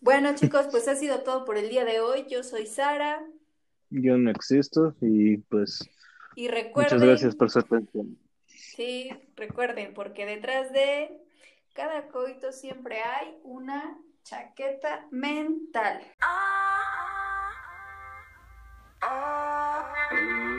Bueno, 0.00 0.34
chicos, 0.34 0.68
pues 0.70 0.88
ha 0.88 0.96
sido 0.96 1.22
todo 1.22 1.44
por 1.44 1.58
el 1.58 1.68
día 1.68 1.84
de 1.84 2.00
hoy. 2.00 2.26
Yo 2.28 2.42
soy 2.42 2.66
Sara. 2.66 3.24
Yo 3.90 4.16
no 4.16 4.30
existo 4.30 4.96
y 5.00 5.38
pues. 5.38 5.88
Y 6.34 6.48
recuerden. 6.48 6.96
Muchas 6.96 7.08
gracias 7.08 7.36
por 7.36 7.50
su 7.50 7.60
atención. 7.60 8.18
Sí, 8.46 9.10
recuerden, 9.36 9.94
porque 9.94 10.26
detrás 10.26 10.72
de 10.72 11.22
cada 11.72 12.08
coito 12.08 12.52
siempre 12.52 13.00
hay 13.00 13.36
una 13.42 13.98
chaqueta 14.22 15.06
mental. 15.10 16.02
Ah, 16.20 17.52
ah, 19.02 19.02
ah. 19.02 19.08
ah, 19.08 19.94
ah. 20.10 20.55